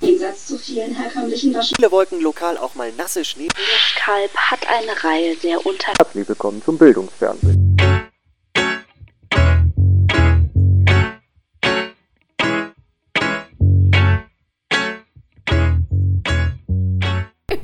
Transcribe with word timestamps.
Im 0.00 0.06
Gegensatz 0.06 0.46
zu 0.46 0.58
vielen 0.58 0.94
herkömmlichen 0.94 1.52
Waschen. 1.54 1.74
Viele 1.76 1.90
wollten 1.90 2.20
lokal 2.20 2.56
auch 2.56 2.74
mal 2.76 2.92
nasse 2.92 3.24
Schnee. 3.24 3.48
Kalb 3.96 4.32
hat 4.36 4.60
eine 4.68 5.04
Reihe 5.04 5.34
sehr 5.36 5.64
unter... 5.66 5.92
Herzlich 5.98 6.28
willkommen 6.28 6.62
zum 6.62 6.78
Bildungsfernsehen. 6.78 7.76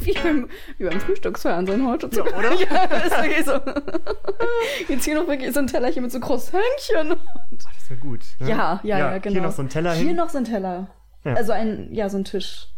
Wie 0.00 0.12
beim, 0.12 0.48
wie 0.78 0.84
beim 0.84 1.00
Frühstücksfernsehen 1.00 1.86
heute. 1.86 2.10
Ja, 2.12 2.22
oder? 2.24 2.52
ja, 2.60 2.84
ist 2.84 3.16
wirklich 3.22 3.44
so. 3.44 4.92
Jetzt 4.92 5.04
hier 5.04 5.14
noch 5.14 5.28
wirklich 5.28 5.54
so 5.54 5.60
ein 5.60 5.66
Tellerchen 5.68 6.02
mit 6.02 6.10
so 6.12 6.18
Croissanchen. 6.18 7.16
Das 7.52 7.90
wäre 7.90 8.00
gut. 8.00 8.20
Ne? 8.40 8.50
Ja, 8.50 8.80
ja, 8.82 8.98
ja, 8.98 9.18
genau. 9.18 9.34
Hier 9.34 9.42
noch 9.42 9.52
so 9.52 9.62
ein 9.62 9.68
Teller 9.68 9.94
Hier 9.94 10.08
hin. 10.08 10.16
noch 10.16 10.30
so 10.30 10.38
ein 10.38 10.44
Teller. 10.44 10.88
Ja. 11.24 11.34
Also 11.34 11.52
ein, 11.52 11.92
ja, 11.94 12.08
so 12.08 12.18
ein 12.18 12.24
Tisch. 12.24 12.68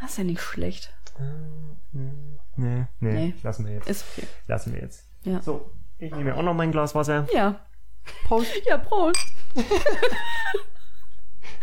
Das 0.00 0.12
ist 0.12 0.18
ja 0.18 0.24
nicht 0.24 0.40
schlecht. 0.40 0.92
Nee, 1.92 2.10
nee, 2.56 2.86
Nee. 3.00 3.34
lassen 3.42 3.66
wir 3.66 3.74
jetzt. 3.74 3.88
Ist 3.88 4.04
okay. 4.16 4.26
Lassen 4.48 4.72
wir 4.74 4.80
jetzt. 4.80 5.06
Ja. 5.24 5.40
So, 5.42 5.70
ich 5.98 6.10
nehme 6.10 6.24
mir 6.24 6.36
auch 6.36 6.42
noch 6.42 6.54
mein 6.54 6.72
Glas 6.72 6.94
Wasser. 6.94 7.26
Ja. 7.34 7.60
Prost. 8.24 8.50
Ja, 8.66 8.78
Prost. 8.78 9.32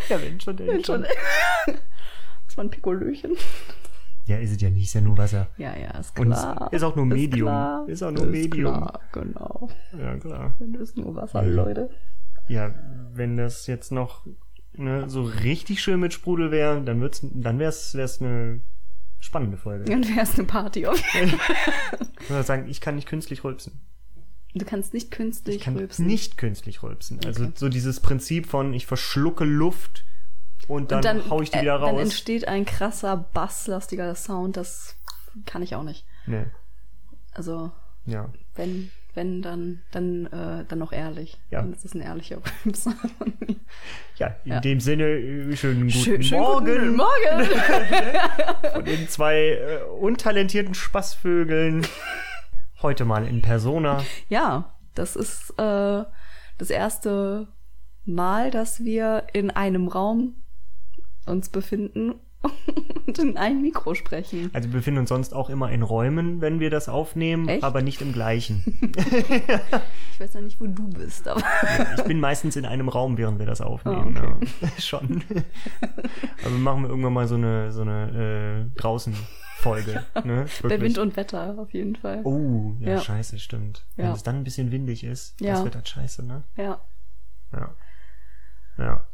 Ja, 0.08 0.22
wenn 0.22 0.40
schon, 0.40 0.58
denn 0.58 0.84
Schon. 0.84 1.06
Das 2.48 2.58
war 2.58 2.64
ein 2.64 2.70
Pikolöchen. 2.72 3.36
Ja, 4.26 4.38
ist 4.38 4.52
es 4.52 4.62
ja 4.62 4.70
nicht, 4.70 4.86
ist 4.86 4.94
ja 4.96 5.02
nur 5.02 5.18
Wasser. 5.18 5.48
Ja, 5.58 5.76
ja, 5.78 5.92
ist 6.00 6.18
Und 6.20 6.28
klar. 6.32 6.70
es 6.72 6.78
ist 6.78 6.84
auch 6.84 6.96
nur 6.96 7.06
Medium. 7.06 7.48
Klar. 7.48 7.88
Ist 7.88 8.02
auch 8.04 8.12
nur 8.12 8.26
Medium. 8.26 8.74
Klar, 8.76 9.00
genau. 9.12 9.70
Ja, 9.98 10.18
klar. 10.18 10.56
Das 10.60 10.82
ist 10.82 10.98
nur 10.98 11.16
Wasser, 11.16 11.44
Leute. 11.44 11.90
Ja, 12.48 12.74
wenn 13.14 13.38
das 13.38 13.68
jetzt 13.68 13.92
noch 13.92 14.26
ne, 14.80 15.10
so 15.10 15.24
richtig 15.24 15.82
schön 15.82 16.00
mit 16.00 16.14
Sprudel 16.14 16.52
wäre, 16.52 16.82
dann 16.82 17.02
wird's, 17.02 17.22
dann 17.24 17.60
wär's, 17.60 17.94
wär's 17.96 18.22
eine 18.22 18.62
spannende 19.20 19.58
Folge. 19.58 19.86
Dann 19.86 20.08
wäre 20.08 20.22
es 20.22 20.36
eine 20.36 20.46
Party. 20.48 20.88
Auf 20.88 21.02
jeden 21.14 21.30
Fall. 21.38 21.56
Ich 22.22 22.30
würde 22.30 22.44
sagen, 22.44 22.68
ich 22.70 22.82
kann 22.82 22.96
nicht 22.96 23.08
künstlich 23.08 23.44
rülpsen. 23.44 23.82
Du 24.56 24.66
kannst 24.66 24.94
nicht 24.94 25.12
künstlich 25.12 25.58
Ich 25.58 25.62
kann 25.62 25.78
rülpsen. 25.78 26.08
nicht 26.08 26.38
künstlich 26.38 26.82
rülpsen. 26.82 27.20
Also 27.26 27.44
Okay. 27.44 27.54
so 27.56 27.70
dieses 27.70 28.00
Prinzip 28.00 28.48
von 28.48 28.74
ich 28.74 28.88
verschlucke 28.88 29.44
Luft 29.44 30.06
und 30.68 30.92
dann, 30.92 30.98
Und 31.00 31.06
dann, 31.06 31.30
hau 31.30 31.42
ich 31.42 31.52
die 31.52 31.58
äh, 31.58 31.62
wieder 31.62 31.78
Dann 31.80 31.90
raus. 31.96 32.02
entsteht 32.02 32.48
ein 32.48 32.66
krasser, 32.66 33.16
basslastiger 33.34 34.16
Sound. 34.16 34.58
Das 34.58 34.96
kann 35.46 35.62
ich 35.62 35.76
auch 35.76 35.84
nicht. 35.84 36.06
nee, 36.26 36.46
Also, 37.34 37.72
ja. 38.06 38.30
wenn, 38.56 38.90
wenn, 39.16 39.42
dann, 39.42 39.82
dann, 39.92 40.26
äh, 40.28 40.66
dann 40.68 40.80
noch 40.80 40.92
ehrlich. 40.94 41.38
Ja. 41.50 41.62
Dann 41.62 41.74
ist 41.74 41.84
es 41.86 41.94
ein 41.96 42.02
ehrlicher 42.02 42.38
Rülpser. 42.66 42.94
Ja, 44.16 44.36
in 44.46 44.52
Ja. 44.52 44.60
dem 44.60 44.80
Sinne, 44.80 45.04
äh, 45.06 45.56
schönen 45.56 45.88
guten 45.88 45.92
Schön- 45.92 46.24
schönen 46.24 46.42
Morgen 46.42 46.66
Guten 46.66 46.96
Morgen! 46.96 47.46
von 48.74 48.86
den 48.86 49.08
zwei 49.10 49.36
äh, 49.54 49.82
untalentierten 50.00 50.74
Spaßvögeln. 50.74 51.86
Heute 52.82 53.06
mal 53.06 53.26
in 53.28 53.42
Persona. 53.42 54.04
ja, 54.30 54.74
das 54.96 55.16
ist 55.16 55.52
äh, 55.58 56.04
das 56.58 56.70
erste 56.70 57.48
Mal, 58.06 58.52
dass 58.52 58.84
wir 58.84 59.28
in 59.34 59.50
einem 59.52 59.88
Raum 59.88 60.36
uns 61.26 61.50
befinden 61.50 62.16
und 63.06 63.20
in 63.20 63.38
ein 63.38 63.62
Mikro 63.62 63.96
sprechen. 63.96 64.50
Also 64.54 64.70
wir 64.70 64.78
befinden 64.78 65.00
uns 65.02 65.10
sonst 65.10 65.34
auch 65.34 65.50
immer 65.50 65.72
in 65.72 65.82
Räumen, 65.84 66.40
wenn 66.42 66.60
wir 66.60 66.70
das 66.70 66.88
aufnehmen, 66.88 67.48
Echt? 67.50 67.64
aber 67.64 67.82
nicht 67.82 68.02
im 68.02 68.14
gleichen. 68.14 68.64
Ich 70.14 70.26
weiß 70.26 70.34
ja 70.34 70.42
nicht, 70.42 70.60
wo 70.60 70.68
du 70.68 70.90
bist, 70.90 71.30
aber 71.30 71.42
Ich 71.98 72.04
bin 72.04 72.20
meistens 72.20 72.58
in 72.58 72.66
einem 72.66 72.90
Raum, 72.90 73.18
während 73.18 73.40
wir 73.40 73.46
das 73.46 73.62
aufnehmen. 73.62 74.18
Ah, 74.18 74.36
okay. 74.36 74.48
ja. 74.60 74.68
Schon. 74.80 75.24
Aber 76.44 76.56
machen 76.56 76.82
wir 76.84 76.90
irgendwann 76.90 77.14
mal 77.14 77.26
so 77.26 77.36
eine, 77.36 77.72
so 77.72 77.84
eine 77.84 78.68
äh, 78.76 78.78
Draußen-Folge. 78.80 80.04
Ne? 80.26 80.46
bei. 80.62 80.82
Wind 80.82 80.98
und 80.98 81.16
Wetter 81.16 81.56
auf 81.58 81.72
jeden 81.74 81.96
Fall. 81.96 82.20
Oh, 82.26 82.74
ja, 82.82 82.96
Ja. 82.96 83.00
scheiße, 83.00 83.40
stimmt. 83.40 83.86
Wenn 83.96 84.08
Ja. 84.08 84.14
es 84.14 84.24
dann 84.24 84.36
ein 84.36 84.44
bisschen 84.44 84.72
windig 84.74 85.06
ist, 85.06 85.40
Ja. 85.40 85.54
das 85.54 85.64
wird 85.64 85.76
halt 85.76 85.88
scheiße, 85.88 86.26
ne? 86.26 86.44
Ja, 86.58 86.82
Ja. 87.54 87.74
Ja. 88.78 89.08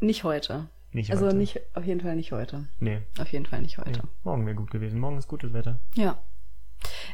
nicht 0.00 0.24
heute. 0.24 0.66
Nicht 0.94 1.10
Also 1.10 1.26
heute. 1.26 1.36
nicht, 1.36 1.60
auf 1.74 1.84
jeden 1.84 2.00
Fall 2.00 2.14
nicht 2.16 2.32
heute. 2.32 2.66
Nee. 2.80 3.00
Auf 3.18 3.30
jeden 3.32 3.46
Fall 3.46 3.60
nicht 3.62 3.78
heute. 3.78 3.90
nee. 4.02 4.08
Morgen 4.22 4.46
wäre 4.46 4.54
gut 4.56 4.70
gewesen. 4.70 5.00
Morgen 5.00 5.18
ist 5.18 5.28
gutes 5.28 5.52
Wetter. 5.52 5.78
Ja. 5.94 6.16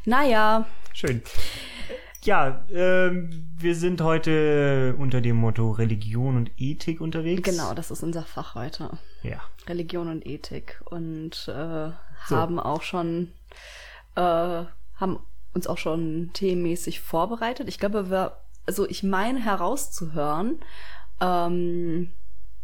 Naja, 0.04 0.66
Schön. 0.92 1.22
Ja, 2.22 2.66
ähm, 2.70 3.48
wir 3.56 3.74
sind 3.74 4.02
heute 4.02 4.94
unter 4.98 5.22
dem 5.22 5.36
Motto 5.36 5.70
Religion 5.70 6.36
und 6.36 6.50
Ethik 6.58 7.00
unterwegs. 7.00 7.42
genau, 7.48 7.72
das 7.72 7.90
ist 7.90 8.02
unser 8.02 8.24
Fach 8.24 8.54
heute. 8.54 8.90
Ja. 9.22 9.40
Religion 9.66 10.08
und 10.08 10.26
Ethik. 10.26 10.82
Und 10.84 11.48
äh, 11.48 11.90
So. 12.26 12.36
haben 12.36 12.60
auch 12.60 12.82
schon, 12.82 13.32
äh, 14.16 14.20
haben 14.20 15.18
uns 15.54 15.66
auch 15.66 15.78
schon 15.78 16.30
themenmäßig 16.34 17.00
vorbereitet. 17.00 17.68
Ich 17.68 17.78
glaube, 17.78 18.10
wir, 18.10 18.36
also 18.66 18.86
ich 18.86 19.02
meine 19.02 19.42
herauszuhören, 19.42 20.60
ähm, 21.22 22.10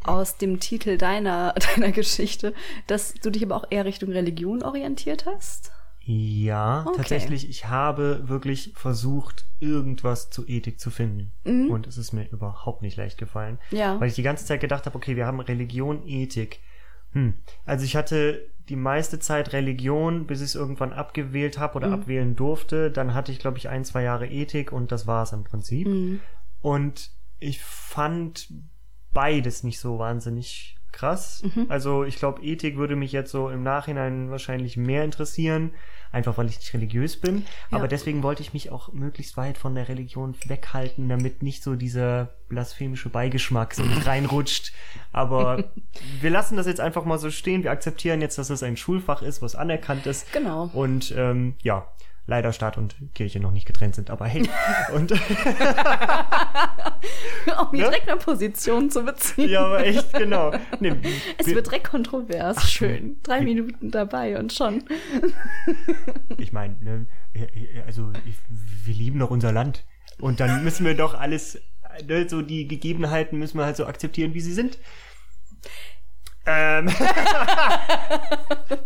aus 0.09 0.37
dem 0.37 0.61
Titel 0.61 0.97
deiner, 0.99 1.55
deiner 1.77 1.93
Geschichte, 1.93 2.55
dass 2.87 3.15
du 3.15 3.31
dich 3.31 3.43
aber 3.45 3.57
auch 3.57 3.67
eher 3.71 3.85
Richtung 3.85 4.11
Religion 4.11 4.63
orientiert 4.63 5.27
hast. 5.27 5.73
Ja, 6.09 6.85
Okay. 6.87 6.99
tatsächlich, 6.99 7.51
ich 7.51 7.67
habe 7.67 8.29
wirklich 8.29 8.73
versucht, 8.77 9.45
irgendwas 9.59 10.31
zu 10.31 10.47
Ethik 10.47 10.79
zu 10.79 10.91
finden. 10.91 11.33
Mhm. 11.45 11.71
Und 11.71 11.87
es 11.89 11.99
ist 11.99 12.13
mir 12.13 12.29
überhaupt 12.31 12.83
nicht 12.83 12.97
leicht 12.97 13.19
gefallen. 13.19 13.59
Ja. 13.73 13.99
Weil 13.99 14.09
ich 14.09 14.15
die 14.15 14.23
ganze 14.23 14.45
Zeit 14.47 14.61
gedacht 14.61 14.87
habe, 14.87 14.95
okay, 14.97 15.17
wir 15.17 15.27
haben 15.27 15.41
Religion, 15.41 16.07
Ethik. 16.07 16.61
Hm. 17.13 17.35
Also 17.65 17.85
ich 17.85 17.97
hatte 17.97 18.47
die 18.69 18.77
meiste 18.77 19.19
Zeit 19.19 19.53
Religion, 19.53 20.27
bis 20.27 20.41
ich 20.41 20.47
es 20.47 20.55
irgendwann 20.55 20.93
abgewählt 20.93 21.59
habe 21.59 21.75
oder 21.77 21.89
Mhm. 21.89 21.95
abwählen 21.95 22.37
durfte. 22.37 22.91
Dann 22.93 23.13
hatte 23.15 23.33
ich, 23.33 23.39
glaube 23.41 23.59
ich, 23.59 23.69
ein, 23.69 23.85
zwei 23.85 24.03
Jahre 24.03 24.29
Ethik 24.29 24.71
und 24.71 24.93
das 24.93 25.07
war 25.09 25.23
es 25.25 25.33
im 25.33 25.43
Prinzip. 25.43 25.89
Mhm. 25.89 26.21
Und 26.61 27.11
ich 27.41 27.63
fand 27.63 28.49
beides 29.13 29.63
nicht 29.63 29.81
so 29.81 29.99
wahnsinnig 29.99 30.77
krass. 30.97 31.43
Mhm. 31.43 31.67
Also 31.69 32.05
ich 32.05 32.17
glaube, 32.17 32.43
Ethik 32.43 32.77
würde 32.77 32.97
mich 32.97 33.13
jetzt 33.13 33.31
so 33.31 33.51
im 33.51 33.63
Nachhinein 33.63 34.31
wahrscheinlich 34.31 34.77
mehr 34.77 35.05
interessieren, 35.05 35.73
einfach 36.11 36.39
weil 36.39 36.49
ich 36.49 36.59
nicht 36.59 36.73
religiös 36.73 37.21
bin. 37.21 37.45
Ja. 37.71 37.79
Aber 37.79 37.87
deswegen 37.87 38.23
wollte 38.23 38.43
ich 38.43 38.55
mich 38.55 38.73
auch 38.73 38.93
möglichst 38.93 39.37
weit 39.37 39.59
von 39.59 39.75
der 39.75 39.89
Religion 39.89 40.35
weghalten, 40.47 41.09
damit 41.09 41.43
nicht 41.43 41.63
so 41.63 41.77
dieser 41.77 42.31
blasphemische 42.49 43.11
Beigeschmack 43.11 43.75
so 43.75 43.85
reinrutscht. 44.05 44.73
Aber 45.13 45.65
wir 46.21 46.31
lassen 46.31 46.57
das 46.57 46.67
jetzt 46.67 46.81
einfach 46.81 47.05
mal 47.05 47.19
so 47.19 47.31
stehen. 47.31 47.63
Wir 47.63 47.73
akzeptieren 47.73 48.23
jetzt, 48.23 48.39
dass 48.39 48.51
es 48.51 48.63
ein 48.63 48.77
Schulfach 48.77 49.23
ist, 49.23 49.43
was 49.43 49.55
anerkannt 49.55 50.07
ist. 50.07 50.33
Genau. 50.33 50.71
Und 50.73 51.15
ähm, 51.17 51.55
ja, 51.63 51.87
leider 52.27 52.53
Staat 52.53 52.77
und 52.77 52.95
Kirche 53.15 53.39
noch 53.41 53.53
nicht 53.53 53.67
getrennt 53.67 53.95
sind, 53.95 54.11
aber 54.11 54.27
hey. 54.27 54.49
und 54.95 55.13
um 55.13 55.19
hier 57.73 57.85
Ne? 57.85 57.91
direkt 57.91 58.09
eine 58.09 58.19
Position 58.19 58.91
zu 58.91 59.05
beziehen. 59.05 59.49
ja, 59.51 59.65
aber 59.65 59.85
echt, 59.87 60.13
genau. 60.13 60.53
Nee, 60.81 60.95
Es 61.39 61.47
wir- 61.47 61.55
wird 61.57 61.67
direkt 61.67 61.89
kontrovers. 61.91 62.69
Schön. 62.71 63.21
Drei 63.23 63.41
Minuten 63.43 63.91
dabei 63.91 64.39
und 64.39 64.53
schon. 64.53 64.85
Ich 66.39 66.53
meine, 66.53 66.77
ne, 66.81 67.07
also 67.87 68.13
wir 68.85 68.95
lieben 68.95 69.19
doch 69.19 69.31
unser 69.31 69.53
Land. 69.53 69.85
Und 70.21 70.41
dann 70.41 70.65
müssen 70.65 70.87
wir 70.87 70.95
doch 70.95 71.15
alles, 71.15 71.61
ne, 72.07 72.29
so 72.29 72.43
die 72.43 72.67
Gegebenheiten 72.67 73.39
müssen 73.39 73.59
wir 73.59 73.65
halt 73.67 73.77
so 73.77 73.87
akzeptieren, 73.87 74.35
wie 74.35 74.41
sie 74.41 74.53
sind. 74.55 74.79
Ähm. 76.47 76.89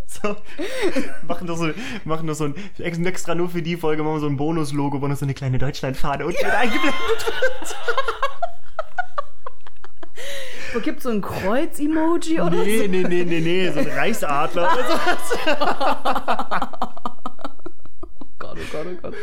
so. 0.07 0.37
Machen 1.27 1.47
doch 1.47 1.57
so, 1.57 1.71
machen 2.05 2.27
doch 2.27 2.35
so 2.35 2.45
ein, 2.45 2.55
extra 2.79 3.35
nur 3.35 3.49
für 3.51 3.63
die 3.63 3.77
Folge 3.77 4.03
machen 4.03 4.15
wir 4.15 4.21
so 4.21 4.27
ein 4.29 4.37
Bonus-Logo, 4.37 5.01
wo 5.03 5.09
noch 5.09 5.17
so 5.17 5.25
eine 5.27 5.35
kleine 5.35 5.59
Deutschlandfahne 5.59 6.25
unten 6.27 6.45
mit 6.45 6.55
eingeblendet 6.55 6.95
wird. 7.27 7.77
Wo 10.73 10.79
gibt's 10.81 11.03
so 11.03 11.11
ein 11.11 11.21
Kreuz-Emoji 11.21 12.41
oder 12.41 12.63
Nee, 12.63 12.79
so? 12.79 12.85
nee, 12.87 13.03
nee, 13.03 13.25
nee, 13.25 13.41
nee, 13.41 13.71
so 13.73 13.81
ein 13.81 13.89
Reichsadler 13.89 14.73
oder 14.73 14.85
sowas. 14.87 15.37
Gott, 18.39 18.57
oh 18.57 18.73
Gott, 18.73 18.87
oh 18.87 18.97
Gott. 19.03 19.15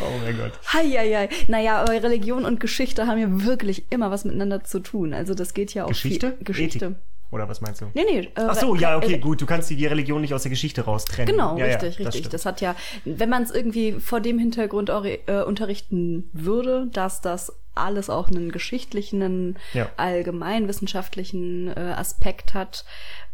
Oh 0.00 0.18
mein 0.24 0.36
Gott. 0.38 0.52
Heieiei. 0.72 1.28
Naja, 1.48 1.82
aber 1.82 1.92
Religion 1.92 2.44
und 2.44 2.60
Geschichte 2.60 3.06
haben 3.06 3.18
ja 3.18 3.28
wirklich 3.44 3.84
immer 3.90 4.10
was 4.10 4.24
miteinander 4.24 4.64
zu 4.64 4.80
tun. 4.80 5.12
Also 5.12 5.34
das 5.34 5.54
geht 5.54 5.74
ja 5.74 5.84
auch 5.84 5.88
Geschichte? 5.88 6.32
Viel, 6.32 6.44
Geschichte. 6.44 6.84
Ethik. 6.86 6.96
Oder 7.30 7.48
was 7.48 7.60
meinst 7.60 7.80
du? 7.80 7.86
Nee, 7.94 8.04
nee. 8.08 8.18
Äh, 8.20 8.30
Ach 8.36 8.54
so, 8.54 8.74
ja, 8.76 8.96
okay, 8.96 9.14
äh, 9.14 9.18
gut. 9.18 9.40
Du 9.40 9.46
kannst 9.46 9.68
die 9.68 9.76
die 9.76 9.86
Religion 9.86 10.20
nicht 10.20 10.32
aus 10.32 10.42
der 10.42 10.50
Geschichte 10.50 10.82
raustrennen. 10.82 11.34
Genau, 11.34 11.56
ja, 11.58 11.66
ja, 11.66 11.72
richtig, 11.74 11.98
richtig. 11.98 12.18
stimmt. 12.20 12.34
Das, 12.34 12.46
hat 12.46 12.60
ja, 12.60 12.76
wenn 13.04 13.28
man 13.28 13.42
es 13.42 13.50
irgendwie 13.50 13.92
vor 13.92 14.20
dem 14.20 14.38
Hintergrund 14.38 14.90
äh, 14.90 15.42
unterrichten 15.42 16.30
würde, 16.32 16.88
dass 16.92 17.20
das 17.20 17.52
alles 17.74 18.08
auch 18.08 18.28
einen 18.28 18.52
geschichtlichen, 18.52 19.22
einen 19.22 19.58
Ja. 19.74 19.90
allgemeinwissenschaftlichen 19.96 21.68
äh, 21.68 21.94
Aspekt 21.96 22.54
hat 22.54 22.84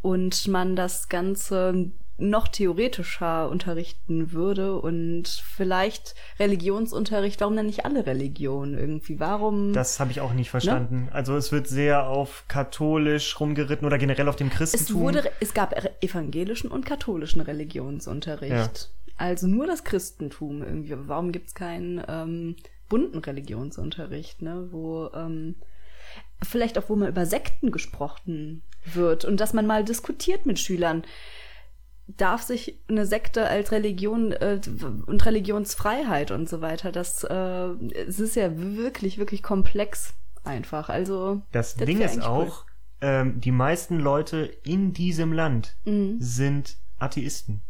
und 0.00 0.48
man 0.48 0.74
das 0.74 1.08
Ganze 1.08 1.92
noch 2.30 2.48
theoretischer 2.48 3.48
unterrichten 3.48 4.32
würde 4.32 4.78
und 4.80 5.28
vielleicht 5.28 6.14
Religionsunterricht, 6.38 7.40
warum 7.40 7.56
dann 7.56 7.66
nicht 7.66 7.84
alle 7.84 8.06
Religionen 8.06 8.78
irgendwie? 8.78 9.19
Warum? 9.20 9.72
Das 9.72 10.00
habe 10.00 10.10
ich 10.10 10.20
auch 10.20 10.32
nicht 10.32 10.48
Ne? 10.48 10.50
verstanden. 10.50 11.08
Also 11.12 11.36
es 11.36 11.52
wird 11.52 11.66
sehr 11.69 12.06
auf 12.06 12.44
katholisch 12.48 13.38
rumgeritten 13.40 13.86
oder 13.86 13.98
generell 13.98 14.28
auf 14.28 14.36
dem 14.36 14.48
es 14.48 14.54
Christentum. 14.54 15.00
wurde, 15.02 15.30
es 15.40 15.54
gab 15.54 15.74
evangelischen 16.02 16.70
und 16.70 16.86
katholischen 16.86 17.40
Religionsunterricht. 17.40 18.90
Also 19.16 19.46
nur 19.46 19.66
das 19.66 19.84
Christentum 19.84 20.62
irgendwie. 20.62 20.94
Warum 21.06 21.32
gibt's 21.32 21.54
keinen 21.54 22.02
ähm, 22.08 22.56
bunten 22.88 23.19
Religionsunterricht, 23.19 24.42
ne? 24.42 24.69
Wo 24.70 25.08
ähm, 25.14 25.56
vielleicht 26.42 26.78
auch, 26.78 26.88
wo 26.88 26.96
mal 26.96 27.08
über 27.08 27.26
Sekten 27.26 27.70
gesprochen 27.70 28.62
wird 28.84 29.24
und 29.24 29.38
dass 29.38 29.52
man 29.52 29.66
mal 29.66 29.84
diskutiert 29.84 30.44
mit 30.46 30.58
Schülern. 30.58 31.04
Darf 32.08 32.43
sich 32.43 32.78
eine 32.88 33.06
Sekte 33.06 33.46
als 33.49 33.72
Religion 33.72 34.32
äh, 34.32 34.60
und 35.06 35.25
Religionsfreiheit 35.25 36.31
und 36.31 36.49
so 36.49 36.60
weiter, 36.60 36.93
das 36.93 37.25
äh, 37.25 37.34
es 37.34 38.19
ist 38.20 38.37
ja 38.37 38.50
wirklich, 38.56 39.19
wirklich 39.19 39.43
komplex 39.43 40.14
einfach. 40.44 40.88
Also 40.88 41.43
Das 41.52 41.75
das 41.76 41.87
Ding 41.87 42.00
ist 42.00 42.12
eigentlich 42.12 42.25
cool. 42.28 42.31
auch, 42.49 42.66
ähm, 43.00 43.40
die 43.40 43.52
meisten 43.52 43.99
Leute 43.99 44.50
in 44.64 44.93
diesem 44.93 45.32
Land 45.32 45.76
Mhm. 45.84 46.16
sind 46.19 46.76
Atheisten. 46.99 47.62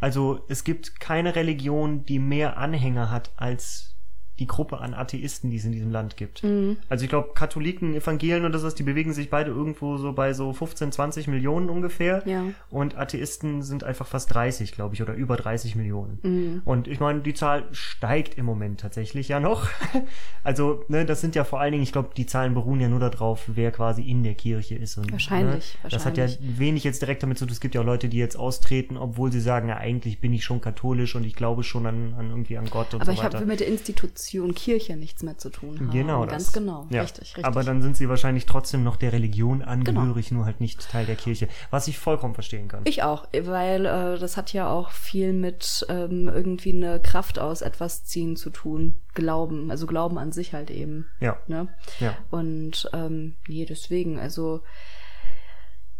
Also 0.00 0.44
es 0.48 0.64
gibt 0.64 1.00
keine 1.00 1.34
Religion, 1.34 2.04
die 2.04 2.18
mehr 2.18 2.56
Anhänger 2.58 3.10
hat 3.10 3.32
als 3.36 3.93
die 4.38 4.46
Gruppe 4.48 4.78
an 4.78 4.94
Atheisten, 4.94 5.50
die 5.50 5.58
es 5.58 5.64
in 5.64 5.72
diesem 5.72 5.92
Land 5.92 6.16
gibt. 6.16 6.42
Mhm. 6.42 6.76
Also 6.88 7.04
ich 7.04 7.08
glaube, 7.10 7.30
Katholiken, 7.34 7.94
Evangelien 7.94 8.44
und 8.44 8.52
das 8.52 8.64
was, 8.64 8.74
die 8.74 8.82
bewegen 8.82 9.12
sich 9.12 9.30
beide 9.30 9.52
irgendwo 9.52 9.96
so 9.96 10.12
bei 10.12 10.32
so 10.32 10.52
15, 10.52 10.90
20 10.90 11.28
Millionen 11.28 11.70
ungefähr. 11.70 12.22
Ja. 12.26 12.42
Und 12.68 12.96
Atheisten 12.98 13.62
sind 13.62 13.84
einfach 13.84 14.06
fast 14.06 14.34
30, 14.34 14.72
glaube 14.72 14.94
ich, 14.94 15.02
oder 15.02 15.14
über 15.14 15.36
30 15.36 15.76
Millionen. 15.76 16.18
Mhm. 16.22 16.62
Und 16.64 16.88
ich 16.88 16.98
meine, 16.98 17.20
die 17.20 17.34
Zahl 17.34 17.64
steigt 17.70 18.36
im 18.36 18.44
Moment 18.44 18.80
tatsächlich 18.80 19.28
ja 19.28 19.40
noch. 19.40 19.68
Also, 20.42 20.84
ne, 20.88 21.06
das 21.06 21.22
sind 21.22 21.34
ja 21.34 21.42
vor 21.44 21.60
allen 21.60 21.72
Dingen, 21.72 21.82
ich 21.82 21.92
glaube, 21.92 22.10
die 22.14 22.26
Zahlen 22.26 22.52
beruhen 22.52 22.78
ja 22.78 22.88
nur 22.88 23.00
darauf, 23.00 23.44
wer 23.46 23.70
quasi 23.70 24.02
in 24.02 24.22
der 24.22 24.34
Kirche 24.34 24.74
ist. 24.74 24.98
Und, 24.98 25.10
Wahrscheinlich, 25.10 25.78
ne, 25.82 25.88
Das 25.88 26.04
hat 26.04 26.18
ja 26.18 26.26
wenig 26.40 26.84
jetzt 26.84 27.00
direkt 27.00 27.22
damit 27.22 27.38
zu 27.38 27.46
tun. 27.46 27.52
Es 27.52 27.60
gibt 27.60 27.74
ja 27.74 27.80
auch 27.80 27.86
Leute, 27.86 28.10
die 28.10 28.18
jetzt 28.18 28.36
austreten, 28.36 28.98
obwohl 28.98 29.32
sie 29.32 29.40
sagen, 29.40 29.70
ja, 29.70 29.78
eigentlich 29.78 30.20
bin 30.20 30.34
ich 30.34 30.44
schon 30.44 30.60
katholisch 30.60 31.14
und 31.14 31.24
ich 31.24 31.34
glaube 31.34 31.62
schon 31.62 31.86
an, 31.86 32.14
an 32.18 32.28
irgendwie 32.28 32.58
an 32.58 32.66
Gott 32.68 32.92
und 32.92 33.00
Aber 33.00 33.06
so 33.06 33.12
ich 33.12 33.24
weiter. 33.24 33.38
habe 33.38 33.46
mit 33.46 33.60
der 33.60 33.68
Institution 33.68 34.23
Kirche 34.54 34.96
nichts 34.96 35.22
mehr 35.22 35.38
zu 35.38 35.50
tun. 35.50 35.78
haben. 35.78 35.90
Genau, 35.90 36.26
Ganz 36.26 36.44
das. 36.44 36.52
genau. 36.52 36.86
Ja. 36.90 37.02
Richtig, 37.02 37.28
richtig. 37.36 37.44
Aber 37.44 37.62
dann 37.64 37.82
sind 37.82 37.96
sie 37.96 38.08
wahrscheinlich 38.08 38.46
trotzdem 38.46 38.82
noch 38.84 38.96
der 38.96 39.12
Religion 39.12 39.60
Genau. 39.60 39.70
angehörig, 40.00 40.30
nur 40.32 40.44
halt 40.44 40.60
nicht 40.60 40.88
Teil 40.90 41.06
der 41.06 41.16
Kirche. 41.16 41.48
Was 41.70 41.88
ich 41.88 41.98
vollkommen 41.98 42.34
verstehen 42.34 42.68
kann. 42.68 42.82
ich 42.84 43.02
auch, 43.02 43.26
weil 43.42 43.86
äh, 43.86 44.18
das 44.18 44.36
hat 44.36 44.52
ja 44.52 44.68
auch 44.70 44.90
viel 44.90 45.32
mit 45.32 45.84
ähm, 45.88 46.28
irgendwie 46.28 46.72
eine 46.72 47.00
Kraft 47.00 47.38
aus 47.38 47.62
etwas 47.62 48.04
ziehen 48.04 48.36
zu 48.36 48.50
tun. 48.50 49.00
Glauben, 49.14 49.70
also 49.70 49.86
Glauben 49.86 50.18
an 50.18 50.32
sich 50.32 50.54
halt 50.54 50.70
eben. 50.70 51.06
ja, 51.20 51.36
Ne? 51.46 51.68
ja. 52.00 52.16
Und 52.30 52.88
ähm, 52.92 53.36
nee, 53.48 53.64
deswegen, 53.64 54.18
also 54.18 54.60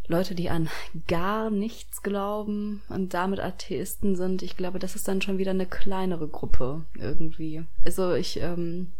Leute, 0.06 0.34
die 0.34 0.50
an 0.50 0.68
gar 1.08 1.50
nichts 1.50 2.02
glauben 2.02 2.82
und 2.88 3.14
damit 3.14 3.40
Atheisten 3.40 4.16
sind, 4.16 4.42
ich 4.42 4.56
glaube, 4.56 4.78
das 4.78 4.96
ist 4.96 5.08
dann 5.08 5.22
schon 5.22 5.38
wieder 5.38 5.52
eine 5.52 5.66
kleinere 5.66 6.28
Gruppe 6.28 6.82
irgendwie. 6.98 7.64
Also 7.84 8.12
ich, 8.14 8.40
ähm, 8.40 8.92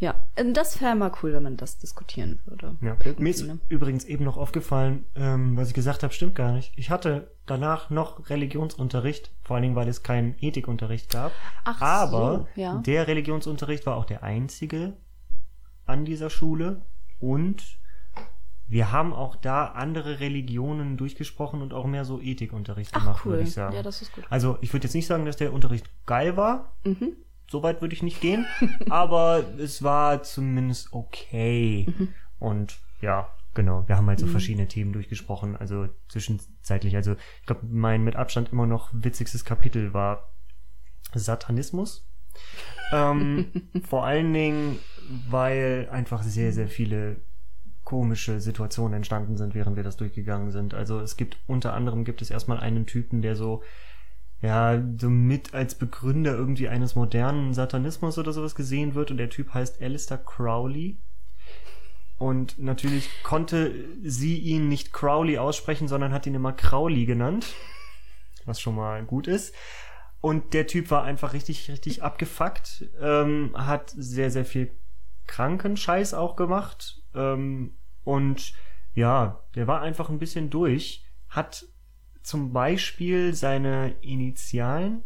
ja, 0.00 0.14
das 0.52 0.80
wäre 0.80 0.96
mal 0.96 1.12
cool, 1.22 1.34
wenn 1.34 1.42
man 1.42 1.56
das 1.56 1.78
diskutieren 1.78 2.40
würde. 2.46 2.74
Ja. 2.80 2.96
Irgendwie, 3.04 3.22
Mir 3.22 3.30
ist 3.30 3.46
ne? 3.46 3.58
übrigens 3.68 4.04
eben 4.04 4.24
noch 4.24 4.36
aufgefallen, 4.36 5.04
ähm, 5.14 5.56
was 5.56 5.68
ich 5.68 5.74
gesagt 5.74 6.02
habe, 6.02 6.12
stimmt 6.12 6.34
gar 6.34 6.52
nicht. 6.52 6.72
Ich 6.74 6.90
hatte 6.90 7.30
danach 7.46 7.90
noch 7.90 8.30
Religionsunterricht, 8.30 9.30
vor 9.42 9.56
allen 9.56 9.62
Dingen, 9.62 9.76
weil 9.76 9.88
es 9.88 10.02
keinen 10.02 10.34
Ethikunterricht 10.40 11.10
gab. 11.10 11.32
Ach 11.64 11.80
Aber 11.82 12.48
so, 12.54 12.60
ja. 12.60 12.78
der 12.78 13.06
Religionsunterricht 13.06 13.86
war 13.86 13.96
auch 13.96 14.06
der 14.06 14.22
einzige 14.22 14.94
an 15.86 16.04
dieser 16.04 16.30
Schule 16.30 16.82
und 17.20 17.79
wir 18.70 18.92
haben 18.92 19.12
auch 19.12 19.34
da 19.34 19.66
andere 19.66 20.20
Religionen 20.20 20.96
durchgesprochen 20.96 21.60
und 21.60 21.74
auch 21.74 21.86
mehr 21.86 22.04
so 22.04 22.20
Ethikunterricht 22.20 22.92
Ach 22.94 23.00
gemacht, 23.00 23.22
cool. 23.24 23.32
würde 23.32 23.42
ich 23.42 23.52
sagen. 23.52 23.74
Ja, 23.74 23.82
das 23.82 24.00
ist 24.00 24.12
gut. 24.12 24.24
Also 24.30 24.58
ich 24.60 24.72
würde 24.72 24.86
jetzt 24.86 24.94
nicht 24.94 25.08
sagen, 25.08 25.24
dass 25.24 25.36
der 25.36 25.52
Unterricht 25.52 25.90
geil 26.06 26.36
war. 26.36 26.76
Mhm. 26.84 27.16
So 27.50 27.64
weit 27.64 27.80
würde 27.80 27.94
ich 27.94 28.04
nicht 28.04 28.20
gehen. 28.20 28.46
aber 28.88 29.44
es 29.58 29.82
war 29.82 30.22
zumindest 30.22 30.92
okay. 30.92 31.92
Mhm. 31.98 32.08
Und 32.38 32.78
ja, 33.00 33.28
genau. 33.54 33.88
Wir 33.88 33.96
haben 33.96 34.06
halt 34.06 34.20
so 34.20 34.28
verschiedene 34.28 34.68
Themen 34.68 34.92
durchgesprochen. 34.92 35.56
Also 35.56 35.88
zwischenzeitlich. 36.08 36.94
Also 36.94 37.16
ich 37.40 37.46
glaube, 37.46 37.66
mein 37.66 38.04
mit 38.04 38.14
Abstand 38.14 38.52
immer 38.52 38.68
noch 38.68 38.90
witzigstes 38.92 39.44
Kapitel 39.44 39.94
war 39.94 40.30
Satanismus. 41.12 42.08
ähm, 42.92 43.50
vor 43.88 44.04
allen 44.04 44.32
Dingen, 44.32 44.78
weil 45.28 45.88
einfach 45.90 46.22
sehr, 46.22 46.52
sehr 46.52 46.68
viele 46.68 47.16
komische 47.90 48.40
Situationen 48.40 48.94
entstanden 48.94 49.36
sind, 49.36 49.56
während 49.56 49.74
wir 49.74 49.82
das 49.82 49.96
durchgegangen 49.96 50.52
sind. 50.52 50.74
Also 50.74 51.00
es 51.00 51.16
gibt 51.16 51.38
unter 51.48 51.74
anderem 51.74 52.04
gibt 52.04 52.22
es 52.22 52.30
erstmal 52.30 52.60
einen 52.60 52.86
Typen, 52.86 53.20
der 53.20 53.34
so 53.34 53.64
ja, 54.40 54.80
so 54.96 55.10
mit 55.10 55.54
als 55.54 55.74
Begründer 55.74 56.32
irgendwie 56.32 56.68
eines 56.68 56.94
modernen 56.94 57.52
Satanismus 57.52 58.16
oder 58.16 58.32
sowas 58.32 58.54
gesehen 58.54 58.94
wird 58.94 59.10
und 59.10 59.16
der 59.16 59.28
Typ 59.28 59.52
heißt 59.52 59.82
Alistair 59.82 60.18
Crowley. 60.18 60.98
Und 62.16 62.60
natürlich 62.60 63.10
konnte 63.24 63.74
sie 64.04 64.38
ihn 64.38 64.68
nicht 64.68 64.92
Crowley 64.92 65.38
aussprechen, 65.38 65.88
sondern 65.88 66.12
hat 66.12 66.28
ihn 66.28 66.34
immer 66.36 66.52
Crowley 66.52 67.06
genannt. 67.06 67.54
Was 68.44 68.60
schon 68.60 68.76
mal 68.76 69.04
gut 69.04 69.26
ist. 69.26 69.52
Und 70.20 70.54
der 70.54 70.68
Typ 70.68 70.92
war 70.92 71.02
einfach 71.02 71.32
richtig, 71.32 71.68
richtig 71.68 72.04
abgefuckt. 72.04 72.88
Ähm, 73.00 73.50
hat 73.56 73.90
sehr, 73.90 74.30
sehr 74.30 74.44
viel 74.44 74.70
Krankenscheiß 75.26 76.14
auch 76.14 76.36
gemacht. 76.36 77.02
Ähm, 77.14 77.74
und 78.04 78.52
ja, 78.94 79.40
der 79.54 79.66
war 79.66 79.80
einfach 79.80 80.08
ein 80.08 80.18
bisschen 80.18 80.50
durch. 80.50 81.04
Hat 81.28 81.64
zum 82.22 82.52
Beispiel 82.52 83.34
seine 83.34 83.94
Initialen. 84.00 85.02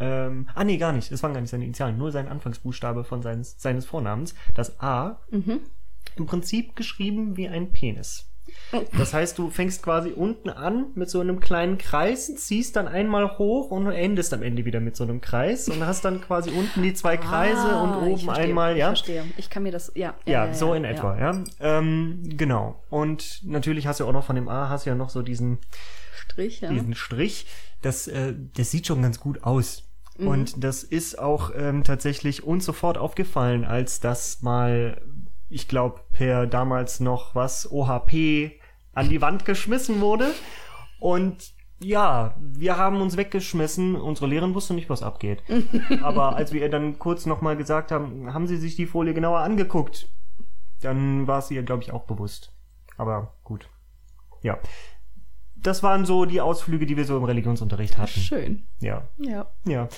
Ähm, 0.00 0.48
ah, 0.54 0.64
nee, 0.64 0.76
gar 0.76 0.92
nicht. 0.92 1.10
Es 1.10 1.22
waren 1.22 1.32
gar 1.32 1.40
nicht 1.40 1.50
seine 1.50 1.64
Initialen, 1.64 1.98
nur 1.98 2.12
sein 2.12 2.28
Anfangsbuchstabe 2.28 3.04
von 3.04 3.22
seines, 3.22 3.60
seines 3.60 3.86
Vornamens. 3.86 4.34
Das 4.54 4.80
A. 4.80 5.20
Mhm. 5.30 5.60
Im 6.16 6.26
Prinzip 6.26 6.76
geschrieben 6.76 7.36
wie 7.36 7.48
ein 7.48 7.72
Penis. 7.72 8.30
Das 8.96 9.14
heißt, 9.14 9.38
du 9.38 9.50
fängst 9.50 9.82
quasi 9.82 10.10
unten 10.10 10.50
an 10.50 10.86
mit 10.94 11.08
so 11.08 11.20
einem 11.20 11.40
kleinen 11.40 11.78
Kreis, 11.78 12.34
ziehst 12.34 12.76
dann 12.76 12.88
einmal 12.88 13.38
hoch 13.38 13.70
und 13.70 13.86
endest 13.90 14.34
am 14.34 14.42
Ende 14.42 14.64
wieder 14.64 14.80
mit 14.80 14.96
so 14.96 15.04
einem 15.04 15.20
Kreis 15.20 15.68
und 15.68 15.84
hast 15.86 16.04
dann 16.04 16.20
quasi 16.20 16.50
unten 16.50 16.82
die 16.82 16.94
zwei 16.94 17.16
Kreise 17.16 17.60
Ah, 17.60 17.82
und 17.82 18.06
ich 18.06 18.12
oben 18.14 18.24
verstehe, 18.24 18.44
einmal, 18.44 18.72
ich 18.72 18.78
ja. 18.78 18.86
verstehe. 18.88 19.24
Ich 19.36 19.50
kann 19.50 19.62
mir 19.62 19.72
das, 19.72 19.92
ja. 19.94 20.14
Ja, 20.26 20.52
so 20.52 20.74
in 20.74 20.84
etwa, 20.84 21.18
ja. 21.18 21.44
Ähm, 21.60 22.22
genau. 22.36 22.82
Und 22.90 23.40
natürlich 23.44 23.86
hast 23.86 24.00
du 24.00 24.06
auch 24.06 24.12
noch 24.12 24.24
von 24.24 24.36
dem 24.36 24.48
A, 24.48 24.68
hast 24.68 24.86
du 24.86 24.90
ja 24.90 24.96
noch 24.96 25.10
so 25.10 25.22
diesen, 25.22 25.58
Strich, 26.16 26.60
ja. 26.60 26.70
diesen 26.70 26.94
Strich. 26.94 27.46
Das, 27.82 28.08
äh, 28.08 28.34
das 28.56 28.70
sieht 28.70 28.86
schon 28.86 29.02
ganz 29.02 29.20
gut 29.20 29.44
aus. 29.44 29.84
Mhm. 30.18 30.28
Und 30.28 30.64
das 30.64 30.82
ist 30.84 31.18
auch 31.18 31.50
ähm, 31.56 31.84
tatsächlich 31.84 32.44
uns 32.44 32.64
sofort 32.64 32.98
aufgefallen, 32.98 33.64
als 33.64 34.00
das 34.00 34.42
mal, 34.42 35.00
ich 35.54 35.68
glaube, 35.68 36.00
per 36.12 36.48
damals 36.48 36.98
noch 36.98 37.36
was, 37.36 37.70
OHP 37.70 38.60
an 38.92 39.08
die 39.08 39.20
Wand 39.22 39.44
geschmissen 39.44 40.00
wurde. 40.00 40.32
Und 40.98 41.52
ja, 41.78 42.34
wir 42.40 42.76
haben 42.76 43.00
uns 43.00 43.16
weggeschmissen. 43.16 43.94
Unsere 43.94 44.26
Lehrerin 44.26 44.54
wusste 44.54 44.74
nicht, 44.74 44.90
was 44.90 45.04
abgeht. 45.04 45.44
Aber 46.02 46.34
als 46.34 46.52
wir 46.52 46.60
ihr 46.60 46.70
dann 46.70 46.98
kurz 46.98 47.24
nochmal 47.24 47.56
gesagt 47.56 47.92
haben, 47.92 48.34
haben 48.34 48.48
sie 48.48 48.56
sich 48.56 48.74
die 48.74 48.86
Folie 48.86 49.14
genauer 49.14 49.40
angeguckt, 49.40 50.08
dann 50.80 51.28
war 51.28 51.38
es 51.38 51.52
ihr, 51.52 51.62
glaube 51.62 51.84
ich, 51.84 51.92
auch 51.92 52.04
bewusst. 52.04 52.52
Aber 52.96 53.34
gut. 53.44 53.68
Ja. 54.42 54.58
Das 55.54 55.84
waren 55.84 56.04
so 56.04 56.24
die 56.24 56.40
Ausflüge, 56.40 56.84
die 56.84 56.96
wir 56.96 57.04
so 57.04 57.16
im 57.16 57.24
Religionsunterricht 57.24 57.96
hatten. 57.96 58.20
Schön. 58.20 58.66
Ja. 58.80 59.06
Ja. 59.18 59.46
Ja. 59.66 59.88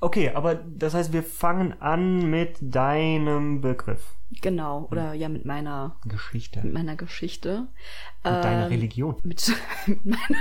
Okay, 0.00 0.30
aber 0.34 0.54
das 0.54 0.94
heißt, 0.94 1.12
wir 1.12 1.22
fangen 1.22 1.80
an 1.80 2.28
mit 2.30 2.56
deinem 2.60 3.60
Begriff. 3.60 4.16
Genau. 4.42 4.88
Oder 4.90 5.14
ja, 5.14 5.28
mit 5.28 5.44
meiner, 5.44 5.96
Geschichte. 6.06 6.58
mit 6.58 6.66
Mit 6.66 6.74
meiner 6.74 6.96
Geschichte. 6.96 7.68
deiner 8.22 8.66
Ähm, 8.66 8.72
Religion. 8.72 9.16
Mit, 9.22 9.52
mit, 9.86 10.04
meiner, 10.04 10.38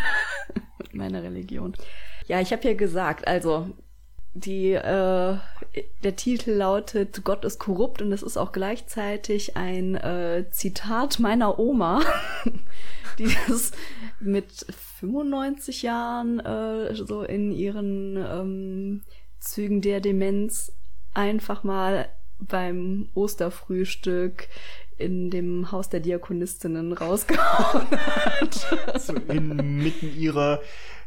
mit 0.79 0.93
meiner 0.93 1.23
Religion. 1.23 1.73
Ja, 2.27 2.39
ich 2.39 2.51
habe 2.51 2.67
ja 2.67 2.73
gesagt, 2.73 3.27
also 3.27 3.69
die 4.33 4.71
äh, 4.71 5.37
der 6.03 6.15
Titel 6.15 6.51
lautet 6.51 7.23
Gott 7.23 7.45
ist 7.45 7.59
korrupt 7.59 8.01
und 8.01 8.09
das 8.09 8.23
ist 8.23 8.37
auch 8.37 8.51
gleichzeitig 8.51 9.55
ein 9.57 9.95
äh, 9.95 10.45
Zitat 10.51 11.19
meiner 11.19 11.59
Oma, 11.59 12.01
die 13.19 13.31
das 13.47 13.71
mit 14.19 14.51
95 14.99 15.83
Jahren 15.83 16.39
äh, 16.39 16.95
so 16.95 17.21
in 17.21 17.51
ihren 17.51 18.17
ähm, 18.17 19.01
Zügen 19.43 19.81
der 19.81 19.99
Demenz 20.01 20.71
einfach 21.13 21.63
mal 21.63 22.09
beim 22.39 23.09
Osterfrühstück 23.13 24.47
in 24.97 25.29
dem 25.29 25.71
Haus 25.71 25.89
der 25.89 25.99
Diakonistinnen 25.99 26.93
rausgehauen 26.93 27.87
hat. 27.91 28.99
So 29.01 29.13
inmitten 29.13 30.15
ihrer 30.15 30.61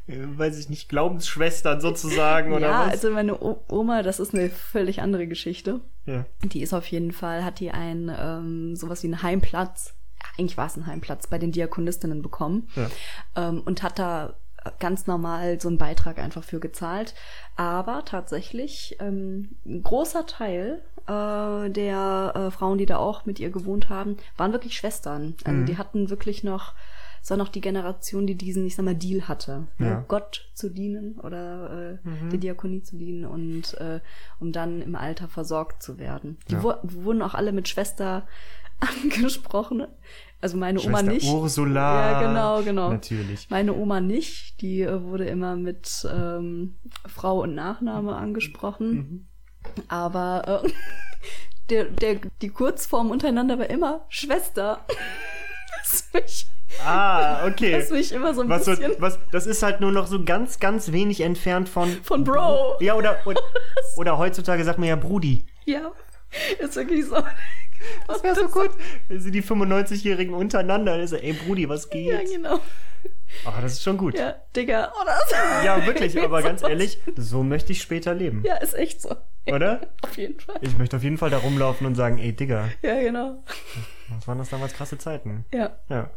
äh, 0.06 0.18
weiß 0.18 0.58
ich 0.58 0.68
nicht, 0.68 0.88
Glaubensschwestern 0.88 1.80
sozusagen 1.80 2.52
oder 2.52 2.68
ja, 2.68 2.80
was? 2.86 2.92
also 2.92 3.10
meine 3.10 3.40
o 3.40 3.60
Oma, 3.68 4.02
das 4.02 4.20
ist 4.20 4.34
eine 4.34 4.50
völlig 4.50 5.00
andere 5.00 5.26
Geschichte. 5.26 5.80
ja. 6.04 6.24
Die 6.44 6.62
ist 6.62 6.74
auf 6.74 6.86
jeden 6.86 7.12
Fall, 7.12 7.44
hat 7.44 7.58
die 7.60 7.70
ein, 7.70 8.14
ähm, 8.16 8.76
sowas 8.76 9.02
wie 9.02 9.08
einen 9.08 9.22
Heimplatz, 9.22 9.94
ja, 10.22 10.28
eigentlich 10.38 10.56
war 10.56 10.66
es 10.66 10.76
ein 10.76 10.86
Heimplatz, 10.86 11.26
bei 11.26 11.38
den 11.38 11.52
Diakonistinnen 11.52 12.22
bekommen 12.22 12.68
Ja. 12.76 12.90
ähm, 13.36 13.62
und 13.64 13.82
hat 13.82 13.98
da 13.98 14.34
ganz 14.78 15.06
normal 15.06 15.60
so 15.60 15.68
einen 15.68 15.78
Beitrag 15.78 16.18
einfach 16.18 16.44
für 16.44 16.60
gezahlt. 16.60 17.14
Aber 17.56 18.04
tatsächlich, 18.04 18.96
ähm, 19.00 19.56
ein 19.64 19.82
großer 19.82 20.26
Teil 20.26 20.82
äh, 21.06 21.70
der 21.70 22.32
äh, 22.34 22.50
Frauen, 22.50 22.78
die 22.78 22.86
da 22.86 22.96
auch 22.98 23.26
mit 23.26 23.38
ihr 23.40 23.50
gewohnt 23.50 23.88
haben, 23.88 24.16
waren 24.36 24.52
wirklich 24.52 24.76
Schwestern. 24.76 25.34
Also 25.44 25.60
Mhm. 25.60 25.66
die 25.66 25.78
hatten 25.78 26.10
wirklich 26.10 26.42
noch, 26.42 26.74
es 27.22 27.30
war 27.30 27.36
noch 27.36 27.48
die 27.48 27.60
Generation, 27.60 28.26
die 28.26 28.34
diesen, 28.34 28.66
ich 28.66 28.74
sag 28.76 28.84
mal, 28.84 28.94
Deal 28.96 29.28
hatte. 29.28 29.68
Ja. 29.78 30.04
Gott 30.08 30.48
zu 30.54 30.68
dienen 30.68 31.18
oder 31.20 31.98
äh, 32.04 32.08
Mhm. 32.08 32.30
der 32.30 32.38
Diakonie 32.40 32.82
zu 32.82 32.96
dienen 32.96 33.24
und 33.24 33.74
äh, 33.80 34.00
um 34.40 34.50
dann 34.52 34.82
im 34.82 34.96
Alter 34.96 35.28
versorgt 35.28 35.82
zu 35.82 35.98
werden. 35.98 36.38
Die 36.48 36.54
Ja. 36.54 36.62
wurden 36.82 37.22
auch 37.22 37.34
alle 37.34 37.52
mit 37.52 37.68
Schwester 37.68 38.26
angesprochen. 39.04 39.86
Also 40.40 40.56
meine 40.56 40.80
Oma 40.80 40.98
Schwester 40.98 41.12
nicht. 41.12 41.28
Ursula. 41.28 42.10
Ja, 42.10 42.28
genau, 42.28 42.62
genau. 42.62 42.90
Natürlich. 42.90 43.48
Meine 43.50 43.74
Oma 43.74 44.00
nicht, 44.00 44.60
die 44.60 44.82
äh, 44.82 45.02
wurde 45.02 45.24
immer 45.24 45.56
mit 45.56 46.06
ähm, 46.12 46.76
Frau 47.06 47.42
und 47.42 47.54
Nachname 47.54 48.14
angesprochen. 48.16 48.90
Mhm. 48.92 49.26
Aber 49.88 50.62
äh, 50.64 50.68
der, 51.70 51.84
der, 51.84 52.20
die 52.42 52.50
Kurzform 52.50 53.10
untereinander 53.10 53.58
war 53.58 53.70
immer 53.70 54.04
Schwester. 54.08 54.84
was, 55.80 56.08
mich, 56.12 56.46
Ah, 56.84 57.46
okay. 57.46 57.78
was 57.78 57.90
mich 57.90 58.12
immer 58.12 58.34
so 58.34 58.42
ein 58.42 58.48
Was, 58.48 58.64
so, 58.66 58.72
bisschen 58.72 58.94
was, 58.98 59.18
das 59.32 59.46
ist 59.46 59.62
halt 59.62 59.80
nur 59.80 59.92
noch 59.92 60.06
so 60.06 60.22
ganz, 60.24 60.58
ganz 60.60 60.92
wenig 60.92 61.20
entfernt 61.20 61.68
von. 61.68 61.88
von 62.02 62.24
Bro. 62.24 62.76
Ja, 62.80 62.94
oder, 62.94 63.18
oder, 63.24 63.40
oder 63.96 64.18
heutzutage 64.18 64.64
sagt 64.64 64.78
man 64.78 64.88
ja 64.88 64.96
Brudi. 64.96 65.46
Ja, 65.64 65.92
ist 66.58 66.76
wirklich 66.76 67.06
so. 67.06 67.16
Das 68.08 68.22
wäre 68.22 68.34
so 68.34 68.48
gut. 68.48 68.70
Also 69.10 69.30
die 69.30 69.42
95-Jährigen 69.42 70.34
untereinander. 70.34 70.92
Also, 70.94 71.16
ey, 71.16 71.32
Brudi, 71.32 71.68
was 71.68 71.90
geht? 71.90 72.06
Ja, 72.06 72.36
genau. 72.36 72.60
Ah, 73.44 73.60
das 73.60 73.74
ist 73.74 73.82
schon 73.82 73.96
gut. 73.96 74.18
Ja, 74.18 74.34
Digga. 74.54 74.92
Oder 75.00 75.16
so. 75.28 75.34
Ja, 75.64 75.84
wirklich, 75.86 76.20
aber 76.20 76.42
ganz 76.42 76.62
ehrlich, 76.62 76.98
so 77.16 77.42
möchte 77.42 77.72
ich 77.72 77.82
später 77.82 78.14
leben. 78.14 78.42
Ja, 78.44 78.56
ist 78.56 78.74
echt 78.74 79.02
so. 79.02 79.14
Oder? 79.46 79.80
Auf 80.02 80.16
jeden 80.16 80.40
Fall. 80.40 80.56
Ich 80.60 80.76
möchte 80.78 80.96
auf 80.96 81.02
jeden 81.04 81.18
Fall 81.18 81.30
da 81.30 81.38
rumlaufen 81.38 81.86
und 81.86 81.94
sagen, 81.94 82.18
ey, 82.18 82.32
Digga, 82.32 82.68
Ja, 82.82 83.00
genau. 83.00 83.42
was 84.08 84.26
waren 84.26 84.38
das 84.38 84.50
damals 84.50 84.72
krasse 84.74 84.98
Zeiten? 84.98 85.44
Ja, 85.52 85.76
Ja, 85.88 86.10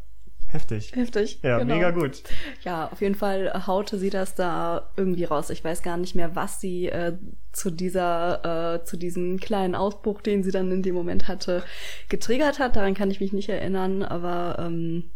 heftig. 0.51 0.91
heftig. 0.95 1.39
Ja, 1.43 1.59
genau. 1.59 1.75
mega 1.75 1.91
gut. 1.91 2.23
Ja, 2.63 2.89
auf 2.91 3.01
jeden 3.01 3.15
Fall 3.15 3.67
haute 3.67 3.97
sie 3.97 4.09
das 4.09 4.35
da 4.35 4.89
irgendwie 4.97 5.23
raus. 5.23 5.49
Ich 5.49 5.63
weiß 5.63 5.81
gar 5.83 5.97
nicht 5.97 6.15
mehr, 6.15 6.35
was 6.35 6.59
sie 6.59 6.87
äh, 6.87 7.17
zu 7.51 7.71
dieser, 7.71 8.75
äh, 8.75 8.83
zu 8.83 8.97
diesem 8.97 9.39
kleinen 9.39 9.75
Ausbruch, 9.75 10.21
den 10.21 10.43
sie 10.43 10.51
dann 10.51 10.71
in 10.71 10.83
dem 10.83 10.95
Moment 10.95 11.27
hatte, 11.27 11.63
getriggert 12.09 12.59
hat. 12.59 12.75
Daran 12.75 12.93
kann 12.93 13.11
ich 13.11 13.19
mich 13.19 13.33
nicht 13.33 13.49
erinnern, 13.49 14.03
aber 14.03 14.57
ähm, 14.59 15.11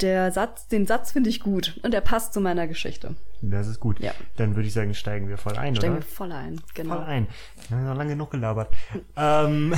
der 0.00 0.30
Satz, 0.30 0.68
den 0.68 0.86
Satz 0.86 1.12
finde 1.12 1.30
ich 1.30 1.40
gut 1.40 1.80
und 1.82 1.92
der 1.92 2.00
passt 2.00 2.32
zu 2.32 2.40
meiner 2.40 2.68
Geschichte. 2.68 3.16
Das 3.42 3.66
ist 3.66 3.80
gut. 3.80 4.00
Ja. 4.00 4.12
Dann 4.36 4.54
würde 4.56 4.68
ich 4.68 4.74
sagen, 4.74 4.94
steigen 4.94 5.28
wir 5.28 5.38
voll 5.38 5.56
ein, 5.56 5.74
Steigen 5.76 5.94
wir 5.94 5.98
oder? 5.98 6.06
voll 6.06 6.32
ein, 6.32 6.60
genau. 6.74 6.96
Voll 6.96 7.04
ein. 7.04 7.26
Wir 7.68 7.76
haben 7.76 7.86
noch 7.86 7.96
lange 7.96 8.10
genug 8.10 8.30
gelabert. 8.30 8.72
ähm, 9.16 9.74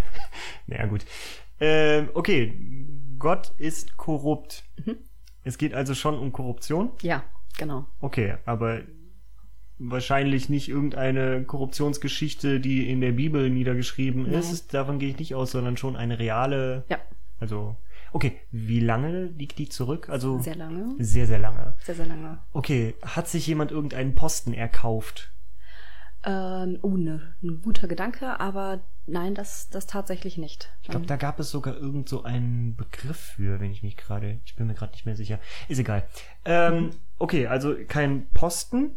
naja, 0.66 0.86
gut. 0.86 1.04
Ähm, 1.60 2.10
okay, 2.14 2.56
Gott 3.18 3.52
ist 3.58 3.96
korrupt. 3.96 4.64
Mhm. 4.84 4.96
Es 5.44 5.58
geht 5.58 5.74
also 5.74 5.94
schon 5.94 6.18
um 6.18 6.32
Korruption. 6.32 6.90
Ja, 7.02 7.24
genau. 7.56 7.86
Okay, 8.00 8.36
aber 8.44 8.82
wahrscheinlich 9.78 10.48
nicht 10.48 10.68
irgendeine 10.68 11.44
Korruptionsgeschichte, 11.44 12.60
die 12.60 12.90
in 12.90 13.00
der 13.00 13.12
Bibel 13.12 13.48
niedergeschrieben 13.48 14.22
Nein. 14.24 14.32
ist. 14.34 14.74
Davon 14.74 14.98
gehe 14.98 15.10
ich 15.10 15.18
nicht 15.18 15.34
aus, 15.34 15.52
sondern 15.52 15.76
schon 15.76 15.96
eine 15.96 16.18
reale. 16.18 16.84
Ja, 16.88 16.98
Also, 17.38 17.76
okay, 18.12 18.36
wie 18.50 18.80
lange 18.80 19.26
liegt 19.26 19.58
die 19.58 19.68
zurück? 19.68 20.08
Also 20.08 20.40
sehr 20.40 20.56
lange. 20.56 20.94
sehr, 20.98 21.26
sehr 21.26 21.38
lange. 21.38 21.76
Sehr, 21.84 21.94
sehr 21.94 22.06
lange. 22.06 22.38
Okay, 22.52 22.94
hat 23.02 23.28
sich 23.28 23.46
jemand 23.46 23.70
irgendeinen 23.70 24.14
Posten 24.16 24.52
erkauft? 24.52 25.32
Ähm, 26.24 26.78
oh, 26.82 26.96
ne, 26.96 27.34
ein 27.42 27.62
guter 27.62 27.86
Gedanke, 27.86 28.40
aber 28.40 28.80
nein, 29.06 29.34
das, 29.34 29.70
das 29.70 29.86
tatsächlich 29.86 30.36
nicht. 30.36 30.68
Ich 30.82 30.88
glaube, 30.88 31.04
Ähm, 31.04 31.06
da 31.06 31.16
gab 31.16 31.38
es 31.38 31.50
sogar 31.50 31.76
irgend 31.76 32.08
so 32.08 32.24
einen 32.24 32.74
Begriff 32.76 33.18
für, 33.18 33.60
wenn 33.60 33.70
ich 33.70 33.82
mich 33.82 33.96
gerade, 33.96 34.40
ich 34.44 34.56
bin 34.56 34.66
mir 34.66 34.74
gerade 34.74 34.92
nicht 34.92 35.06
mehr 35.06 35.16
sicher. 35.16 35.38
Ist 35.68 35.78
egal. 35.78 36.06
Ähm, 36.44 36.90
okay, 37.18 37.46
also 37.46 37.74
kein 37.86 38.28
Posten, 38.30 38.90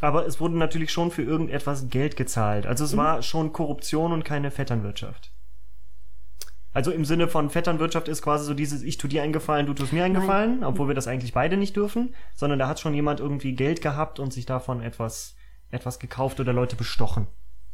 aber 0.00 0.26
es 0.26 0.40
wurde 0.40 0.56
natürlich 0.56 0.92
schon 0.92 1.10
für 1.10 1.22
irgendetwas 1.22 1.88
Geld 1.88 2.16
gezahlt. 2.16 2.66
Also 2.66 2.84
es 2.84 2.96
war 2.96 3.22
schon 3.22 3.52
Korruption 3.52 4.12
und 4.12 4.24
keine 4.24 4.50
Vetternwirtschaft. 4.50 5.30
Also 6.72 6.90
im 6.90 7.04
Sinne 7.04 7.28
von 7.28 7.50
Vetternwirtschaft 7.50 8.08
ist 8.08 8.20
quasi 8.22 8.44
so 8.44 8.54
dieses, 8.54 8.82
ich 8.82 8.98
tu 8.98 9.06
dir 9.06 9.22
einen 9.22 9.32
Gefallen, 9.32 9.66
du 9.66 9.74
tust 9.74 9.92
mir 9.92 10.04
einen 10.04 10.14
Nein. 10.14 10.22
Gefallen, 10.22 10.64
obwohl 10.64 10.88
wir 10.88 10.94
das 10.94 11.06
eigentlich 11.06 11.32
beide 11.32 11.56
nicht 11.56 11.76
dürfen, 11.76 12.14
sondern 12.34 12.58
da 12.58 12.66
hat 12.66 12.80
schon 12.80 12.94
jemand 12.94 13.20
irgendwie 13.20 13.54
Geld 13.54 13.80
gehabt 13.80 14.18
und 14.18 14.32
sich 14.32 14.44
davon 14.44 14.82
etwas, 14.82 15.36
etwas 15.74 15.98
gekauft 15.98 16.40
oder 16.40 16.52
Leute 16.52 16.76
bestochen. 16.76 17.26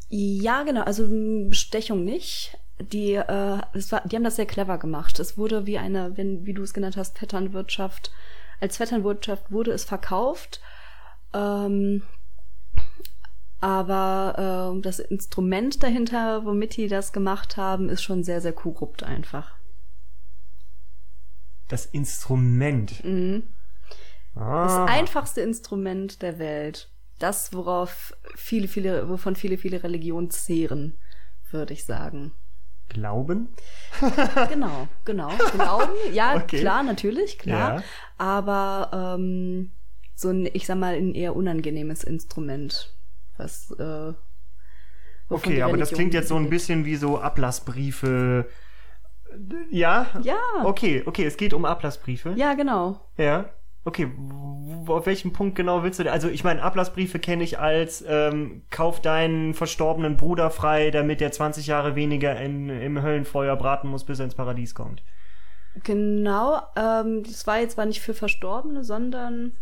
Ja, 0.09 0.65
genau, 0.65 0.83
also 0.83 1.05
m, 1.05 1.49
Bestechung 1.49 2.05
nicht. 2.05 2.59
Die, 2.81 3.13
äh, 3.15 3.61
es 3.75 3.93
war, 3.93 4.07
die 4.09 4.17
haben 4.17 4.25
das 4.25 4.37
sehr 4.37 4.47
clever 4.47 4.79
gemacht. 4.79 5.21
Es 5.21 5.37
wurde 5.39 5.67
wie 5.67 5.79
eine, 5.79 6.17
wenn, 6.17 6.47
wie 6.47 6.55
du 6.55 6.63
es 6.63 6.73
genannt 6.75 6.97
hast, 6.97 7.19
Vetternwirtschaft. 7.19 8.11
Als 8.61 8.79
Vetternwirtschaft 8.79 9.51
wurde 9.53 9.71
es 9.73 9.85
verkauft. 9.85 10.61
Ähm, 11.35 12.03
aber 13.61 14.75
äh, 14.77 14.81
das 14.81 14.99
Instrument 14.99 15.83
dahinter, 15.83 16.45
womit 16.47 16.77
die 16.77 16.89
das 16.89 17.13
gemacht 17.13 17.57
haben, 17.59 17.89
ist 17.91 18.03
schon 18.03 18.25
sehr, 18.25 18.41
sehr 18.41 18.55
korrupt 18.55 19.03
einfach. 19.03 19.55
Das 21.69 21.87
Instrument. 21.87 23.05
Mhm. 23.05 23.43
Das 24.35 24.73
Ah. 24.73 24.85
einfachste 24.87 25.41
Instrument 25.43 26.23
der 26.23 26.39
Welt. 26.39 26.89
Das, 27.21 27.53
worauf 27.53 28.15
viele, 28.35 28.67
viele, 28.67 29.09
wovon 29.09 29.37
viele, 29.37 29.59
viele 29.59 29.83
Religionen 29.85 30.31
zehren, 30.31 30.99
würde 31.51 31.75
ich 31.75 31.85
sagen. 31.85 32.33
Glauben? 32.89 33.49
Genau, 34.49 34.89
genau. 35.05 35.31
Glauben, 35.53 35.93
ja, 36.13 36.35
Okay. 36.43 36.61
klar, 36.61 36.83
natürlich, 36.83 37.39
klar. 37.39 37.77
Ja. 37.77 37.83
Aber 38.19 39.17
ähm, 39.19 39.71
so 40.17 40.31
ein, 40.31 40.49
ich 40.53 40.67
sag 40.67 40.79
mal, 40.79 40.95
ein 40.95 41.15
eher 41.15 41.37
unangenehmes 41.37 42.03
Instrument. 42.03 42.93
Was, 43.37 43.71
äh, 43.79 44.13
Okay, 45.29 45.63
aber 45.63 45.77
das 45.77 45.93
klingt 45.93 46.13
jetzt 46.13 46.29
so 46.29 46.37
ein 46.37 46.51
bisschen 46.51 46.85
wie 46.85 46.97
so 46.97 47.19
Ablassbriefe. 47.19 48.49
Ja? 49.71 50.09
Ja. 50.23 50.41
Okay, 50.65 51.05
okay, 51.07 51.25
es 51.25 51.37
geht 51.37 51.55
um 51.55 51.65
Ablassbriefe. 51.65 52.33
Ja, 52.37 52.55
genau. 52.55 53.01
Ja. 53.17 53.51
Okay, 53.85 54.11
auf 54.87 55.07
welchem 55.07 55.33
Punkt 55.33 55.57
genau 55.57 55.83
willst 55.83 55.99
du 55.99 56.05
da? 56.05 56.13
Also 56.13 56.29
ich 56.29 56.45
meine, 56.45 56.63
Ablassbriefe 56.63 57.19
kenne 57.19 57.43
ich 57.43 57.59
als 57.59 58.05
ähm, 58.07 58.63
kauf 58.71 59.01
deinen 59.01 59.55
verstorbenen 59.55 60.17
Bruder 60.17 60.51
frei, 60.51 60.91
damit 60.91 61.23
er 61.23 61.33
20 61.33 61.67
Jahre 61.67 61.95
weniger 61.95 62.39
in, 62.41 62.69
im 62.69 63.03
Höllenfeuer 63.03 63.57
braten 63.57 63.89
muss, 63.89 64.05
bis 64.05 64.19
er 64.19 64.27
ins 64.27 64.35
Paradies 64.35 64.75
kommt. 64.75 65.03
Genau. 65.85 66.61
Ähm, 66.77 67.23
das 67.23 67.47
war 67.47 67.61
jetzt 67.61 67.75
zwar 67.75 67.87
nicht 67.87 68.01
für 68.01 68.13
Verstorbene, 68.13 68.85
sondern 68.85 69.53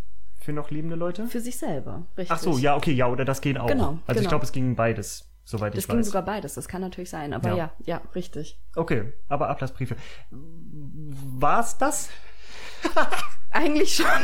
Für 0.40 0.52
noch 0.52 0.70
lebende 0.70 0.96
Leute? 0.96 1.26
für 1.26 1.40
sich 1.40 1.56
selber. 1.58 2.06
Richtig. 2.16 2.32
Ach 2.32 2.38
so, 2.40 2.58
ja, 2.58 2.74
okay, 2.76 2.92
ja, 2.92 3.06
oder 3.08 3.24
das 3.24 3.40
geht 3.40 3.58
auch. 3.58 3.66
Genau, 3.68 3.98
also 4.06 4.12
ich 4.12 4.16
genau. 4.18 4.30
glaube, 4.30 4.44
es 4.46 4.52
ging 4.52 4.74
beides, 4.74 5.30
soweit 5.44 5.74
Das 5.74 5.84
ich 5.84 5.88
ging 5.88 5.98
weiß. 5.98 6.06
sogar 6.06 6.22
beides, 6.24 6.54
das 6.54 6.66
kann 6.66 6.80
natürlich 6.80 7.10
sein. 7.10 7.32
Aber 7.34 7.50
Ja. 7.50 7.56
ja, 7.56 7.70
ja, 7.84 8.00
richtig. 8.14 8.58
Okay, 8.74 9.12
aber 9.28 9.48
Ablassbriefe. 9.48 9.94
War's 10.30 11.78
das? 11.78 12.08
Eigentlich 13.50 13.94
schon. 13.94 14.06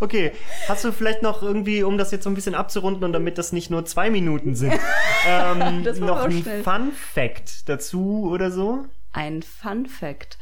Okay, 0.00 0.32
hast 0.68 0.84
du 0.84 0.92
vielleicht 0.92 1.22
noch 1.22 1.42
irgendwie, 1.42 1.84
um 1.84 1.96
das 1.96 2.10
jetzt 2.10 2.24
so 2.24 2.30
ein 2.30 2.34
bisschen 2.34 2.56
abzurunden 2.56 3.04
und 3.04 3.12
damit 3.12 3.38
das 3.38 3.52
nicht 3.52 3.70
nur 3.70 3.84
zwei 3.86 4.10
Minuten 4.10 4.54
sind, 4.54 4.74
ähm, 5.26 5.82
noch 6.00 6.24
ein 6.24 6.42
schnell. 6.42 6.62
Fun 6.64 6.92
Fact 6.92 7.68
dazu 7.68 8.28
oder 8.30 8.50
so? 8.50 8.86
Ein 9.12 9.42
Fun 9.42 9.86
Fact. 9.86 10.38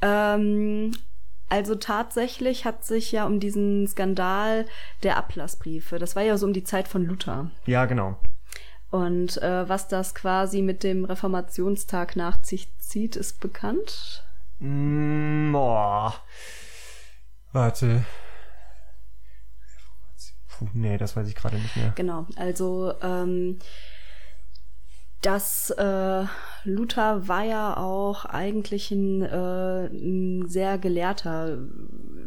Ähm, 0.00 0.92
also 1.50 1.74
tatsächlich 1.74 2.64
hat 2.64 2.84
sich 2.84 3.12
ja 3.12 3.26
um 3.26 3.40
diesen 3.40 3.86
Skandal 3.86 4.66
der 5.02 5.16
Ablassbriefe, 5.18 5.98
das 5.98 6.16
war 6.16 6.22
ja 6.22 6.38
so 6.38 6.46
um 6.46 6.52
die 6.52 6.64
Zeit 6.64 6.88
von 6.88 7.04
Luther. 7.04 7.50
Ja, 7.66 7.84
genau. 7.84 8.16
Und 8.90 9.40
äh, 9.42 9.68
was 9.68 9.88
das 9.88 10.14
quasi 10.14 10.62
mit 10.62 10.82
dem 10.82 11.04
Reformationstag 11.04 12.16
nach 12.16 12.42
sich 12.44 12.68
zieht, 12.78 13.14
ist 13.14 13.40
bekannt. 13.40 14.24
Mm, 14.58 15.52
boah. 15.52 16.14
Warte. 17.52 18.04
Puh, 20.48 20.68
nee, 20.72 20.98
das 20.98 21.16
weiß 21.16 21.26
ich 21.28 21.34
gerade 21.34 21.56
nicht 21.56 21.76
mehr. 21.76 21.92
Genau, 21.96 22.26
also 22.36 22.94
ähm, 23.02 23.58
das 25.22 25.70
äh, 25.70 26.24
Luther 26.64 27.28
war 27.28 27.44
ja 27.44 27.76
auch 27.76 28.24
eigentlich 28.24 28.90
ein, 28.90 29.22
äh, 29.22 29.86
ein 29.86 30.46
sehr 30.48 30.78
gelehrter 30.78 31.58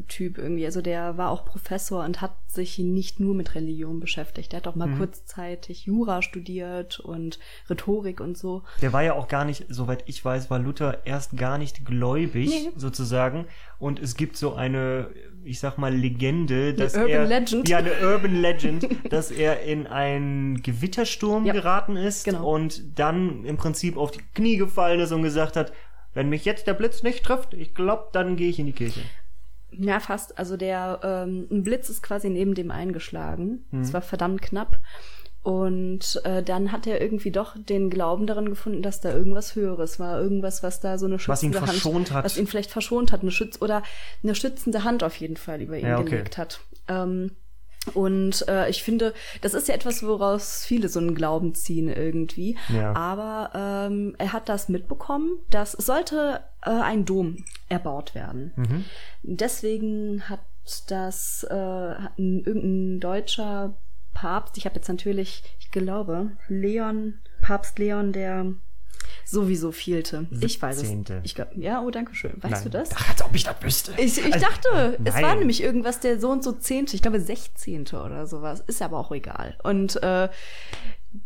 Typ 0.08 0.38
irgendwie. 0.38 0.66
Also 0.66 0.82
der 0.82 1.18
war 1.18 1.30
auch 1.32 1.46
Professor 1.46 2.04
und 2.04 2.22
hat 2.22 2.36
sich 2.48 2.78
nicht 2.78 3.20
nur 3.20 3.34
mit 3.34 3.56
Religion 3.56 4.00
beschäftigt. 4.00 4.52
Der 4.52 4.58
hat 4.58 4.68
auch 4.68 4.76
mal 4.76 4.88
Mhm. 4.88 4.98
kurzzeitig 5.00 5.86
Jura 5.86 6.22
studiert 6.22 7.00
und 7.00 7.40
Rhetorik 7.70 8.20
und 8.20 8.38
so. 8.38 8.62
Der 8.82 8.94
war 8.94 9.02
ja 9.02 9.14
auch 9.14 9.28
gar 9.28 9.46
nicht, 9.46 9.66
soweit 9.70 10.04
ich 10.08 10.24
weiß, 10.24 10.52
war 10.52 10.60
Luther 10.60 11.06
erst 11.06 11.36
gar 11.38 11.58
nicht 11.58 11.86
gläubig, 11.86 12.50
Nee. 12.50 12.72
sozusagen. 12.76 13.46
Und 13.80 14.00
es 14.00 14.16
gibt 14.16 14.38
so 14.38 14.54
eine, 14.54 15.08
ich 15.46 15.60
sag 15.60 15.78
mal, 15.78 15.94
Legende, 15.94 16.74
dass 16.74 16.96
Urban 16.96 17.10
er. 17.10 17.26
Legend. 17.26 17.70
Ja, 17.70 17.78
eine 17.80 17.92
Urban 18.02 18.42
Legend, 18.42 18.88
dass 19.12 19.32
er 19.32 19.62
in 19.64 19.88
einen 19.88 20.62
Gewittersturm 20.62 21.46
Ja. 21.46 21.54
geraten 21.54 21.96
ist 21.96 22.26
Genau. 22.26 22.54
und 22.54 22.98
dann 23.00 23.44
im 23.46 23.58
Prinzip 23.58 23.98
auf 23.98 24.12
die 24.12 24.22
Knie 24.34 24.58
gefallen 24.58 25.00
ist 25.00 25.12
und 25.12 25.24
gesagt 25.24 25.56
hat, 25.56 25.74
wenn 26.14 26.30
mich 26.30 26.46
jetzt 26.46 26.68
der 26.68 26.74
Blitz 26.76 27.02
nicht 27.04 27.24
trifft, 27.24 27.54
ich 27.54 27.74
glaube, 27.74 28.10
dann 28.14 28.36
gehe 28.36 28.50
ich 28.50 28.60
in 28.60 28.68
die 28.68 28.74
Kirche. 28.74 29.02
Ja, 29.72 30.00
fast. 30.00 30.38
Also 30.38 30.56
der 30.58 31.00
ähm, 31.04 31.48
ein 31.50 31.64
Blitz 31.64 31.90
ist 31.90 32.04
quasi 32.04 32.30
neben 32.30 32.54
dem 32.54 32.70
eingeschlagen. 32.70 33.66
Mhm. 33.72 33.82
Es 33.82 33.92
war 33.94 34.02
verdammt 34.02 34.42
knapp. 34.44 34.78
Und 35.44 36.22
äh, 36.24 36.42
dann 36.42 36.72
hat 36.72 36.88
er 36.88 37.02
irgendwie 37.02 37.32
doch 37.32 37.56
den 37.58 37.90
Glauben 37.90 38.28
daran 38.28 38.48
gefunden, 38.48 38.82
dass 38.82 39.02
da 39.02 39.12
irgendwas 39.14 39.56
Höheres 39.56 40.00
war, 40.00 40.20
irgendwas, 40.22 40.64
was 40.64 40.80
da 40.80 40.98
so 40.98 41.06
eine 41.06 41.16
Was 41.16 41.44
ihn 41.44 41.52
schützende 41.52 41.60
Hand, 41.62 41.70
verschont 41.70 42.12
hat. 42.14 42.24
was 42.24 42.38
ihn 42.38 42.48
vielleicht 42.48 42.72
verschont 42.72 43.12
hat, 43.12 43.22
eine 43.24 43.32
Schütz 43.32 43.62
oder 43.62 43.84
eine 44.24 44.36
schützende 44.36 44.86
Hand 44.86 45.04
auf 45.04 45.16
jeden 45.18 45.36
Fall 45.36 45.62
über 45.62 45.78
ihn 45.78 45.86
Ja, 45.86 46.00
okay. 46.00 46.12
gelegt 46.12 46.38
hat. 46.38 46.62
Ähm, 46.88 47.32
und 47.94 48.48
äh, 48.48 48.70
ich 48.70 48.82
finde, 48.84 49.14
das 49.42 49.54
ist 49.54 49.68
ja 49.68 49.76
etwas, 49.76 50.02
woraus 50.04 50.64
viele 50.64 50.88
so 50.88 51.00
einen 51.00 51.14
Glauben 51.16 51.54
ziehen 51.54 51.90
irgendwie. 51.90 52.58
Ja. 52.70 52.94
Aber 52.96 53.52
ähm, 53.92 54.16
er 54.20 54.32
hat 54.32 54.48
das 54.48 54.70
mitbekommen, 54.70 55.32
dass 55.50 55.74
es 55.74 55.86
sollte 55.88 56.40
äh, 56.62 56.70
ein 56.70 57.04
Dom 57.04 57.44
erbaut 57.68 58.16
werden. 58.16 58.54
Mhm. 58.56 58.86
Deswegen 59.24 60.24
hat 60.30 60.40
das 60.88 61.46
äh, 61.50 61.54
hat 61.54 62.18
ein, 62.18 62.44
irgendein 62.46 63.02
deutscher 63.02 63.74
Papst, 64.14 64.58
ich 64.58 64.66
habe 64.66 64.76
jetzt 64.76 64.88
natürlich, 64.88 65.44
ich 65.60 65.72
glaube, 65.72 66.32
Leon, 66.48 67.20
Papst 67.42 67.80
Leon, 67.80 68.14
der 68.14 68.46
sowieso 69.26 69.72
fehlte. 69.72 70.28
Ich 70.42 70.62
weiß 70.62 70.78
es. 70.78 70.88
17.. 70.88 71.22
Ich 71.24 71.36
glaub, 71.36 71.50
ja, 71.56 71.82
oh, 71.82 71.90
danke 71.92 72.16
schön. 72.16 72.34
Weißt 72.38 72.52
Nein. 72.54 72.64
du 72.64 72.70
das? 72.70 72.90
Ach, 72.96 73.10
als 73.10 73.24
ob 73.24 73.36
ich 73.36 73.44
das 73.44 73.62
wüsste. 73.62 73.94
Ich, 73.98 74.18
ich 74.18 74.34
Also, 74.34 74.46
dachte, 74.46 74.98
es 75.04 75.14
nein. 75.14 75.24
war 75.24 75.36
nämlich 75.36 75.62
irgendwas 75.62 76.00
der 76.00 76.20
so 76.20 76.30
und 76.30 76.44
so 76.44 76.52
zehnte, 76.54 76.96
ich 76.96 77.02
glaube 77.02 77.20
sechzehnte 77.20 78.02
oder 78.02 78.28
sowas. 78.28 78.62
Ist 78.62 78.82
aber 78.82 78.98
auch 78.98 79.12
egal. 79.12 79.58
Und 79.64 80.02
äh, 80.04 80.30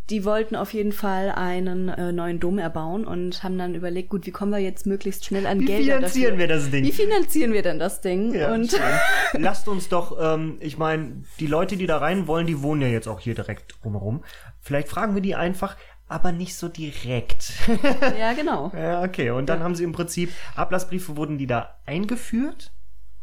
die 0.10 0.26
wollten 0.26 0.56
auf 0.56 0.74
jeden 0.74 0.92
Fall 0.92 1.32
einen 1.32 1.88
äh, 1.88 2.12
neuen 2.12 2.40
Dom 2.40 2.60
erbauen 2.60 3.06
und 3.06 3.42
haben 3.44 3.58
dann 3.58 3.74
überlegt, 3.74 4.10
gut, 4.10 4.26
wie 4.26 4.32
kommen 4.32 4.52
wir 4.52 4.60
jetzt 4.60 4.86
möglichst 4.86 5.26
schnell 5.26 5.46
an 5.46 5.62
Wie 5.62 5.66
Gelder 5.66 5.96
finanzieren 5.96 6.32
dafür? 6.32 6.40
wir 6.40 6.48
das 6.48 6.70
Ding? 6.70 6.84
Wie 6.84 6.92
finanzieren 6.92 7.54
wir 7.54 7.62
denn 7.62 7.80
das 7.80 8.02
Ding? 8.02 8.34
Ja, 8.34 8.54
und 8.54 8.78
lasst 9.34 9.68
uns 9.70 9.88
doch, 9.88 10.18
ähm, 10.20 10.58
ich 10.60 10.78
meine, 10.78 11.24
die 11.40 11.48
Leute, 11.48 11.78
die 11.78 11.88
da 11.88 11.98
rein 12.00 12.28
wollen, 12.28 12.48
die 12.48 12.62
wohnen 12.62 12.82
ja 12.82 12.90
jetzt 12.90 13.08
auch 13.08 13.22
hier 13.22 13.36
direkt 13.36 13.76
drumherum. 13.82 14.24
Vielleicht 14.60 14.90
fragen 14.90 15.16
wir 15.16 15.22
die 15.22 15.36
einfach, 15.36 15.78
aber 16.10 16.34
nicht 16.34 16.56
so 16.56 16.68
direkt. 16.68 17.54
ja, 18.20 18.34
genau. 18.34 18.72
ja, 18.78 19.04
okay. 19.04 19.30
Und 19.32 19.48
dann 19.48 19.62
haben 19.62 19.76
sie 19.76 19.86
im 19.86 19.94
Prinzip, 19.94 20.32
Ablassbriefe, 20.56 21.16
wurden 21.16 21.38
die 21.38 21.48
da 21.48 21.78
eingeführt? 21.86 22.72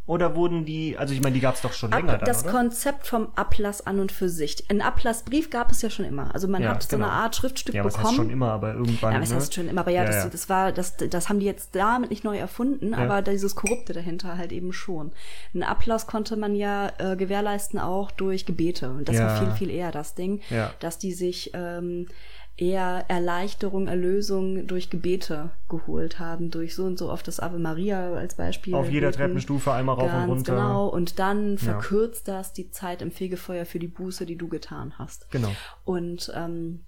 Oder 0.07 0.37
wurden 0.37 0.67
die, 0.67 0.99
also 0.99 1.15
ich 1.15 1.23
meine, 1.23 1.33
die 1.33 1.41
gab 1.41 1.55
es 1.55 1.63
doch 1.63 1.73
schon 1.73 1.91
länger 1.91 2.13
Ab, 2.13 2.19
dann, 2.21 2.27
das 2.27 2.43
oder? 2.45 2.53
Konzept 2.53 3.07
vom 3.07 3.29
Ablass 3.37 3.87
an 3.87 4.01
und 4.01 4.13
für 4.13 4.29
sich. 4.29 4.63
Ein 4.69 4.83
Ablassbrief 4.83 5.49
gab 5.49 5.71
es 5.71 5.81
ja 5.81 5.89
schon 5.89 6.05
immer. 6.05 6.35
Also 6.35 6.47
man 6.47 6.61
Ja, 6.61 6.71
hat 6.75 6.83
so 6.83 6.91
genau. 6.97 7.07
eine 7.09 7.15
Art 7.15 7.35
Schriftstück 7.35 7.75
ja, 7.75 7.83
was 7.83 7.95
heißt 7.95 8.03
bekommen. 8.03 8.17
schon 8.17 8.31
immer, 8.31 8.51
aber 8.53 8.75
irgendwann. 8.75 9.15
Ja, 9.15 9.21
was 9.23 9.31
ne? 9.31 9.37
heißt 9.37 9.55
schon 9.55 9.67
immer, 9.67 9.81
aber 9.81 9.93
ja, 9.93 10.03
Ja, 10.03 10.07
das, 10.09 10.25
ja. 10.25 10.29
das 10.29 10.49
war, 10.51 10.73
das, 10.73 10.99
das 10.99 11.31
haben 11.31 11.41
die 11.41 11.47
jetzt 11.47 11.75
damit 11.75 12.11
nicht 12.11 12.23
neu 12.23 12.37
erfunden, 12.37 12.93
aber 12.93 13.23
dieses 13.23 13.55
Korrupte 13.55 13.95
dahinter 13.95 14.37
halt 14.37 14.53
eben 14.53 14.75
schon. 14.75 15.11
Ein 15.55 15.63
Ablass 15.63 16.07
konnte 16.07 16.37
man 16.37 16.55
ja 16.55 16.93
äh, 16.99 17.17
gewährleisten 17.17 17.79
auch 17.79 18.11
durch 18.11 18.45
Gebete. 18.45 18.91
Und 18.91 19.09
das 19.09 19.17
Ja. 19.17 19.27
war 19.29 19.39
viel, 19.39 19.53
viel 19.53 19.71
eher 19.75 19.91
das 19.91 20.15
Ding, 20.15 20.43
Ja. 20.51 20.71
dass 20.81 20.99
die 20.99 21.15
sich 21.15 21.53
ähm, 21.55 22.09
eher 22.57 23.05
Erleichterung, 23.09 23.89
Erlösung 23.89 24.67
durch 24.67 24.91
Gebete 24.91 25.51
geholt 25.69 26.19
haben, 26.19 26.51
durch 26.51 26.75
so 26.75 26.85
und 26.85 26.99
so 26.99 27.11
oft 27.11 27.27
das 27.27 27.41
Ave 27.41 27.59
Maria 27.59 28.15
als 28.15 28.37
Beispiel. 28.37 28.75
Auf 28.75 28.91
jeder 28.91 29.09
beten. 29.09 29.19
Treppenstufe 29.19 29.73
einmal 29.73 29.97
rauf 29.97 30.05
und 30.05 30.11
Ganz 30.11 30.31
runter. 30.31 30.53
Genau, 30.55 30.89
und 30.89 31.19
dann 31.19 31.59
verkürzt 31.59 32.29
das 32.29 32.53
die 32.53 32.71
Zeit 32.71 33.03
im 33.03 33.11
Fegefeuer 33.11 33.65
für 33.67 33.79
die 33.79 33.89
Buße, 33.89 34.25
die 34.25 34.37
du 34.37 34.49
getan 34.49 34.95
hast. 34.99 35.31
Genau. 35.31 35.51
Und 35.85 36.33
ähm, 36.35 36.85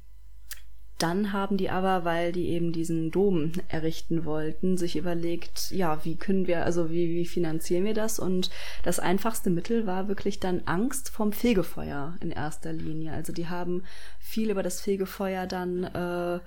dann 0.98 1.32
haben 1.32 1.58
die 1.58 1.68
aber, 1.68 2.04
weil 2.04 2.32
die 2.32 2.48
eben 2.48 2.72
diesen 2.72 3.10
Dom 3.10 3.52
errichten 3.68 4.24
wollten, 4.24 4.78
sich 4.78 4.96
überlegt, 4.96 5.70
ja, 5.70 6.04
wie 6.04 6.16
können 6.16 6.46
wir, 6.46 6.64
also 6.64 6.90
wie, 6.90 7.10
wie 7.10 7.26
finanzieren 7.26 7.84
wir 7.84 7.94
das? 7.94 8.18
Und 8.18 8.50
das 8.82 8.98
einfachste 8.98 9.50
Mittel 9.50 9.86
war 9.86 10.08
wirklich 10.08 10.40
dann 10.40 10.62
Angst 10.64 11.10
vom 11.10 11.32
Fegefeuer 11.32 12.16
in 12.20 12.30
erster 12.30 12.72
Linie. 12.72 13.12
Also 13.12 13.32
die 13.32 13.48
haben 13.48 13.84
viel 14.18 14.50
über 14.50 14.62
das 14.62 14.80
Fegefeuer 14.80 15.46
dann 15.46 15.84
äh, 15.84 16.40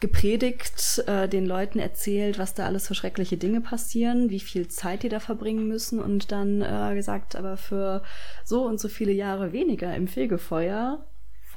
gepredigt, 0.00 1.02
äh, 1.06 1.26
den 1.26 1.46
Leuten 1.46 1.78
erzählt, 1.78 2.38
was 2.38 2.54
da 2.54 2.66
alles 2.66 2.86
für 2.86 2.94
schreckliche 2.94 3.38
Dinge 3.38 3.62
passieren, 3.62 4.28
wie 4.28 4.40
viel 4.40 4.68
Zeit 4.68 5.02
die 5.02 5.08
da 5.08 5.18
verbringen 5.18 5.66
müssen 5.66 5.98
und 5.98 6.30
dann 6.30 6.60
äh, 6.60 6.94
gesagt, 6.94 7.36
aber 7.36 7.56
für 7.56 8.02
so 8.44 8.64
und 8.64 8.78
so 8.78 8.88
viele 8.88 9.12
Jahre 9.12 9.52
weniger 9.52 9.94
im 9.96 10.08
Fegefeuer 10.08 11.04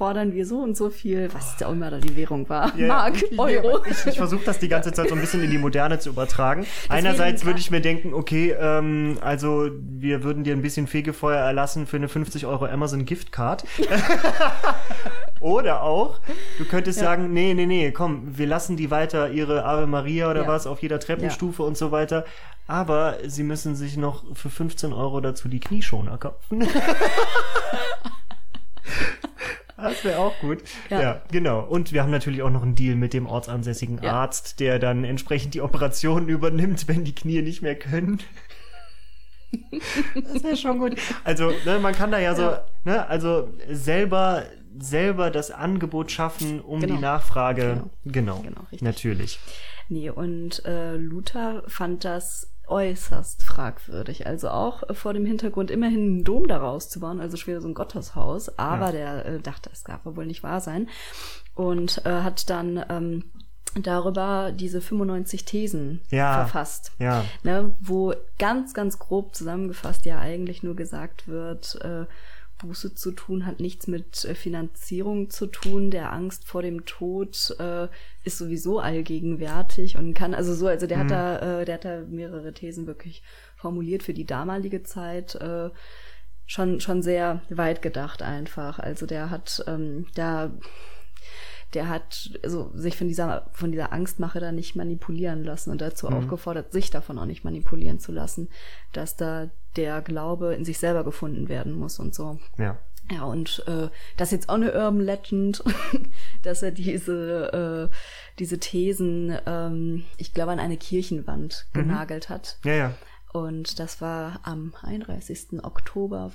fordern 0.02 0.32
wir 0.34 0.44
so 0.46 0.58
und 0.58 0.76
so 0.76 0.90
viel, 0.90 1.32
was 1.32 1.54
ja 1.60 1.68
auch 1.68 1.72
immer 1.72 1.88
da 1.88 1.98
die 1.98 2.16
Währung 2.16 2.48
war, 2.48 2.76
Ja, 2.76 2.88
Mark, 2.88 3.22
ich- 3.22 3.38
Euro. 3.38 3.84
Ich, 3.88 4.04
ich 4.04 4.16
versuche 4.16 4.44
das 4.44 4.58
die 4.58 4.66
ganze 4.66 4.92
Zeit 4.92 5.08
so 5.08 5.14
ein 5.14 5.20
bisschen 5.20 5.44
in 5.44 5.50
die 5.52 5.58
Moderne 5.58 6.00
zu 6.00 6.08
übertragen. 6.08 6.66
Einerseits 6.88 7.44
würde 7.44 7.60
ich 7.60 7.70
mir 7.70 7.80
denken, 7.80 8.12
okay, 8.12 8.50
ähm, 8.58 9.16
also 9.20 9.70
wir 9.80 10.24
würden 10.24 10.42
dir 10.42 10.54
ein 10.56 10.62
bisschen 10.62 10.88
Fegefeuer 10.88 11.38
erlassen 11.38 11.86
für 11.86 11.98
eine 11.98 12.08
50 12.08 12.46
Euro 12.46 12.66
Amazon 12.66 13.04
Giftcard. 13.04 13.62
Oder 15.40 15.82
auch, 15.84 16.18
du 16.58 16.64
könntest 16.64 16.98
sagen, 16.98 17.32
nee, 17.32 17.54
nee, 17.54 17.66
nee, 17.66 17.92
komm, 17.92 18.36
wir 18.36 18.48
lassen 18.48 18.76
die 18.76 18.90
weiter 18.90 19.30
ihre 19.30 19.64
Ave 19.64 19.86
Maria 19.86 20.28
oder 20.30 20.42
Ja. 20.42 20.48
was 20.48 20.66
auf 20.66 20.82
jeder 20.82 20.98
Treppenstufe 20.98 21.62
und 21.62 21.76
so 21.76 21.92
weiter. 21.92 22.24
Aber 22.66 23.18
sie 23.26 23.44
müssen 23.44 23.76
sich 23.76 23.96
noch 23.96 24.24
für 24.34 24.50
15 24.50 24.92
Euro 24.92 25.20
dazu 25.20 25.48
die 25.48 25.60
Knieschoner 25.60 26.18
kaufen. 26.18 26.66
Das 29.82 30.04
wäre 30.04 30.18
auch 30.18 30.38
gut. 30.40 30.62
Ja. 30.90 31.00
Ja. 31.02 31.22
genau. 31.30 31.60
Und 31.60 31.92
wir 31.92 32.02
haben 32.02 32.10
natürlich 32.10 32.42
auch 32.42 32.50
noch 32.50 32.62
einen 32.62 32.74
Deal 32.74 32.96
mit 32.96 33.12
dem 33.12 33.26
ortsansässigen 33.26 34.00
Ja. 34.02 34.12
Arzt, 34.12 34.60
der 34.60 34.78
dann 34.78 35.04
entsprechend 35.04 35.54
die 35.54 35.60
Operationen 35.60 36.28
übernimmt, 36.30 36.88
wenn 36.88 37.04
die 37.04 37.14
Knie 37.14 37.42
nicht 37.42 37.62
mehr 37.62 37.74
können. 37.76 38.18
Das 40.14 40.42
wäre 40.42 40.56
schon 40.56 40.78
gut. 40.78 40.96
Also, 41.24 41.52
ne, 41.66 41.78
man 41.78 41.94
kann 41.94 42.10
da 42.10 42.18
ja 42.18 42.34
so, 42.34 42.42
Ja. 42.42 42.64
ne, 42.84 43.06
also 43.08 43.50
selber, 43.68 44.44
selber 44.78 45.30
das 45.30 45.50
Angebot 45.50 46.10
schaffen, 46.10 46.60
um 46.60 46.80
Genau. 46.80 46.94
die 46.96 47.00
Nachfrage. 47.00 47.84
Genau. 48.06 48.38
Genau, 48.40 48.60
richtig. 48.62 48.82
Natürlich. 48.82 49.38
Nee, 49.88 50.08
und 50.10 50.64
äh, 50.64 50.96
Luther 50.96 51.64
fand 51.66 52.04
das 52.06 52.50
äußerst 52.72 53.42
fragwürdig. 53.42 54.26
Also 54.26 54.48
auch 54.48 54.82
äh, 54.88 54.94
vor 54.94 55.12
dem 55.14 55.24
Hintergrund 55.26 55.70
immerhin 55.70 56.00
einen 56.00 56.24
Dom 56.24 56.48
daraus 56.48 56.88
zu 56.88 57.00
bauen, 57.00 57.20
also 57.20 57.36
schwer 57.36 57.60
so 57.60 57.68
ein 57.68 57.74
Gotteshaus. 57.74 58.58
Aber 58.58 58.86
Ja. 58.86 58.92
der 58.92 59.26
äh, 59.26 59.38
dachte, 59.40 59.70
es 59.72 59.84
darf 59.84 60.00
wohl 60.04 60.26
nicht 60.26 60.42
wahr 60.42 60.60
sein. 60.60 60.88
Und 61.54 62.04
äh, 62.06 62.10
hat 62.22 62.48
dann 62.50 62.84
ähm, 62.88 63.24
darüber 63.80 64.52
diese 64.52 64.80
95 64.80 65.44
Thesen 65.44 66.00
Ja. 66.10 66.34
verfasst. 66.34 66.92
Ja. 66.98 67.24
Ne, 67.42 67.74
wo 67.80 68.14
ganz, 68.38 68.74
ganz 68.74 68.98
grob 68.98 69.34
zusammengefasst 69.34 70.04
ja 70.04 70.18
eigentlich 70.18 70.62
nur 70.62 70.76
gesagt 70.76 71.28
wird, 71.28 71.78
äh, 71.82 72.06
Buße 72.62 72.94
zu 72.94 73.12
tun 73.12 73.44
hat 73.44 73.60
nichts 73.60 73.86
mit 73.86 74.24
äh, 74.24 74.34
Finanzierung 74.34 75.30
zu 75.30 75.46
tun. 75.46 75.90
Der 75.90 76.12
Angst 76.12 76.46
vor 76.46 76.62
dem 76.62 76.86
Tod 76.86 77.54
äh, 77.58 77.88
ist 78.24 78.38
sowieso 78.38 78.78
allgegenwärtig 78.78 79.96
und 79.98 80.14
kann, 80.14 80.34
also 80.34 80.54
so, 80.54 80.66
also 80.66 80.86
der 80.86 80.98
hat 80.98 81.10
da, 81.10 81.60
äh, 81.60 81.64
der 81.64 81.74
hat 81.74 81.84
da 81.84 82.00
mehrere 82.08 82.52
Thesen 82.54 82.86
wirklich 82.86 83.22
formuliert 83.56 84.02
für 84.02 84.14
die 84.14 84.24
damalige 84.24 84.82
Zeit. 84.82 85.34
Äh, 85.34 85.70
schon, 86.46 86.80
schon 86.80 87.02
sehr 87.02 87.42
weit 87.50 87.82
gedacht 87.82 88.22
einfach. 88.22 88.78
Also 88.78 89.06
der 89.06 89.30
hat 89.30 89.62
ähm, 89.66 90.06
da 90.14 90.52
der 91.74 91.88
hat 91.88 92.38
also 92.42 92.70
sich 92.74 92.96
von 92.96 93.08
dieser 93.08 93.46
von 93.52 93.72
dieser 93.72 93.92
Angstmache 93.92 94.40
da 94.40 94.52
nicht 94.52 94.76
manipulieren 94.76 95.44
lassen 95.44 95.70
und 95.70 95.80
dazu 95.80 96.08
aufgefordert, 96.08 96.72
sich 96.72 96.90
davon 96.90 97.18
auch 97.18 97.24
nicht 97.24 97.44
manipulieren 97.44 97.98
zu 97.98 98.12
lassen, 98.12 98.48
dass 98.92 99.16
da 99.16 99.50
der 99.76 100.02
Glaube 100.02 100.54
in 100.54 100.64
sich 100.64 100.78
selber 100.78 101.04
gefunden 101.04 101.48
werden 101.48 101.72
muss 101.72 101.98
und 101.98 102.14
so. 102.14 102.38
Ja. 102.58 102.78
Ja, 103.10 103.24
und 103.24 103.64
äh, 103.66 103.88
das 104.16 104.28
ist 104.28 104.32
jetzt 104.32 104.48
auch 104.48 104.54
eine 104.54 104.72
Urban 104.72 105.00
Legend, 105.00 105.62
dass 106.42 106.62
er 106.62 106.70
diese, 106.70 107.90
äh, 107.90 107.94
diese 108.38 108.58
Thesen, 108.58 109.36
ähm, 109.44 110.04
ich 110.18 110.32
glaube, 110.32 110.52
an 110.52 110.60
eine 110.60 110.76
Kirchenwand 110.76 111.66
genagelt 111.72 112.28
hat. 112.28 112.58
Ja, 112.64 112.74
ja. 112.74 112.94
Und 113.32 113.80
das 113.80 114.00
war 114.00 114.40
am 114.44 114.72
31. 114.82 115.64
Oktober 115.64 116.32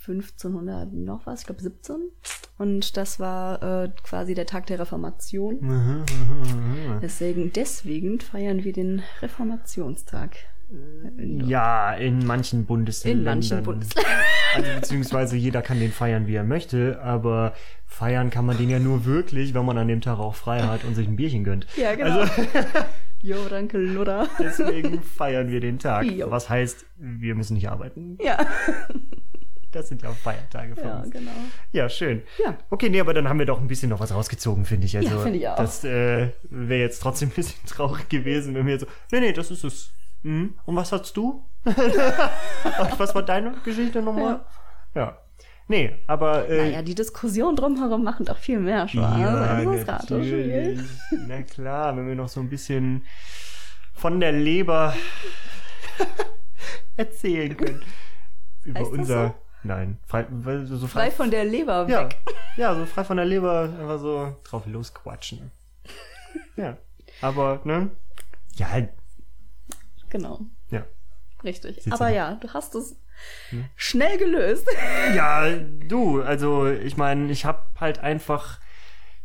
1500 0.00 0.92
noch 0.92 1.26
was, 1.26 1.40
ich 1.40 1.46
glaube 1.46 1.62
17. 1.62 1.96
Und 2.58 2.96
das 2.96 3.20
war 3.20 3.62
äh, 3.62 3.90
quasi 4.02 4.34
der 4.34 4.46
Tag 4.46 4.66
der 4.66 4.78
Reformation. 4.80 5.58
Mhm, 5.60 5.68
mhm, 5.70 6.94
mhm. 6.94 7.00
Deswegen, 7.02 7.52
deswegen 7.52 8.20
feiern 8.20 8.64
wir 8.64 8.72
den 8.72 9.02
Reformationstag 9.22 10.36
Ja, 11.16 11.92
in 11.94 12.24
manchen 12.26 12.64
Bundesländern. 12.66 13.18
In 13.20 13.24
manchen 13.24 13.62
Bundesländern. 13.62 14.14
Also 14.52 14.68
beziehungsweise 14.74 15.36
jeder 15.36 15.62
kann 15.62 15.78
den 15.78 15.92
feiern, 15.92 16.26
wie 16.26 16.34
er 16.34 16.42
möchte, 16.42 17.00
aber 17.00 17.54
feiern 17.86 18.30
kann 18.30 18.44
man 18.44 18.56
den 18.58 18.68
ja 18.68 18.80
nur 18.80 19.04
wirklich, 19.04 19.54
wenn 19.54 19.64
man 19.64 19.78
an 19.78 19.86
dem 19.86 20.00
Tag 20.00 20.18
auch 20.18 20.34
frei 20.34 20.60
hat 20.62 20.82
und 20.82 20.96
sich 20.96 21.06
ein 21.06 21.14
Bierchen 21.14 21.44
gönnt. 21.44 21.68
Ja, 21.76 21.94
genau. 21.94 22.18
Also 22.18 22.32
Jo, 23.22 23.36
danke, 23.48 23.78
Luder. 23.78 24.26
deswegen 24.40 25.02
feiern 25.02 25.50
wir 25.50 25.60
den 25.60 25.78
Tag. 25.78 26.04
Jo. 26.06 26.32
Was 26.32 26.48
heißt, 26.48 26.84
wir 26.96 27.36
müssen 27.36 27.54
nicht 27.54 27.68
arbeiten. 27.68 28.18
Ja, 28.20 28.38
Das 29.72 29.88
sind 29.88 30.02
ja 30.02 30.08
auch 30.10 30.16
Feiertage 30.16 30.74
für 30.74 30.82
ja, 30.82 30.98
uns. 31.00 31.10
genau. 31.10 31.30
Ja, 31.70 31.88
schön. 31.88 32.22
Ja. 32.44 32.56
Okay, 32.70 32.88
nee, 32.88 33.00
aber 33.00 33.14
dann 33.14 33.28
haben 33.28 33.38
wir 33.38 33.46
doch 33.46 33.60
ein 33.60 33.68
bisschen 33.68 33.90
noch 33.90 34.00
was 34.00 34.12
rausgezogen, 34.12 34.64
finde 34.64 34.86
ich. 34.86 34.96
Also, 34.96 35.08
Ja, 35.10 35.18
finde 35.18 35.38
ich 35.38 35.48
auch. 35.48 35.56
Das 35.56 35.84
äh, 35.84 36.30
wäre 36.50 36.80
jetzt 36.80 37.00
trotzdem 37.00 37.28
ein 37.28 37.34
bisschen 37.34 37.60
traurig 37.66 38.08
gewesen, 38.08 38.54
wenn 38.54 38.66
wir 38.66 38.78
so, 38.80 38.86
nee, 39.12 39.20
nee, 39.20 39.32
das 39.32 39.50
ist 39.50 39.64
es. 39.64 39.92
Mhm. 40.22 40.54
Und 40.66 40.76
was 40.76 40.90
hast 40.92 41.16
du? 41.16 41.44
was 41.64 43.14
war 43.14 43.22
deine 43.22 43.54
Geschichte 43.64 44.02
nochmal? 44.02 44.40
Ja. 44.94 45.18
Nee, 45.68 45.94
aber. 46.08 46.48
Äh, 46.48 46.70
Naja, 46.70 46.82
die 46.82 46.96
Diskussion 46.96 47.54
drumherum 47.54 48.02
machen 48.02 48.26
doch 48.26 48.36
viel 48.38 48.58
mehr 48.58 48.88
Spaß. 48.88 49.18
ja, 49.20 49.62
natürlich. 49.86 50.80
Na 51.28 51.42
klar, 51.42 51.96
wenn 51.96 52.08
wir 52.08 52.16
noch 52.16 52.28
so 52.28 52.40
ein 52.40 52.48
bisschen 52.48 53.04
von 53.94 54.18
der 54.18 54.32
Leber 54.32 54.94
erzählen 56.96 57.56
können. 57.56 57.82
Über 58.64 58.80
Heißt 58.80 58.90
unser. 58.90 59.34
Nein, 59.62 59.98
frei, 60.06 60.26
weil 60.30 60.64
so 60.66 60.86
Frei 60.86 61.10
von 61.10 61.30
der 61.30 61.44
Leber 61.44 61.86
ja, 61.88 62.04
weg. 62.04 62.16
ja, 62.56 62.74
so 62.74 62.86
frei 62.86 63.04
von 63.04 63.16
der 63.18 63.26
Leber 63.26 63.62
einfach 63.64 63.98
so 63.98 64.36
drauf 64.44 64.64
losquatschen. 64.66 65.50
Ja, 66.56 66.76
aber, 67.22 67.60
ne? 67.64 67.90
Ja, 68.54 68.70
halt, 68.70 68.90
Genau, 70.10 70.40
ja. 70.70 70.84
richtig. 71.44 71.76
Sitzt 71.82 71.92
Aber 71.92 72.08
ja, 72.10 72.34
du 72.34 72.52
hast 72.52 72.74
es 72.74 72.96
Hm? 73.50 73.66
schnell 73.76 74.16
gelöst. 74.18 74.66
Ja, 75.14 75.44
du, 75.88 76.22
also 76.22 76.66
ich 76.68 76.96
meine, 76.96 77.30
ich 77.30 77.44
habe 77.44 77.62
halt 77.78 77.98
einfach 77.98 78.58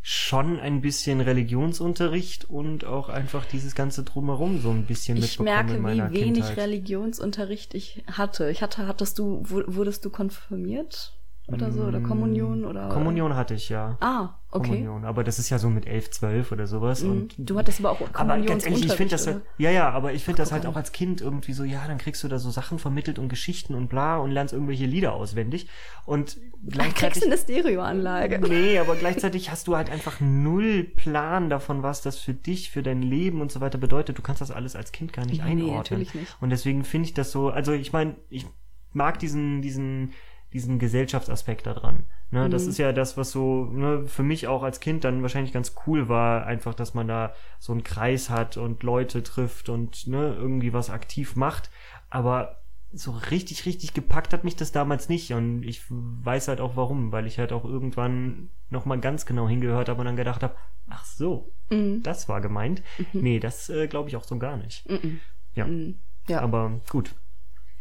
schon 0.08 0.60
ein 0.60 0.82
bisschen 0.82 1.20
Religionsunterricht 1.20 2.46
und 2.48 2.86
auch 2.86 3.10
einfach 3.10 3.44
dieses 3.46 3.74
ganze 3.74 4.04
drumherum 4.04 4.62
so 4.62 4.70
ein 4.70 4.86
bisschen 4.86 5.18
Ich 5.18 5.40
mitbekommen 5.40 5.82
merke, 5.82 5.96
in 6.12 6.12
wie 6.14 6.20
wenig 6.20 6.34
Kindheit. 6.44 6.58
Religionsunterricht 6.58 7.74
ich 7.74 8.04
hatte. 8.12 8.52
Ich 8.52 8.62
hatte, 8.62 8.86
hattest 8.88 9.18
du, 9.18 9.42
wu- 9.50 9.64
wurdest 9.66 10.06
du 10.06 10.12
konfirmiert 10.12 11.15
oder 11.48 11.72
so? 11.72 11.84
Oder 11.84 12.00
Kommunion 12.02 12.66
oder? 12.66 12.88
Mm, 12.88 12.90
Kommunion 12.90 13.36
hatte 13.36 13.54
ich 13.54 13.70
ja. 13.70 13.98
Ah, 14.00 14.30
okay. 14.52 14.70
Kommunion, 14.70 15.06
aber 15.06 15.24
das 15.24 15.38
ist 15.38 15.50
ja 15.50 15.60
so 15.60 15.70
mit 15.70 15.86
11, 15.86 16.10
12 16.12 16.52
oder 16.52 16.66
sowas. 16.66 17.04
Mhm. 17.04 17.12
Und 17.12 17.36
Du 17.38 17.58
hattest 17.58 17.80
aber 17.80 17.92
auch 17.92 18.02
aber 18.14 18.40
ganz 18.40 18.66
ehrlich, 18.66 18.86
ich 18.86 18.94
finde 18.94 19.12
das 19.12 19.28
halt, 19.28 19.42
ja, 19.58 19.70
ja, 19.70 19.90
aber 19.90 20.14
ich 20.14 20.24
finde 20.24 20.42
das 20.42 20.52
halt 20.52 20.66
auch 20.66 20.76
als 20.76 20.92
Kind 20.92 21.22
irgendwie 21.22 21.54
so, 21.54 21.64
ja, 21.64 21.88
dann 21.88 21.98
kriegst 22.00 22.24
du 22.24 22.28
da 22.28 22.40
so 22.40 22.50
Sachen 22.50 22.80
vermittelt 22.80 23.20
und 23.20 23.30
Geschichten 23.30 23.76
und 23.76 23.90
bla 23.90 24.18
und 24.18 24.32
lernst 24.32 24.54
irgendwelche 24.54 24.86
Lieder 24.86 25.14
auswendig 25.14 25.68
und 26.06 26.38
gleichzeitig 26.68 26.96
kriegst 26.96 27.22
du 27.24 27.28
eine 27.28 27.38
Stereoanlage? 27.38 28.40
Nee, 28.40 28.80
aber 28.80 28.96
gleichzeitig 28.96 29.52
hast 29.52 29.68
du 29.68 29.76
halt 29.76 29.90
einfach 29.92 30.20
null 30.20 30.84
Plan 30.84 31.50
davon, 31.50 31.84
was 31.84 32.02
das 32.02 32.18
für 32.18 32.34
dich, 32.34 32.72
für 32.72 32.82
dein 32.82 33.02
Leben 33.04 33.42
und 33.42 33.52
so 33.52 33.62
weiter 33.62 33.78
bedeutet. 33.78 34.18
Du 34.18 34.22
kannst 34.22 34.42
das 34.42 34.50
alles 34.52 34.76
als 34.76 34.92
Kind 34.92 35.14
gar 35.14 35.26
nicht 35.26 35.44
Nee, 35.44 35.52
einordnen. 35.52 35.78
natürlich 35.78 36.14
nicht. 36.16 36.38
Und 36.42 36.50
deswegen 36.50 36.84
finde 36.84 37.08
ich 37.08 37.14
das 37.14 37.32
so, 37.32 37.50
also 37.50 37.72
ich 37.74 37.94
meine, 37.94 38.16
ich 38.30 38.48
mag 38.94 39.20
diesen, 39.20 39.62
diesen, 39.62 40.14
diesen 40.56 40.80
Gesellschaftsaspekt 40.80 41.68
da 41.68 41.74
dran. 41.74 42.06
Ne, 42.32 42.50
Das 42.50 42.64
Mhm. 42.64 42.70
ist 42.70 42.78
ja 42.80 42.92
das, 42.94 43.18
was 43.18 43.32
so 43.32 43.66
ne, 43.66 44.08
für 44.08 44.24
mich 44.24 44.48
auch 44.48 44.64
als 44.64 44.80
Kind 44.80 45.04
dann 45.04 45.22
wahrscheinlich 45.22 45.54
ganz 45.54 45.76
cool 45.86 46.08
war, 46.10 46.46
einfach, 46.46 46.74
dass 46.74 46.94
man 46.94 47.08
da 47.08 47.34
so 47.60 47.74
einen 47.74 47.84
Kreis 47.84 48.30
hat 48.30 48.58
und 48.58 48.82
Leute 48.82 49.22
trifft 49.22 49.70
und 49.70 50.08
ne, 50.08 50.34
irgendwie 50.34 50.74
was 50.74 50.90
aktiv 50.90 51.36
macht. 51.36 51.70
Aber 52.10 52.62
so 52.94 53.12
richtig, 53.12 53.66
richtig 53.66 53.94
gepackt 53.94 54.32
hat 54.32 54.46
mich 54.46 54.56
das 54.56 54.72
damals 54.72 55.10
nicht. 55.10 55.34
Und 55.34 55.64
ich 55.64 55.84
weiß 55.90 56.48
halt 56.48 56.62
auch 56.62 56.78
warum, 56.78 57.12
weil 57.12 57.28
ich 57.28 57.38
halt 57.38 57.52
auch 57.52 57.66
irgendwann 57.66 58.50
nochmal 58.70 59.00
ganz 59.02 59.26
genau 59.26 59.48
hingehört 59.50 59.90
habe 59.90 60.00
und 60.00 60.06
dann 60.06 60.16
gedacht 60.16 60.42
habe, 60.42 60.56
ach 60.90 61.04
so, 61.04 61.52
Mhm. 61.70 62.02
das 62.04 62.30
war 62.30 62.40
gemeint. 62.42 62.82
Nee, 63.12 63.40
das 63.40 63.70
äh, 63.70 63.88
glaube 63.88 64.08
ich 64.10 64.16
auch 64.16 64.24
so 64.24 64.38
gar 64.40 64.56
nicht. 64.58 64.90
Mhm. 64.90 65.20
Ja. 65.54 65.68
Mhm. 65.68 66.00
Ja. 66.30 66.40
Aber 66.42 66.80
gut. 66.90 67.14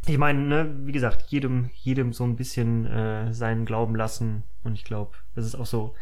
Ich 0.06 0.18
meine, 0.18 0.40
ne, 0.40 0.74
wie 0.84 0.92
gesagt, 0.92 1.24
jedem, 1.28 1.70
jedem 1.74 2.12
so 2.12 2.24
ein 2.24 2.36
bisschen 2.36 2.86
äh, 2.86 3.32
seinen 3.32 3.64
Glauben 3.64 3.96
lassen. 3.96 4.42
Und 4.62 4.74
ich 4.74 4.84
glaube, 4.84 5.12
das 5.34 5.46
ist 5.46 5.54
auch 5.54 5.66
so. 5.66 5.94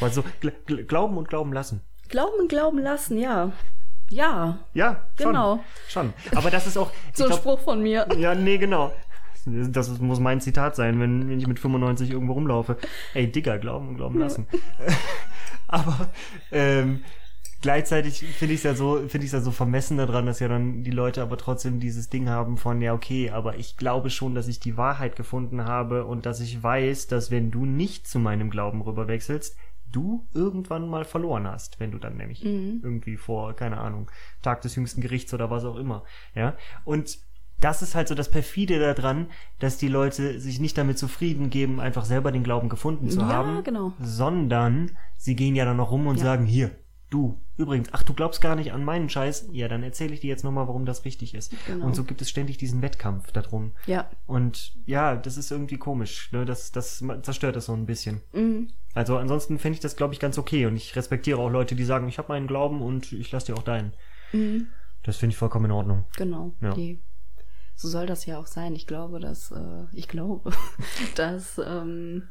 Also 0.00 0.24
gl 0.40 0.52
gl 0.66 0.84
Glauben 0.84 1.16
und 1.16 1.28
Glauben 1.28 1.52
lassen. 1.52 1.80
Glauben, 2.08 2.48
glauben 2.48 2.78
lassen, 2.78 3.18
ja. 3.18 3.52
Ja, 4.10 4.58
Ja, 4.74 5.08
schon. 5.18 5.28
Genau. 5.28 5.64
Schon. 5.88 6.12
Aber 6.34 6.50
das 6.50 6.66
ist 6.66 6.76
auch. 6.76 6.90
so 7.12 7.24
ein 7.24 7.28
glaub, 7.28 7.40
Spruch 7.40 7.60
von 7.60 7.82
mir. 7.82 8.06
Ja, 8.18 8.34
nee, 8.34 8.58
genau. 8.58 8.92
Das 9.46 10.00
muss 10.00 10.18
mein 10.18 10.40
Zitat 10.40 10.74
sein, 10.74 11.00
wenn, 11.00 11.28
wenn 11.28 11.38
ich 11.38 11.46
mit 11.46 11.60
95 11.60 12.10
irgendwo 12.10 12.32
rumlaufe. 12.34 12.76
Ey, 13.14 13.30
Digga, 13.30 13.58
glauben 13.58 13.88
und 13.88 13.96
glauben 13.96 14.18
lassen. 14.18 14.48
Aber 15.68 16.08
ähm, 16.50 17.04
gleichzeitig 17.66 18.20
finde 18.20 18.54
ich 18.54 18.60
es 18.60 18.64
ja 18.64 18.74
so, 18.74 19.08
finde 19.08 19.26
ich 19.26 19.32
ja 19.32 19.40
so 19.40 19.50
vermessen 19.50 19.96
daran, 19.98 20.26
dass 20.26 20.38
ja 20.38 20.46
dann 20.46 20.84
die 20.84 20.92
Leute 20.92 21.20
aber 21.20 21.36
trotzdem 21.36 21.80
dieses 21.80 22.08
Ding 22.08 22.28
haben 22.28 22.58
von, 22.58 22.80
ja, 22.80 22.94
okay, 22.94 23.30
aber 23.30 23.56
ich 23.56 23.76
glaube 23.76 24.08
schon, 24.10 24.36
dass 24.36 24.46
ich 24.46 24.60
die 24.60 24.76
Wahrheit 24.76 25.16
gefunden 25.16 25.64
habe 25.64 26.04
und 26.04 26.26
dass 26.26 26.38
ich 26.38 26.62
weiß, 26.62 27.08
dass 27.08 27.32
wenn 27.32 27.50
du 27.50 27.64
nicht 27.66 28.06
zu 28.06 28.20
meinem 28.20 28.50
Glauben 28.50 28.82
rüberwechselst, 28.82 29.56
du 29.90 30.28
irgendwann 30.32 30.88
mal 30.88 31.04
verloren 31.04 31.48
hast, 31.48 31.80
wenn 31.80 31.90
du 31.90 31.98
dann 31.98 32.16
nämlich 32.16 32.44
Mhm. 32.44 32.82
irgendwie 32.84 33.16
vor, 33.16 33.56
keine 33.56 33.78
Ahnung, 33.78 34.10
Tag 34.42 34.60
des 34.60 34.76
jüngsten 34.76 35.00
Gerichts 35.00 35.34
oder 35.34 35.50
was 35.50 35.64
auch 35.64 35.76
immer, 35.76 36.04
ja. 36.36 36.56
Und 36.84 37.18
das 37.58 37.82
ist 37.82 37.96
halt 37.96 38.06
so 38.06 38.14
das 38.14 38.30
perfide 38.30 38.78
daran, 38.78 39.26
dass 39.58 39.76
die 39.76 39.88
Leute 39.88 40.38
sich 40.38 40.60
nicht 40.60 40.78
damit 40.78 40.98
zufrieden 40.98 41.50
geben, 41.50 41.80
einfach 41.80 42.04
selber 42.04 42.30
den 42.30 42.44
Glauben 42.44 42.68
gefunden 42.68 43.10
zu 43.10 43.22
Ja, 43.22 43.26
haben, 43.28 43.64
genau. 43.64 43.92
sondern 43.98 44.92
sie 45.16 45.34
gehen 45.34 45.56
ja 45.56 45.64
dann 45.64 45.78
noch 45.78 45.90
rum 45.90 46.06
und 46.06 46.18
Ja. 46.18 46.22
sagen, 46.24 46.46
hier, 46.46 46.70
du, 47.10 47.40
übrigens, 47.56 47.88
ach, 47.92 48.02
du 48.02 48.14
glaubst 48.14 48.40
gar 48.40 48.56
nicht 48.56 48.72
an 48.72 48.84
meinen 48.84 49.08
Scheiß, 49.08 49.48
ja, 49.52 49.68
dann 49.68 49.82
erzähle 49.82 50.14
ich 50.14 50.20
dir 50.20 50.28
jetzt 50.28 50.44
nochmal, 50.44 50.66
warum 50.66 50.86
das 50.86 51.04
richtig 51.04 51.34
ist. 51.34 51.52
Genau. 51.66 51.86
Und 51.86 51.94
so 51.94 52.04
gibt 52.04 52.20
es 52.20 52.30
ständig 52.30 52.58
diesen 52.58 52.82
Wettkampf 52.82 53.32
darum. 53.32 53.72
Ja. 53.86 54.10
Und 54.26 54.74
ja, 54.86 55.16
das 55.16 55.36
ist 55.36 55.50
irgendwie 55.50 55.78
komisch, 55.78 56.32
ne? 56.32 56.44
das, 56.44 56.72
das 56.72 57.04
zerstört 57.22 57.56
das 57.56 57.66
so 57.66 57.72
ein 57.72 57.86
bisschen. 57.86 58.22
Mhm. 58.32 58.70
Also 58.94 59.16
ansonsten 59.18 59.58
fände 59.58 59.74
ich 59.74 59.80
das, 59.80 59.96
glaube 59.96 60.14
ich, 60.14 60.20
ganz 60.20 60.38
okay 60.38 60.66
und 60.66 60.76
ich 60.76 60.96
respektiere 60.96 61.38
auch 61.38 61.50
Leute, 61.50 61.76
die 61.76 61.84
sagen, 61.84 62.08
ich 62.08 62.18
habe 62.18 62.28
meinen 62.28 62.46
Glauben 62.46 62.82
und 62.82 63.12
ich 63.12 63.30
lasse 63.30 63.46
dir 63.46 63.58
auch 63.58 63.62
deinen. 63.62 63.92
Mhm. 64.32 64.68
Das 65.02 65.18
finde 65.18 65.34
ich 65.34 65.38
vollkommen 65.38 65.66
in 65.66 65.72
Ordnung. 65.72 66.04
Genau. 66.16 66.54
Ja. 66.60 66.74
Die, 66.74 67.00
so 67.76 67.88
soll 67.88 68.06
das 68.06 68.26
ja 68.26 68.38
auch 68.38 68.46
sein. 68.46 68.74
Ich 68.74 68.86
glaube, 68.86 69.20
dass, 69.20 69.52
äh, 69.52 69.84
ich 69.92 70.08
glaube, 70.08 70.50
dass, 71.14 71.60
ähm, 71.64 72.28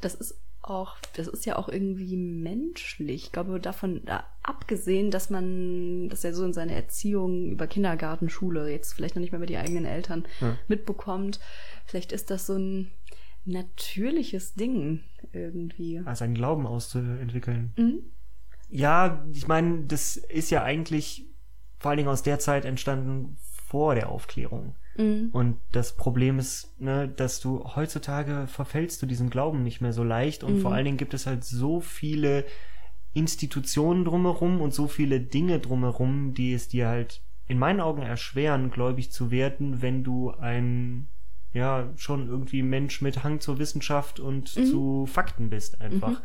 das 0.00 0.14
ist 0.14 0.38
auch, 0.68 0.96
das 1.14 1.28
ist 1.28 1.46
ja 1.46 1.56
auch 1.56 1.68
irgendwie 1.68 2.16
menschlich. 2.16 3.24
Ich 3.26 3.32
glaube, 3.32 3.60
davon 3.60 4.02
da, 4.04 4.24
abgesehen, 4.42 5.10
dass 5.10 5.30
man 5.30 6.08
das 6.08 6.22
ja 6.22 6.32
so 6.32 6.44
in 6.44 6.52
seiner 6.52 6.72
Erziehung 6.72 7.50
über 7.50 7.66
Kindergarten, 7.66 8.28
Schule, 8.28 8.70
jetzt 8.70 8.92
vielleicht 8.92 9.16
noch 9.16 9.20
nicht 9.20 9.32
mehr 9.32 9.38
über 9.38 9.46
die 9.46 9.56
eigenen 9.56 9.84
Eltern 9.84 10.26
Ja. 10.40 10.56
mitbekommt, 10.68 11.40
vielleicht 11.86 12.12
ist 12.12 12.30
das 12.30 12.46
so 12.46 12.54
ein 12.56 12.90
natürliches 13.44 14.54
Ding 14.54 15.00
irgendwie. 15.32 16.02
als 16.04 16.22
einen 16.22 16.34
Glauben 16.34 16.66
auszuentwickeln. 16.66 17.72
Mhm. 17.76 18.00
Ja, 18.68 19.24
ich 19.32 19.46
meine, 19.46 19.84
das 19.84 20.16
ist 20.16 20.50
ja 20.50 20.62
eigentlich 20.64 21.24
vor 21.78 21.90
allen 21.90 21.98
Dingen 21.98 22.08
aus 22.08 22.22
der 22.22 22.38
Zeit 22.38 22.64
entstanden 22.64 23.36
vor 23.66 23.94
der 23.94 24.08
Aufklärung. 24.08 24.74
Mhm. 24.98 25.30
Und 25.32 25.56
das 25.72 25.96
Problem 25.96 26.38
ist, 26.38 26.80
ne, 26.80 27.08
dass 27.08 27.40
du 27.40 27.64
heutzutage 27.76 28.46
verfällst 28.46 29.02
du 29.02 29.06
diesem 29.06 29.30
Glauben 29.30 29.62
nicht 29.62 29.80
mehr 29.80 29.92
so 29.92 30.02
leicht 30.04 30.44
und 30.44 30.54
Mhm. 30.54 30.58
vor 30.60 30.72
allen 30.72 30.84
Dingen 30.84 30.96
gibt 30.96 31.14
es 31.14 31.26
halt 31.26 31.44
so 31.44 31.80
viele 31.80 32.44
Institutionen 33.14 34.04
drumherum 34.04 34.60
und 34.60 34.74
so 34.74 34.88
viele 34.88 35.20
Dinge 35.20 35.58
drumherum, 35.58 36.34
die 36.34 36.52
es 36.52 36.68
dir 36.68 36.88
halt 36.88 37.22
in 37.46 37.58
meinen 37.58 37.80
Augen 37.80 38.02
erschweren, 38.02 38.70
gläubig 38.70 39.10
zu 39.12 39.30
werden, 39.30 39.80
wenn 39.80 40.04
du 40.04 40.30
ein 40.32 41.08
ja 41.52 41.90
schon 41.96 42.28
irgendwie 42.28 42.62
Mensch 42.62 43.00
mit 43.00 43.24
Hang 43.24 43.40
zur 43.40 43.58
Wissenschaft 43.58 44.20
und 44.20 44.54
Mhm. 44.56 44.64
zu 44.66 45.06
Fakten 45.06 45.48
bist 45.48 45.80
einfach. 45.80 46.20
Mhm. 46.20 46.24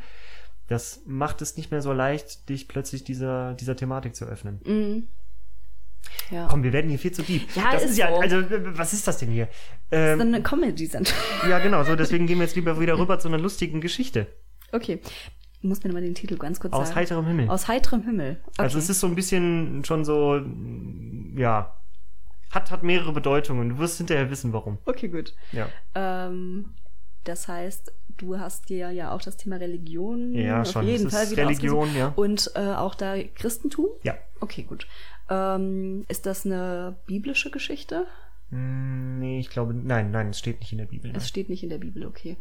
Das 0.67 1.01
macht 1.05 1.41
es 1.41 1.55
nicht 1.57 1.71
mehr 1.71 1.81
so 1.81 1.93
leicht, 1.93 2.49
dich 2.49 2.67
plötzlich 2.67 3.03
dieser 3.03 3.53
dieser 3.53 3.75
Thematik 3.75 4.15
zu 4.15 4.25
öffnen. 4.25 4.59
Mhm. 4.65 5.07
Ja. 6.29 6.47
Komm, 6.49 6.63
wir 6.63 6.71
werden 6.73 6.89
hier 6.89 6.99
viel 6.99 7.11
zu 7.11 7.23
deep. 7.23 7.43
Ja, 7.55 7.71
das 7.73 7.83
ist 7.83 7.91
ist 7.91 7.97
ja, 7.97 8.09
so. 8.09 8.19
also 8.21 8.37
was 8.77 8.93
ist 8.93 9.07
das 9.07 9.17
denn 9.17 9.29
hier? 9.31 9.47
Das 9.89 9.99
ist 10.15 10.21
Ähm, 10.21 10.21
eine 10.21 10.41
Comedy-Sendung. 10.41 11.13
ja, 11.49 11.59
genau, 11.59 11.83
so 11.83 11.95
deswegen 11.95 12.27
gehen 12.27 12.37
wir 12.39 12.45
jetzt 12.45 12.55
lieber 12.55 12.79
wieder 12.79 12.97
rüber 12.97 13.19
zu 13.19 13.27
einer 13.27 13.37
lustigen 13.37 13.81
Geschichte. 13.81 14.27
Okay. 14.71 14.99
Du 15.61 15.67
musst 15.67 15.83
mir 15.83 15.89
nochmal 15.89 16.03
den 16.03 16.15
Titel 16.15 16.37
ganz 16.37 16.59
kurz 16.59 16.73
Aus 16.73 16.87
sagen. 16.87 16.99
heiterem 16.99 17.25
Himmel. 17.27 17.49
Aus 17.49 17.67
heiterem 17.67 18.03
Himmel. 18.03 18.39
Okay. 18.47 18.53
Also 18.57 18.79
es 18.79 18.89
ist 18.89 18.99
so 18.99 19.07
ein 19.07 19.13
bisschen 19.15 19.83
schon 19.85 20.03
so, 20.05 20.41
ja, 21.35 21.75
hat, 22.49 22.71
hat 22.71 22.81
mehrere 22.83 23.13
Bedeutungen. 23.13 23.69
Du 23.69 23.77
wirst 23.77 23.97
hinterher 23.97 24.29
wissen, 24.31 24.53
warum. 24.53 24.79
okay, 24.85 25.07
gut. 25.07 25.35
Ja. 25.51 25.69
Ähm, 25.95 26.73
das 27.25 27.47
heißt, 27.47 27.93
du 28.21 28.39
hast 28.39 28.69
dir 28.69 28.91
ja 28.91 29.11
auch 29.11 29.21
das 29.21 29.37
Thema 29.37 29.57
Religion 29.57 30.33
Ja, 30.33 30.61
auf 30.61 30.71
schon. 30.71 30.85
jeden 30.87 31.09
Fall 31.09 31.29
wieder 31.31 31.43
Religion, 31.47 31.95
ja. 31.95 32.13
Und 32.15 32.51
äh, 32.55 32.59
auch 32.73 32.95
da 32.95 33.15
Christentum? 33.35 33.87
Ja. 34.03 34.15
Okay, 34.39 34.63
gut. 34.63 34.87
Ähm, 35.29 36.05
ist 36.07 36.25
das 36.25 36.45
eine 36.45 36.97
biblische 37.07 37.51
Geschichte? 37.51 38.05
Hm, 38.49 39.19
Nee, 39.19 39.39
ich 39.39 39.49
glaube, 39.49 39.73
nein, 39.73 40.11
nein, 40.11 40.29
es 40.29 40.39
steht 40.39 40.59
nicht 40.61 40.71
in 40.71 40.77
der 40.79 40.85
Bibel. 40.85 41.09
Nein. 41.11 41.17
Es 41.17 41.27
steht 41.27 41.47
nicht 41.49 41.63
in 41.63 41.69
der 41.69 41.77
Bibel, 41.77 42.05
okay. 42.05 42.37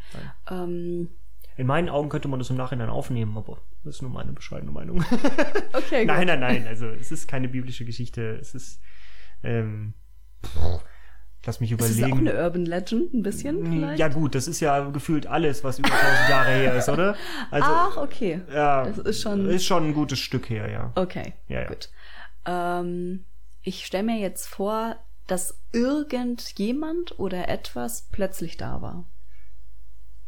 Ähm, 0.51 1.09
In 1.57 1.66
meinen 1.66 1.88
Augen 1.90 2.09
könnte 2.09 2.27
man 2.29 2.38
das 2.38 2.49
im 2.51 2.57
Nachhinein 2.57 2.88
aufnehmen, 2.88 3.37
aber 3.37 3.59
das 3.85 3.97
ist 3.97 4.03
nur 4.03 4.11
meine 4.11 4.33
bescheidene 4.33 4.73
Meinung. 4.73 5.05
okay, 5.75 6.05
nein, 6.07 6.21
gut. 6.21 6.27
nein, 6.27 6.40
nein, 6.40 6.66
also 6.66 6.87
es 6.87 7.12
ist 7.12 7.29
keine 7.29 7.49
biblische 7.49 7.85
Geschichte. 7.85 8.38
Es 8.40 8.55
ist, 8.55 8.81
ähm, 9.43 9.95
lass 11.46 11.61
mich 11.61 11.72
Ist 11.72 11.81
es 11.81 11.98
überlegen. 11.98 12.12
auch 12.29 12.33
eine 12.33 12.42
Urban 12.44 12.66
Legend, 12.66 13.14
ein 13.14 13.22
bisschen 13.22 13.64
vielleicht? 13.72 13.98
ja 13.98 14.09
gut, 14.09 14.35
das 14.35 14.46
ist 14.48 14.61
ja 14.61 14.81
gefühlt 14.90 15.26
alles, 15.26 15.64
was 15.64 15.79
über 15.79 15.88
1000 15.92 16.29
Jahre 16.29 16.50
her 16.50 16.74
ist, 16.76 16.88
oder? 16.88 17.14
Also, 17.50 17.68
Ach, 17.70 17.96
okay. 17.96 18.40
ja, 18.53 18.85
das 18.85 18.98
ist 18.98 19.22
schon- 19.22 19.48
ist 19.48 19.64
schon 19.64 19.87
ein 19.88 19.94
gutes 19.94 20.18
Stück 20.18 20.50
her, 20.50 20.70
ja. 20.70 20.92
Okay, 20.94 21.33
Ja, 21.48 21.62
ja. 21.62 21.68
gut. 21.68 21.88
Ähm, 22.46 23.24
ich 23.62 23.85
stelle 23.87 24.05
mir 24.05 24.18
jetzt 24.18 24.46
vor, 24.48 24.96
dass 25.26 25.59
irgendjemand 25.72 27.18
oder 27.18 27.48
etwas 27.48 28.09
plötzlich 28.11 28.57
da 28.57 28.81
war. 28.83 29.05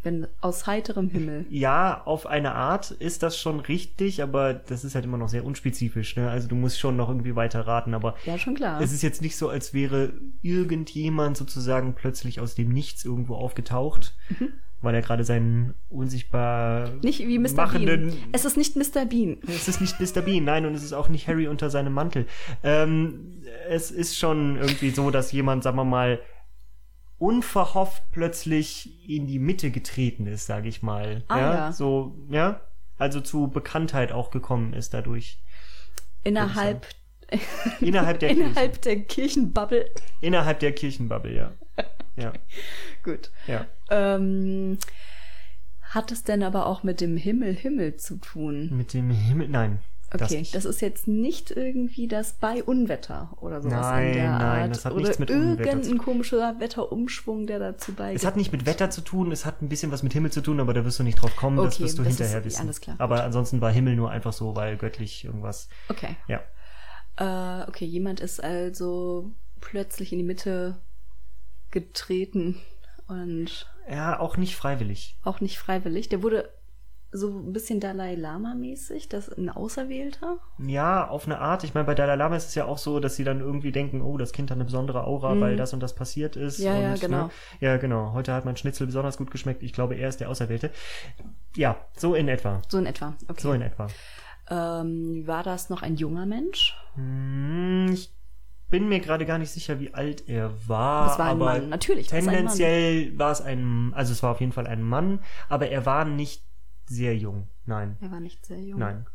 Wenn 0.05 0.27
aus 0.41 0.67
heiterem 0.67 1.09
Himmel. 1.11 1.47
Ja, 1.51 2.03
auf 2.05 2.27
eine 2.27 2.55
Art 2.55 2.91
ist 2.91 3.23
das 3.23 3.38
schon 3.38 3.61
richtig, 3.61 4.23
aber 4.23 4.53
das 4.55 4.85
ist 4.85 4.95
halt 4.95 5.05
immer 5.05 5.19
noch 5.19 5.29
sehr 5.29 5.45
unspezifisch. 5.45 6.17
Ne? 6.17 6.29
Also 6.31 6.49
du 6.49 6.55
musst 6.57 6.79
schon 6.81 6.97
noch 6.97 7.09
irgendwie 7.09 7.37
weiter 7.37 7.67
raten, 7.67 7.95
aber 7.95 8.17
Ja, 8.27 8.37
schon 8.38 8.55
klar. 8.55 8.81
es 8.81 8.93
ist 8.93 9.03
jetzt 9.03 9.23
nicht 9.23 9.37
so, 9.37 9.49
als 9.49 9.73
wäre 9.75 10.12
irgendjemand 10.43 11.37
sozusagen 11.37 11.95
plötzlich 11.95 12.41
aus 12.41 12.55
dem 12.55 12.69
Nichts 12.71 13.05
irgendwo 13.05 13.35
aufgetaucht, 13.37 14.15
weil 14.81 14.95
er 14.95 15.03
gerade 15.03 15.25
seinen 15.25 15.75
unsichtbar 15.88 16.88
Mhm. 16.91 17.01
Nicht 17.03 17.21
wie 17.21 17.38
Mr. 17.38 17.53
machenden 17.55 18.07
Bean. 18.11 18.17
Es 18.33 18.45
ist 18.45 18.57
nicht 18.57 18.77
Mr. 18.77 19.05
Bean. 19.07 19.38
Es 19.47 19.69
ist 19.69 19.81
nicht 19.81 20.01
Mr. 20.01 20.23
Bean, 20.23 20.45
nein, 20.45 20.67
und 20.67 20.75
es 20.75 20.83
ist 20.83 20.93
auch 20.93 21.09
nicht 21.09 21.29
Harry 21.29 21.47
unter 21.49 21.71
seinem 21.71 21.93
Mantel. 21.93 22.27
Ähm, 22.62 23.43
es 23.69 23.91
ist 23.91 24.19
schon 24.19 24.57
irgendwie 24.57 24.91
so, 24.91 25.11
dass 25.11 25.31
jemand, 25.33 25.62
sagen 25.62 25.77
wir 25.77 25.85
mal, 25.85 26.19
unverhofft 27.23 28.03
plötzlich 28.11 29.09
in 29.09 29.29
die 29.29 29.39
Mitte 29.39 29.71
getreten 29.71 30.27
ist, 30.27 30.47
sage 30.47 30.69
ich 30.69 30.83
mal. 30.83 31.23
Ah, 31.29 31.39
ja. 31.39 31.73
So, 31.73 32.17
ja. 32.29 32.61
Also 32.99 33.21
zu 33.21 33.47
Bekanntheit 33.47 34.11
auch 34.11 34.33
gekommen 34.33 34.73
ist 34.73 34.93
dadurch. 34.93 35.39
Innerhalb, 36.25 36.89
Innerhalb 37.81 38.19
der 38.19 38.31
innerhalb 38.31 38.83
der 38.83 39.03
Kirchenbubble. 39.03 39.89
Innerhalb 40.21 40.59
der 40.59 40.73
Kirchenbubble, 40.73 41.33
ja. 41.33 41.53
Ja, 42.17 42.33
Gut. 43.05 43.31
ja. 43.47 43.67
Ähm, 43.89 44.79
hat 45.81 46.11
es 46.11 46.25
denn 46.25 46.43
aber 46.43 46.67
auch 46.67 46.83
mit 46.83 47.01
dem 47.01 47.17
Himmel 47.17 47.55
Himmel 47.55 47.97
zu 47.97 48.17
tun? 48.17 48.69
Mit 48.77 48.95
dem 48.95 49.11
Himmel, 49.11 49.49
nein. 49.49 49.79
Das 50.18 50.31
Okay, 50.33 50.46
das, 50.53 50.64
ist 50.64 50.81
jetzt 50.83 51.09
nicht 51.09 51.51
irgendwie 51.51 52.07
das 52.09 52.35
bei 52.35 52.62
Unwetter 52.62 53.37
oder 53.40 53.62
sowas 53.62 53.81
Nein, 53.81 54.07
in 54.09 54.12
der 54.14 54.31
nein, 54.31 54.62
Art. 54.62 54.70
das 54.70 54.85
hat 54.85 54.92
oder 54.92 55.03
nichts 55.03 55.18
mit 55.18 55.31
Unwetter 55.31 55.70
irgendein 55.70 55.98
komischer 55.98 56.61
Wetterumschwung, 56.61 57.46
der 57.46 57.59
dazu 57.59 57.92
es 57.92 57.96
beigeht. 57.96 58.25
hat 58.27 58.37
nicht 58.37 58.53
mit 58.53 58.66
Wetter 58.66 58.90
zu 58.90 59.01
tun, 59.01 59.33
es 59.33 59.44
hat 59.46 59.62
ein 59.62 59.68
bisschen 59.68 59.90
was 59.92 60.03
mit 60.03 60.12
Himmel 60.12 60.31
zu 60.33 60.40
tun, 60.40 60.61
aber 60.61 60.75
da 60.75 60.85
wirst 60.85 60.98
du 60.98 61.03
nicht 61.03 61.20
drauf 61.20 61.35
kommen, 61.37 61.57
das 61.57 61.75
Okay, 61.77 61.85
wirst 61.85 61.98
du 61.98 62.03
das 62.03 62.16
hinterher 62.16 62.38
ist- 62.40 62.44
wissen. 62.46 62.62
alles 62.62 62.81
klar. 62.81 62.96
Aber 62.98 63.25
ansonsten 63.25 63.61
war 63.61 63.70
Himmel 63.72 63.96
nur 63.96 64.11
einfach 64.11 64.33
so, 64.33 64.55
weil 64.57 64.77
göttlich 64.77 65.25
irgendwas. 65.25 65.68
Okay. 65.88 66.16
Ja. 66.29 66.40
Äh, 67.16 67.68
okay, 67.68 67.85
jemand 67.85 68.20
ist 68.20 68.42
also 68.42 69.31
plötzlich 69.61 70.12
in 70.12 70.18
die 70.18 70.25
Mitte 70.25 70.79
getreten 71.70 72.59
und 73.09 73.66
Ja, 73.90 74.18
auch 74.20 74.37
nicht 74.37 74.57
freiwillig. 74.57 75.16
auch 75.22 75.40
nicht 75.40 75.59
freiwillig. 75.59 76.09
Der 76.09 76.22
wurde 76.22 76.48
so 77.14 77.29
ein 77.29 77.53
bisschen 77.53 77.79
Dalai 77.79 78.14
Lama-mäßig, 78.14 79.09
das 79.09 79.29
ein 79.29 79.51
Auserwählter. 79.51 80.38
Ja, 80.59 81.07
auf 81.07 81.27
eine 81.27 81.38
Art. 81.38 81.62
Ich 81.62 81.75
meine, 81.75 81.85
bei 81.87 81.94
Dalai 81.94 82.16
Lama 82.16 82.37
ist 82.37 82.48
es 82.48 82.55
ja 82.55 82.64
auch 82.64 82.79
so, 82.79 83.01
dass 83.01 83.16
sie 83.16 83.25
dann 83.25 83.40
irgendwie 83.40 83.70
denken, 83.70 84.01
oh, 84.01 84.16
das 84.16 84.33
Kind 84.33 84.51
hat 84.51 84.57
eine 84.57 84.64
besondere 84.64 85.05
Aura, 85.05 85.38
weil 85.38 85.57
das 85.57 85.75
und 85.75 85.81
das 85.81 85.94
passiert 85.94 86.37
ist. 86.37 86.59
Mhm. 86.59 86.64
Ja, 86.64 86.75
und, 86.75 86.83
ja, 86.83 86.94
genau. 86.94 87.22
Ne? 87.25 87.31
Ja, 87.61 87.77
genau. 87.77 88.12
Heute 88.14 88.33
hat 88.33 88.46
mein 88.46 88.57
Schnitzel 88.57 88.87
besonders 88.87 89.18
gut 89.18 89.31
geschmeckt. 89.31 89.62
Ich 89.62 89.75
glaube, 89.75 89.94
er 89.94 90.09
ist 90.09 90.20
der 90.20 90.31
Auserwählte. 90.31 90.70
Ja, 91.55 91.77
so 91.96 92.14
in 92.14 92.29
etwa. 92.29 92.62
So 92.68 92.79
in 92.79 92.87
etwa. 92.87 93.14
Okay. 93.29 93.40
So 93.40 93.53
in 93.53 93.62
etwa. 93.62 93.88
ähm, 94.51 95.27
war 95.27 95.42
das 95.42 95.68
noch 95.68 95.83
ein 95.83 95.96
junger 95.96 96.25
Mensch? 96.25 96.75
Hm, 96.94 97.90
ich 97.92 98.11
bin 98.70 98.88
mir 98.88 99.01
gerade 99.01 99.27
gar 99.27 99.37
nicht 99.37 99.51
sicher, 99.51 99.79
wie 99.81 99.92
alt 99.92 100.29
er 100.29 100.51
war. 100.66 101.09
Das 101.09 101.18
war 101.18 101.27
ein 101.27 101.33
aber 101.33 101.44
Mann. 101.44 101.68
Natürlich 101.68 102.07
es. 102.07 102.25
Tendenziell 102.25 103.18
war 103.18 103.31
es 103.31 103.42
ein, 103.42 103.92
also 103.94 104.12
es 104.12 104.22
war 104.22 104.31
auf 104.31 104.40
jeden 104.40 104.53
Fall 104.53 104.66
ein 104.66 104.83
Mann, 104.83 105.20
aber 105.51 105.68
er 105.68 105.85
war 105.85 106.07
nicht 106.07 106.42
sehr 106.93 107.17
jung. 107.17 107.49
Nein, 107.67 107.97
Er 108.01 108.11
war 108.11 108.21
nicht 108.21 108.45
sehr 108.47 108.61
jung. 108.61 108.79
nein. 108.79 109.07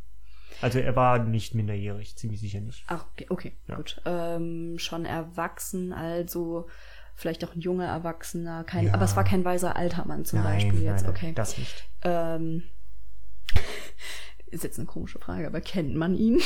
Also 0.62 0.80
er 0.80 0.96
war 0.96 1.20
nicht 1.20 1.54
minderjährig, 1.56 2.16
ziemlich 2.16 2.40
sicher 2.40 2.62
nicht. 2.62 2.84
Ach, 2.88 3.06
okay, 3.14 3.26
okay 3.30 3.54
Ja. 3.68 3.76
gut. 3.76 4.02
Ähm, 4.06 4.80
schon 4.80 5.06
erwachsen, 5.06 5.94
also 5.94 6.68
vielleicht 7.16 7.44
auch 7.46 7.54
ein 7.54 7.62
junger 7.62 7.86
Erwachsener, 7.86 8.64
kein, 8.64 8.86
Ja. 8.88 8.94
aber 8.94 9.06
es 9.06 9.16
war 9.16 9.24
kein 9.24 9.44
weiser 9.46 9.76
alter 9.76 10.06
Mann 10.06 10.26
zum 10.26 10.40
nein, 10.42 10.54
Beispiel 10.70 10.84
jetzt, 10.84 11.04
nein, 11.04 11.12
okay. 11.12 11.32
das 11.36 11.58
nicht. 11.58 11.88
Ähm, 12.04 12.64
ist 14.48 14.64
jetzt 14.64 14.80
eine 14.80 14.86
komische 14.88 15.20
Frage, 15.20 15.46
aber 15.46 15.60
kennt 15.62 15.94
man 15.96 16.16
ihn? 16.16 16.40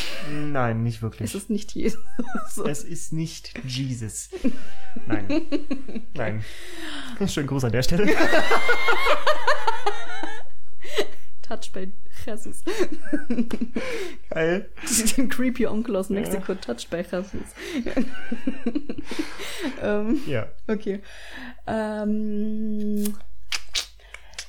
Nein, 0.51 0.81
nicht 0.83 1.01
wirklich. 1.01 1.33
Ist 1.33 1.35
es 1.43 1.49
nicht 1.49 1.71
Jesus? 1.73 2.01
Es 2.65 2.83
ist 2.83 3.13
nicht 3.13 3.53
Jesus. 3.65 4.29
Nein. 5.07 5.43
Nein. 6.15 6.43
Schönen 7.27 7.47
Gruß 7.47 7.63
an 7.65 7.71
der 7.71 7.83
Stelle. 7.83 8.07
Touch 11.51 11.71
bei 11.73 11.91
Jesus. 12.25 12.63
Geil. 14.29 14.69
Den 15.17 15.27
creepy 15.27 15.67
Onkel 15.67 15.97
aus 15.97 16.09
Mexiko, 16.09 16.55
Touch 16.55 16.87
bei 16.89 17.01
Jesus. 17.01 17.33
ähm, 19.81 20.21
Ja. 20.27 20.47
okay. 20.67 21.01
Ähm, 21.67 23.15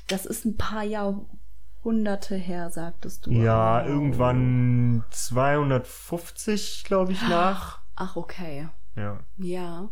das 0.07 0.27
ist 0.27 0.45
ein 0.45 0.57
paar 0.57 0.85
Jahrhunderte 0.85 2.37
her, 2.37 2.71
sagtest 2.71 3.27
du. 3.27 3.33
Ja, 3.33 3.83
Oh. 3.85 3.89
irgendwann 3.89 5.05
250, 5.11 6.85
glaube 6.85 7.13
ich, 7.13 7.23
nach. 7.23 7.81
Ach, 7.97 8.15
okay. 8.15 8.69
Ja. 8.95 9.19
Ja. 9.39 9.91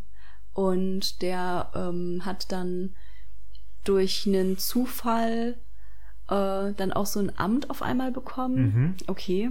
Und 0.53 1.23
der 1.23 1.71
ähm, 1.75 2.23
hat 2.25 2.53
dann 2.53 2.95
durch 3.85 4.27
einen 4.27 4.59
Zufall 4.59 5.57
äh, 6.31 6.73
dann 6.75 6.93
auch 6.93 7.07
so 7.07 7.21
ein 7.21 7.37
Amt 7.39 7.71
auf 7.71 7.83
einmal 7.83 8.13
bekommen. 8.13 8.57
Mhm. 8.57 8.97
Okay. 9.07 9.51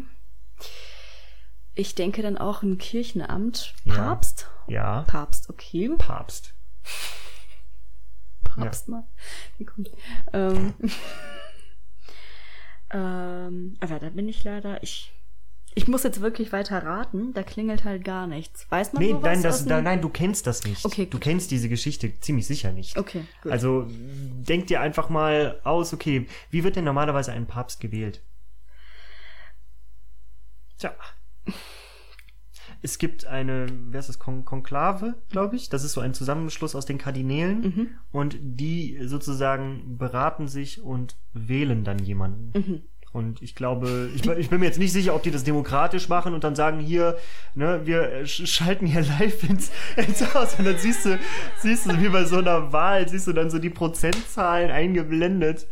Ich 1.76 1.96
denke 1.96 2.22
dann 2.22 2.38
auch 2.38 2.64
ein 2.64 2.78
Kirchenamt. 2.78 3.74
Ja. 3.84 3.96
Papst? 3.96 4.50
Ja. 4.68 5.04
Papst, 5.04 5.50
okay. 5.50 5.90
Papst. 5.98 6.54
Papst 8.44 8.88
mal. 8.88 9.06
Wie 9.58 9.66
kommt. 9.66 9.92
Ähm, 10.34 10.74
ähm, 12.92 13.78
aber 13.80 14.00
da 14.00 14.10
bin 14.10 14.28
ich 14.28 14.44
leider. 14.44 14.84
Ich, 14.84 15.14
ich 15.80 15.88
muss 15.88 16.04
jetzt 16.04 16.20
wirklich 16.20 16.52
weiter 16.52 16.84
raten. 16.84 17.34
Da 17.34 17.42
klingelt 17.44 17.86
halt 17.86 18.04
gar 18.04 18.28
nichts. 18.28 18.66
Weiß 18.70 18.92
man 18.94 19.02
Nee, 19.02 19.14
nein, 19.14 19.42
das, 19.42 19.56
aus 19.56 19.60
dem- 19.64 19.70
da, 19.70 19.82
nein, 19.82 20.02
du 20.02 20.10
kennst 20.10 20.46
das 20.46 20.66
nicht. 20.66 20.84
Okay, 20.86 21.06
Du 21.06 21.12
gut. 21.12 21.22
kennst 21.22 21.52
diese 21.52 21.70
Geschichte 21.70 22.20
ziemlich 22.20 22.46
sicher 22.48 22.72
nicht. 22.74 22.98
Okay, 22.98 23.24
gut. 23.42 23.52
Also 23.54 23.88
denk 23.90 24.68
dir 24.68 24.82
einfach 24.82 25.10
mal 25.10 25.60
aus, 25.64 25.94
okay, 25.94 26.28
wie 26.52 26.64
wird 26.66 26.76
denn 26.76 26.84
normalerweise 26.84 27.32
ein 27.32 27.46
Papst 27.48 27.80
gewählt? 27.80 28.22
Tja. 30.78 30.94
Es 32.82 32.98
gibt 32.98 33.26
eine, 33.26 33.68
wer 33.90 34.00
ist 34.00 34.08
das, 34.10 34.20
Kon 34.20 34.46
Konklave, 34.46 35.16
glaube 35.30 35.56
ich. 35.58 35.70
Das 35.70 35.84
ist 35.84 35.94
so 35.94 36.02
ein 36.02 36.14
Zusammenschluss 36.14 36.76
aus 36.76 36.86
den 36.86 36.98
Kardinälen. 36.98 37.62
Mhm. 37.62 37.88
Und 38.12 38.38
die 38.42 39.00
sozusagen 39.04 39.98
beraten 39.98 40.48
sich 40.48 40.82
und 40.82 41.16
wählen 41.34 41.84
dann 41.84 42.00
jemanden. 42.00 42.52
Mhm. 42.58 42.82
Und 43.12 43.42
ich 43.42 43.56
glaube, 43.56 44.10
ich, 44.14 44.26
ich 44.26 44.50
bin 44.50 44.60
mir 44.60 44.68
jetzt 44.68 44.78
nicht 44.78 44.94
sicher, 44.94 45.16
ob 45.16 45.24
die 45.24 45.32
das 45.32 45.44
demokratisch 45.44 46.10
machen 46.10 46.34
und 46.34 46.44
dann 46.44 46.56
sagen 46.56 46.80
hier, 46.80 47.18
ne, 47.56 47.82
wir 47.86 48.26
sch 48.28 48.48
schalten 48.48 48.86
hier 48.86 49.02
live 49.02 49.50
ins, 49.50 49.72
ins 49.96 50.34
Haus 50.34 50.56
und 50.60 50.66
dann 50.66 50.78
siehst 50.78 51.06
du, 51.06 51.18
siehst 51.58 51.88
du 51.88 52.00
wie 52.00 52.10
bei 52.10 52.24
so 52.26 52.38
einer 52.38 52.72
Wahl, 52.72 53.08
siehst 53.10 53.26
du 53.26 53.34
dann 53.34 53.50
so 53.50 53.58
die 53.58 53.72
Prozentzahlen 53.72 54.70
eingeblendet. 54.70 55.68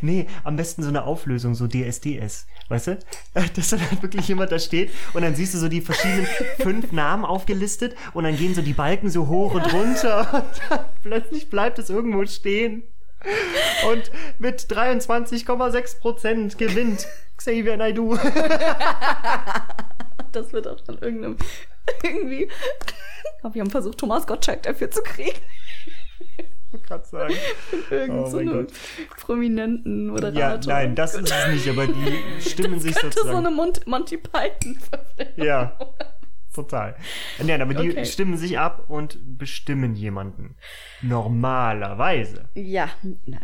Nee, 0.00 0.26
am 0.44 0.56
besten 0.56 0.82
so 0.82 0.88
eine 0.88 1.04
Auflösung, 1.04 1.54
so 1.54 1.66
DSDS, 1.66 2.46
weißt 2.68 2.86
du? 2.88 2.98
Dass 3.56 3.70
dann 3.70 3.80
halt 3.90 4.02
wirklich 4.02 4.28
jemand 4.28 4.52
da 4.52 4.58
steht 4.58 4.92
und 5.14 5.22
dann 5.22 5.34
siehst 5.34 5.54
du 5.54 5.58
so 5.58 5.68
die 5.68 5.80
verschiedenen 5.80 6.26
fünf 6.58 6.92
Namen 6.92 7.24
aufgelistet 7.24 7.96
und 8.12 8.24
dann 8.24 8.36
gehen 8.36 8.54
so 8.54 8.62
die 8.62 8.74
Balken 8.74 9.10
so 9.10 9.28
hoch 9.28 9.54
und 9.54 9.72
runter 9.72 10.28
und 10.34 10.70
dann 10.70 10.84
plötzlich 11.02 11.48
bleibt 11.50 11.78
es 11.78 11.90
irgendwo 11.90 12.24
stehen. 12.26 12.84
Und 13.88 14.10
mit 14.38 14.60
23,6 14.62 16.00
Prozent 16.00 16.58
gewinnt 16.58 17.06
Xavier 17.36 17.76
Naidoo. 17.76 18.16
Das 20.32 20.50
wird 20.54 20.66
auch 20.66 20.82
von 20.86 20.96
irgendeinem. 20.96 21.36
Irgendwie. 22.02 22.44
Ich 22.44 23.40
glaube, 23.40 23.54
wir 23.54 23.60
haben 23.60 23.70
versucht, 23.70 23.98
Thomas 23.98 24.26
Gottschalk 24.26 24.62
dafür 24.62 24.90
zu 24.90 25.02
kriegen. 25.02 25.38
wollte 26.70 26.86
gerade 26.86 27.06
sagen. 27.06 27.34
Irgend 27.90 28.18
Oh 28.18 28.30
so 28.30 28.38
einem 28.38 28.66
prominenten 29.20 30.06
Moderator. 30.06 30.40
Ja, 30.40 30.58
nein, 30.78 30.94
das 30.94 31.14
ist 31.16 31.30
es 31.30 31.48
nicht, 31.48 31.68
aber 31.68 31.86
die 31.86 32.22
stimmen 32.40 32.80
sich 32.80 32.94
könnte 32.94 33.10
so 33.14 33.24
sozusagen. 33.24 33.46
eine 33.46 33.54
Mont 33.54 33.86
Monty 33.86 34.16
Python 34.16 34.78
Ja, 35.36 35.76
total. 36.52 36.96
Nein, 37.42 37.60
aber 37.62 37.74
die 37.74 37.90
Okay. 37.90 38.04
stimmen 38.04 38.36
sich 38.36 38.58
ab 38.58 38.88
und 38.88 39.18
bestimmen 39.38 39.94
jemanden. 39.94 40.56
Normalerweise. 41.00 42.48
Ja, 42.54 42.90
na, 43.24 43.40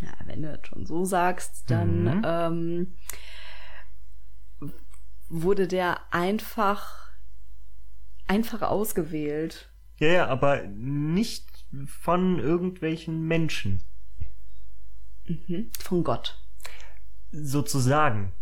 ja, 0.00 0.12
wenn 0.26 0.42
du 0.42 0.56
das 0.56 0.66
schon 0.68 0.86
so 0.86 1.04
sagst, 1.04 1.70
dann 1.70 2.04
Mhm. 2.04 2.22
ähm, 2.24 2.94
wurde 5.28 5.68
der 5.68 6.00
einfach 6.12 7.08
einfach 8.26 8.62
ausgewählt. 8.62 9.70
Ja, 9.98 10.08
ja, 10.08 10.26
aber 10.28 10.62
nicht 10.66 11.46
von 11.86 12.38
irgendwelchen 12.38 13.22
Menschen. 13.26 13.82
Mhm. 15.26 15.70
Von 15.80 16.04
Gott. 16.04 16.40
Sozusagen. 17.30 18.32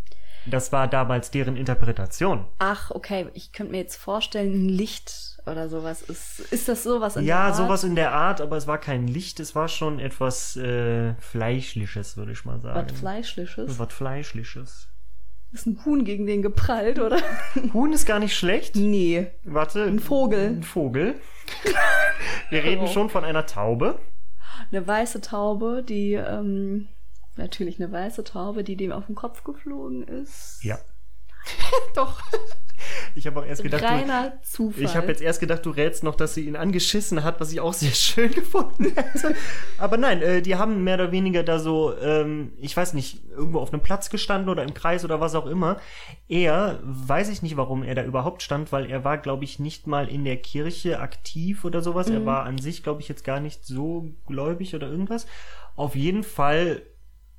Das 0.48 0.70
war 0.72 0.86
damals 0.88 1.30
deren 1.30 1.56
Interpretation. 1.56 2.46
Ach, 2.58 2.90
okay, 2.92 3.26
ich 3.34 3.52
könnte 3.52 3.72
mir 3.72 3.78
jetzt 3.78 3.96
vorstellen, 3.96 4.52
ein 4.66 4.68
Licht 4.68 5.38
oder 5.46 5.68
sowas 5.68 6.02
ist. 6.02 6.40
Ist 6.52 6.68
das 6.68 6.82
sowas 6.84 7.16
in 7.16 7.22
der 7.24 7.28
Ja, 7.28 7.40
Art? 7.46 7.56
sowas 7.56 7.84
in 7.84 7.94
der 7.96 8.12
Art, 8.12 8.40
aber 8.40 8.56
es 8.56 8.66
war 8.66 8.78
kein 8.78 9.06
Licht, 9.08 9.40
es 9.40 9.54
war 9.54 9.68
schon 9.68 9.98
etwas 9.98 10.56
äh, 10.56 11.14
Fleischliches, 11.14 12.16
würde 12.16 12.32
ich 12.32 12.44
mal 12.44 12.60
sagen. 12.60 12.88
Was 12.90 12.98
Fleischliches? 12.98 13.78
Was 13.78 13.92
Fleischliches. 13.92 14.88
Ist 15.52 15.66
ein 15.66 15.84
Huhn 15.84 16.04
gegen 16.04 16.26
den 16.26 16.42
geprallt, 16.42 16.98
oder? 16.98 17.18
Huhn 17.72 17.92
ist 17.92 18.06
gar 18.06 18.18
nicht 18.18 18.36
schlecht. 18.36 18.76
nee. 18.76 19.28
Warte. 19.44 19.84
Ein 19.84 20.00
Vogel. 20.00 20.48
Ein 20.48 20.62
Vogel. 20.64 21.14
Wir 22.50 22.62
reden 22.64 22.82
Oh. 22.84 22.86
schon 22.88 23.08
von 23.10 23.24
einer 23.24 23.46
Taube. 23.46 23.98
Eine 24.72 24.86
weiße 24.86 25.20
Taube, 25.20 25.84
die, 25.88 26.14
ähm, 26.14 26.88
natürlich 27.38 27.80
eine 27.80 27.92
weiße 27.92 28.24
Taube, 28.24 28.64
die 28.64 28.76
dem 28.76 28.92
auf 28.92 29.06
den 29.06 29.14
Kopf 29.14 29.44
geflogen 29.44 30.02
ist. 30.04 30.58
Ja. 30.62 30.78
Doch. 31.94 32.20
Ich 33.14 33.26
habe 33.26 33.40
auch 33.40 33.46
erst 33.46 33.62
gedacht, 33.62 33.82
du, 33.82 33.86
Reiner 33.86 34.34
Zufall. 34.42 34.82
ich 34.82 34.96
habe 34.96 35.06
jetzt 35.08 35.22
erst 35.22 35.40
gedacht, 35.40 35.64
du 35.64 35.70
rätst 35.70 36.04
noch, 36.04 36.14
dass 36.14 36.34
sie 36.34 36.46
ihn 36.46 36.56
angeschissen 36.56 37.24
hat, 37.24 37.40
was 37.40 37.50
ich 37.50 37.60
auch 37.60 37.72
sehr 37.72 37.90
schön 37.94 38.30
gefunden 38.30 38.92
hätte. 38.94 39.34
Aber 39.78 39.96
nein, 39.96 40.20
äh, 40.22 40.42
die 40.42 40.56
haben 40.56 40.84
mehr 40.84 40.96
oder 40.96 41.12
weniger 41.12 41.42
da 41.42 41.58
so, 41.58 41.96
ähm, 41.98 42.52
ich 42.58 42.76
weiß 42.76 42.92
nicht, 42.92 43.22
irgendwo 43.30 43.60
auf 43.60 43.72
einem 43.72 43.82
Platz 43.82 44.10
gestanden 44.10 44.50
oder 44.50 44.62
im 44.62 44.74
Kreis 44.74 45.04
oder 45.04 45.20
was 45.20 45.34
auch 45.34 45.46
immer. 45.46 45.78
Er, 46.28 46.78
weiß 46.82 47.30
ich 47.30 47.42
nicht, 47.42 47.56
warum 47.56 47.82
er 47.82 47.94
da 47.94 48.04
überhaupt 48.04 48.42
stand, 48.42 48.72
weil 48.72 48.90
er 48.90 49.04
war, 49.04 49.18
glaube 49.18 49.44
ich, 49.44 49.58
nicht 49.58 49.86
mal 49.86 50.08
in 50.08 50.24
der 50.24 50.36
Kirche 50.36 51.00
aktiv 51.00 51.64
oder 51.64 51.80
sowas. 51.80 52.10
Er 52.10 52.26
war 52.26 52.44
an 52.44 52.58
sich, 52.58 52.82
glaube 52.82 53.00
ich, 53.00 53.08
jetzt 53.08 53.24
gar 53.24 53.40
nicht 53.40 53.64
so 53.64 54.10
gläubig 54.26 54.74
oder 54.74 54.88
irgendwas. 54.88 55.26
Auf 55.74 55.96
jeden 55.96 56.22
Fall 56.22 56.82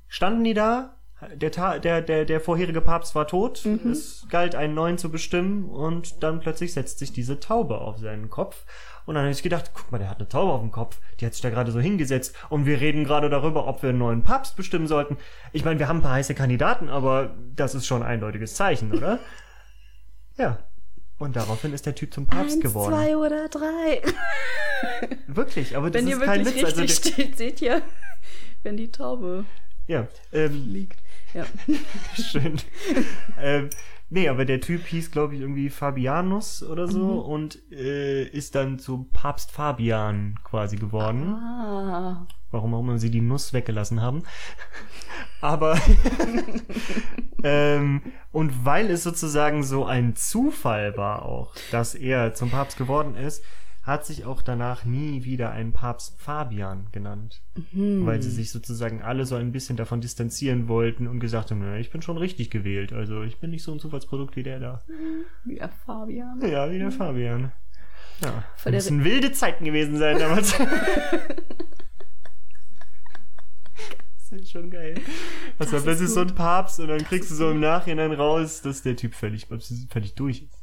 standen 0.08 0.44
die 0.44 0.54
da. 0.54 0.94
Der, 1.34 1.50
Ta 1.50 1.80
der, 1.80 2.00
der, 2.00 2.24
der 2.24 2.40
vorherige 2.40 2.80
Papst 2.80 3.16
war 3.16 3.26
tot. 3.26 3.66
Es 3.66 4.24
galt, 4.28 4.54
einen 4.54 4.74
neuen 4.74 4.98
zu 4.98 5.10
bestimmen. 5.10 5.64
Und 5.68 6.22
dann 6.22 6.38
plötzlich 6.38 6.72
setzt 6.72 7.00
sich 7.00 7.12
diese 7.12 7.40
Taube 7.40 7.78
auf 7.80 7.98
seinen 7.98 8.30
Kopf. 8.30 8.64
Und 9.04 9.14
dann 9.16 9.24
habe 9.24 9.32
ich 9.32 9.42
gedacht, 9.42 9.72
guck 9.74 9.90
mal, 9.90 9.98
der 9.98 10.10
hat 10.10 10.18
eine 10.18 10.28
Taube 10.28 10.52
auf 10.52 10.60
dem 10.60 10.70
Kopf. 10.70 11.00
Die 11.18 11.26
hat 11.26 11.32
sich 11.32 11.42
da 11.42 11.50
gerade 11.50 11.72
so 11.72 11.80
hingesetzt. 11.80 12.36
Und 12.50 12.66
wir 12.66 12.80
reden 12.80 13.02
gerade 13.04 13.30
darüber, 13.30 13.66
ob 13.66 13.82
wir 13.82 13.88
einen 13.90 13.98
neuen 13.98 14.22
Papst 14.22 14.54
bestimmen 14.54 14.86
sollten. 14.86 15.16
Ich 15.52 15.64
meine, 15.64 15.80
wir 15.80 15.88
haben 15.88 15.98
ein 15.98 16.02
paar 16.02 16.12
heiße 16.12 16.34
Kandidaten, 16.36 16.88
aber 16.88 17.34
das 17.56 17.74
ist 17.74 17.86
schon 17.86 18.02
ein 18.02 18.08
eindeutiges 18.08 18.54
Zeichen, 18.54 18.92
oder? 18.94 19.18
ja. 20.36 20.58
Und 21.18 21.34
daraufhin 21.34 21.72
ist 21.72 21.84
der 21.84 21.96
Typ 21.96 22.14
zum 22.14 22.26
Papst 22.28 22.54
Eins, 22.56 22.60
geworden. 22.62 22.92
zwei 22.94 23.16
oder 23.16 23.48
drei. 23.48 24.02
Wirklich, 25.26 25.76
aber 25.76 25.90
das 25.90 26.00
Wenn 26.02 26.08
ihr 26.08 26.16
ist 26.18 26.22
kein 26.22 26.44
wirklich 26.44 26.62
Witz. 26.62 26.70
Also, 26.70 26.80
richtig 26.82 27.02
der- 27.16 27.22
steht, 27.24 27.38
seht 27.38 27.62
ihr, 27.62 27.82
wenn 28.62 28.76
die 28.76 28.92
Taube 28.92 29.44
ja, 29.88 30.06
ähm, 30.32 30.68
liegt. 30.72 31.00
Ja. 31.34 31.44
Schön. 32.14 32.58
ähm, 33.40 33.70
nee, 34.08 34.28
aber 34.28 34.44
der 34.44 34.60
Typ 34.60 34.86
hieß, 34.86 35.10
glaube 35.10 35.34
ich, 35.34 35.40
irgendwie 35.40 35.68
Fabianus 35.70 36.62
oder 36.62 36.86
so 36.88 37.04
Mhm. 37.04 37.18
und 37.18 37.72
äh, 37.72 38.22
ist 38.24 38.54
dann 38.54 38.78
zu 38.78 39.08
Papst 39.12 39.50
Fabian 39.50 40.38
quasi 40.44 40.76
geworden. 40.76 41.34
Ah. 41.34 42.26
Warum 42.50 42.72
auch 42.74 42.80
immer 42.80 42.98
sie 42.98 43.10
die 43.10 43.20
Nuss 43.20 43.52
weggelassen 43.52 44.00
haben. 44.00 44.22
Aber 45.42 45.78
ähm, 47.42 48.02
und 48.32 48.64
weil 48.64 48.90
es 48.90 49.02
sozusagen 49.02 49.62
so 49.62 49.84
ein 49.84 50.16
Zufall 50.16 50.96
war 50.96 51.24
auch, 51.24 51.54
dass 51.70 51.94
er 51.94 52.34
zum 52.34 52.50
Papst 52.50 52.76
geworden 52.78 53.14
ist, 53.16 53.42
hat 53.88 54.06
sich 54.06 54.24
auch 54.24 54.42
danach 54.42 54.84
nie 54.84 55.24
wieder 55.24 55.50
ein 55.50 55.72
Papst 55.72 56.20
Fabian 56.20 56.86
genannt. 56.92 57.42
Weil 57.72 58.22
sie 58.22 58.30
sich 58.30 58.52
sozusagen 58.52 59.02
alle 59.02 59.26
so 59.26 59.34
ein 59.34 59.50
bisschen 59.50 59.76
davon 59.76 60.00
distanzieren 60.00 60.68
wollten 60.68 61.08
und 61.08 61.18
gesagt 61.20 61.50
haben, 61.50 61.60
"Na, 61.60 61.78
ich 61.78 61.90
bin 61.90 62.02
schon 62.02 62.18
richtig 62.18 62.50
gewählt. 62.50 62.92
Also 62.92 63.22
ich 63.22 63.40
bin 63.40 63.50
nicht 63.50 63.64
so 63.64 63.72
ein 63.72 63.80
Zufallsprodukt 63.80 64.36
wie 64.36 64.42
der 64.44 64.60
da. 64.60 64.84
Ja, 65.46 65.68
Fabian. 65.86 66.40
Ja, 66.48 66.70
wie 66.70 66.78
der 66.78 66.92
Fabian. 66.92 67.50
Ja, 68.22 68.44
Voll 68.56 68.72
der- 68.72 68.78
müssen 68.78 69.04
wilde 69.04 69.32
Zeiten 69.32 69.64
gewesen 69.64 69.96
sein 69.96 70.18
damals. 70.18 70.54
Das 74.30 74.40
ist 74.42 74.50
schon 74.50 74.70
geil. 74.70 74.94
Was 75.56 75.70
Das 75.70 75.72
war 75.72 75.78
ist 75.78 75.84
plötzlich 75.84 76.08
so 76.10 76.20
ein. 76.20 76.34
Papst 76.34 76.80
und 76.80 76.88
dann 76.88 77.02
kriegst 77.02 77.30
du 77.30 77.34
so 77.34 77.50
im 77.50 77.60
Nachhinein 77.60 78.12
raus, 78.12 78.60
dass 78.60 78.82
der 78.82 78.94
Typ 78.94 79.14
völlig, 79.14 79.46
völlig 79.90 80.14
durch 80.16 80.42
ist. 80.42 80.57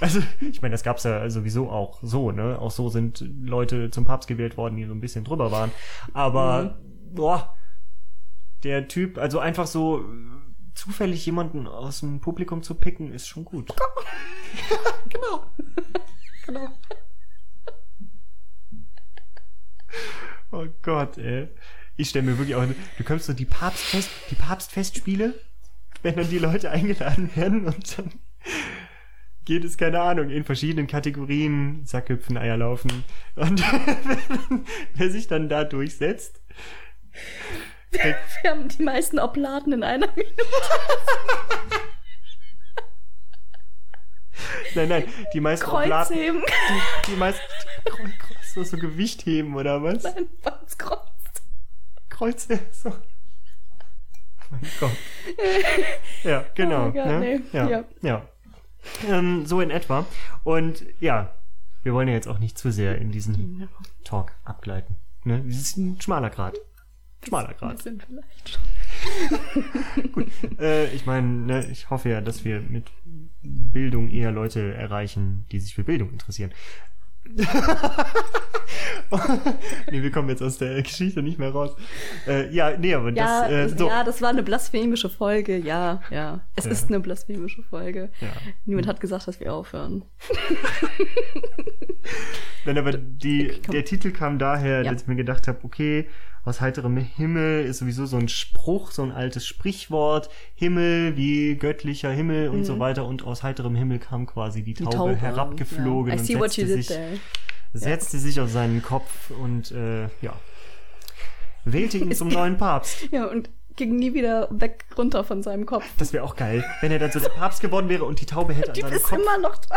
Also, 0.00 0.20
ich 0.40 0.62
meine, 0.62 0.72
das 0.72 0.82
gab's 0.82 1.04
ja 1.04 1.28
sowieso 1.30 1.70
auch 1.70 2.00
so, 2.02 2.30
ne? 2.32 2.58
Auch 2.58 2.70
so 2.70 2.88
sind 2.88 3.24
Leute 3.42 3.90
zum 3.90 4.04
Papst 4.04 4.28
gewählt 4.28 4.56
worden, 4.56 4.76
die 4.76 4.84
so 4.84 4.92
ein 4.92 5.00
bisschen 5.00 5.24
drüber 5.24 5.50
waren. 5.52 5.70
Aber, 6.12 6.62
Mhm. 6.62 7.14
boah, 7.14 7.56
der 8.64 8.88
Typ, 8.88 9.16
also 9.18 9.38
einfach 9.38 9.66
so 9.66 10.04
zufällig 10.74 11.24
jemanden 11.26 11.66
aus 11.66 12.00
dem 12.00 12.20
Publikum 12.20 12.62
zu 12.62 12.74
picken, 12.74 13.12
ist 13.12 13.26
schon 13.28 13.44
gut. 13.44 13.72
genau. 15.08 15.46
genau. 16.46 16.68
Oh 20.52 20.66
Gott, 20.82 21.18
ey. 21.18 21.48
Ich 21.96 22.08
stelle 22.10 22.24
mir 22.26 22.38
wirklich 22.38 22.56
auch, 22.56 22.64
du 22.98 23.04
kommst 23.04 23.26
so 23.26 23.32
die 23.32 23.44
Papstfest, 23.44 24.10
die 24.30 24.34
Papstfestspiele, 24.34 25.34
wenn 26.02 26.16
dann 26.16 26.28
die 26.30 26.38
Leute 26.38 26.70
eingeladen 26.70 27.30
werden 27.36 27.66
und 27.66 27.98
dann 27.98 28.10
geht 29.44 29.64
es, 29.64 29.76
keine 29.76 30.00
Ahnung, 30.00 30.30
in 30.30 30.44
verschiedenen 30.44 30.86
Kategorien, 30.86 31.84
Sackhüpfen, 31.84 32.36
Eierlaufen. 32.36 33.04
Und 33.36 33.62
wer 34.94 35.10
sich 35.10 35.26
dann 35.26 35.48
da 35.48 35.64
durchsetzt, 35.64 36.40
der, 37.92 38.16
Wir 38.42 38.50
haben 38.52 38.68
die 38.68 38.82
meisten 38.82 39.18
Oblaten 39.18 39.72
in 39.72 39.82
einer 39.82 40.06
Minute. 40.08 40.32
nein, 44.74 44.88
nein, 44.88 45.04
die 45.34 45.40
meisten 45.40 45.68
Oblaten, 45.68 46.14
Kreuzheben. 46.14 46.42
die, 47.06 47.10
die 47.10 47.16
meisten, 47.16 47.42
so, 48.54 48.62
so 48.62 48.76
Gewicht 48.76 49.26
heben 49.26 49.56
oder 49.56 49.82
was? 49.82 50.04
Nein, 50.04 50.28
was 50.42 50.78
Kreuz. 50.78 51.00
Kreuze, 52.08 52.60
so. 52.70 52.90
Oh 52.90 52.94
mein 54.50 54.60
Gott. 54.78 54.90
Ja, 56.22 56.44
genau. 56.54 56.88
Oh 56.88 56.92
Gott, 56.92 57.06
ne? 57.06 57.18
nee. 57.20 57.40
Ja. 57.52 57.68
Ja. 57.68 57.84
ja. 58.02 58.28
Ähm, 59.08 59.46
so 59.46 59.60
in 59.60 59.70
etwa. 59.70 60.06
Und 60.44 60.84
ja, 61.00 61.32
wir 61.82 61.94
wollen 61.94 62.08
ja 62.08 62.14
jetzt 62.14 62.28
auch 62.28 62.38
nicht 62.38 62.58
zu 62.58 62.70
sehr 62.70 62.98
in 62.98 63.10
diesen 63.10 63.68
Talk 64.04 64.32
abgleiten. 64.44 64.96
Ne? 65.24 65.42
Das 65.46 65.56
ist 65.56 65.76
ein 65.76 66.00
schmaler 66.00 66.30
Grad. 66.30 66.58
Schmaler 67.26 67.54
Grad. 67.54 67.82
sind 67.82 68.02
vielleicht 68.02 68.48
schon. 68.48 70.12
Gut. 70.12 70.28
Äh, 70.58 70.90
ich 70.92 71.04
meine, 71.06 71.26
ne, 71.26 71.66
ich 71.70 71.90
hoffe 71.90 72.08
ja, 72.08 72.20
dass 72.20 72.44
wir 72.44 72.60
mit 72.60 72.90
Bildung 73.42 74.10
eher 74.10 74.32
Leute 74.32 74.74
erreichen, 74.74 75.46
die 75.52 75.60
sich 75.60 75.74
für 75.74 75.84
Bildung 75.84 76.10
interessieren. 76.10 76.52
Nee, 79.90 80.02
wir 80.02 80.10
kommen 80.10 80.28
jetzt 80.28 80.42
aus 80.42 80.58
der 80.58 80.82
Geschichte 80.82 81.22
nicht 81.22 81.38
mehr 81.38 81.50
raus. 81.50 81.76
Äh, 82.26 82.52
ja, 82.52 82.76
nee, 82.76 82.94
aber 82.94 83.10
Ja, 83.12 83.48
das, 83.48 83.72
äh, 83.72 83.76
so. 83.76 83.86
ja, 83.88 84.04
das 84.04 84.20
war 84.22 84.30
eine 84.30 84.42
blasphemische 84.42 85.08
Folge. 85.08 85.56
Ja, 85.58 86.02
ja. 86.10 86.40
Es 86.56 86.64
Ja. 86.64 86.70
ist 86.70 86.88
eine 86.88 87.00
blasphemische 87.00 87.62
Folge. 87.62 88.10
Ja. 88.20 88.28
Niemand 88.64 88.86
hat 88.86 89.00
gesagt, 89.00 89.28
dass 89.28 89.40
wir 89.40 89.52
aufhören. 89.54 90.02
Nein, 92.64 92.78
aber 92.78 92.92
die, 92.92 93.60
der 93.72 93.84
Titel 93.84 94.10
kam 94.10 94.38
daher, 94.38 94.82
dass 94.84 95.02
ich 95.02 95.08
mir 95.08 95.16
gedacht 95.16 95.48
habe, 95.48 95.58
okay, 95.62 96.08
aus 96.44 96.60
heiterem 96.60 96.96
Himmel 96.96 97.64
ist 97.64 97.78
sowieso 97.78 98.06
so 98.06 98.16
ein 98.16 98.28
Spruch, 98.28 98.90
so 98.92 99.02
ein 99.02 99.12
altes 99.12 99.46
Sprichwort. 99.46 100.30
Himmel 100.54 101.16
wie 101.16 101.56
göttlicher 101.56 102.10
Himmel 102.10 102.48
und 102.48 102.64
so 102.64 102.78
weiter. 102.78 103.04
Und 103.04 103.24
aus 103.24 103.42
heiterem 103.42 103.74
Himmel 103.74 103.98
kam 103.98 104.26
quasi 104.26 104.62
die 104.62 104.70
Mhm. 104.70 104.74
Die 104.74 104.84
Taube, 104.84 104.96
Taube, 104.96 105.16
herabgeflogen 105.16 106.12
ja. 106.12 106.16
I 106.16 106.20
und 106.20 106.26
see 106.26 106.38
what 106.38 106.56
you 106.56 106.66
setzte 106.66 106.76
sich, 106.76 106.86
there. 106.86 107.18
setzte 107.74 108.18
sich 108.18 108.40
auf 108.40 108.50
seinen 108.50 108.82
Kopf 108.82 109.30
und 109.30 109.70
äh, 109.72 110.04
ja, 110.22 110.34
wählte 111.64 111.98
ihn 111.98 112.12
zum 112.14 112.28
neuen 112.40 112.56
Papst. 112.56 113.08
Ja, 113.10 113.26
und 113.26 113.50
ging 113.76 113.96
nie 113.96 114.14
wieder 114.14 114.48
weg 114.50 114.84
runter 114.96 115.24
von 115.24 115.42
seinem 115.42 115.66
Kopf. 115.66 115.84
Das 115.98 116.12
wäre 116.12 116.24
auch 116.24 116.36
geil, 116.36 116.64
wenn 116.80 116.92
er 116.92 116.98
dann 116.98 117.10
so 117.12 117.20
der 117.20 117.28
Papst 117.30 117.60
geworden 117.60 117.88
wäre 117.88 118.04
und 118.04 118.20
die 118.20 118.26
Taube 118.26 118.52
hätte 118.52 118.68
an 118.68 118.74
Die 118.74 118.80
seinem 118.80 118.92
ist 118.94 119.04
Kopf 119.04 119.18
immer 119.18 119.38
noch 119.38 119.56
da. 119.56 119.76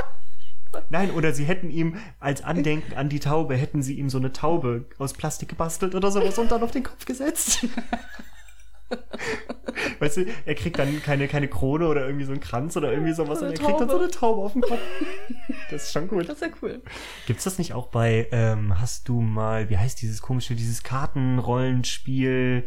Nein, 0.90 1.12
oder 1.12 1.34
sie 1.34 1.46
hätten 1.46 1.70
ihm 1.70 1.98
als 2.20 2.44
Andenken 2.44 2.96
an 2.96 3.10
die 3.10 3.20
Taube, 3.20 3.56
hätten 3.56 3.82
sie 3.82 3.98
ihm 3.98 4.10
so 4.10 4.18
eine 4.18 4.32
Taube 4.32 4.86
aus 4.98 5.14
Plastik 5.14 5.50
gebastelt 5.50 5.96
oder 5.96 6.12
sowas 6.12 6.38
und 6.38 6.52
dann 6.52 6.64
auf 6.64 6.72
den 6.72 6.84
Kopf 6.84 7.06
gesetzt. 7.06 7.66
Weißt 10.00 10.18
du, 10.18 10.26
er 10.46 10.56
kriegt 10.56 10.78
dann 10.78 11.02
keine, 11.02 11.28
keine 11.28 11.48
Krone 11.48 11.88
oder 11.88 12.06
irgendwie 12.06 12.26
so 12.26 12.32
einen 12.32 12.42
Kranz 12.42 12.78
oder 12.78 12.92
irgendwie 12.92 13.14
sowas, 13.14 13.40
So 13.40 13.46
und 13.46 13.54
er 13.54 13.58
kriegt 13.58 13.80
dann 13.80 13.90
so 13.90 13.98
eine 13.98 14.12
Taube 14.12 14.42
auf 14.42 14.54
den 14.54 14.62
Kopf. 14.62 14.80
Das 15.70 15.84
ist 15.84 15.94
schon 15.94 16.08
gut. 16.08 16.30
Das 16.30 16.36
ist 16.36 16.42
ja 16.42 16.50
cool. 16.62 16.82
Gibt's 17.26 17.46
das 17.46 17.58
nicht 17.58 17.74
auch 17.74 17.88
bei, 17.88 18.28
ähm, 18.32 18.80
hast 18.80 19.10
du 19.10 19.22
mal, 19.22 19.70
wie 19.70 19.78
heißt 19.78 20.02
dieses 20.02 20.22
komische, 20.22 20.56
dieses 20.56 20.84
Kartenrollenspiel? 20.84 22.66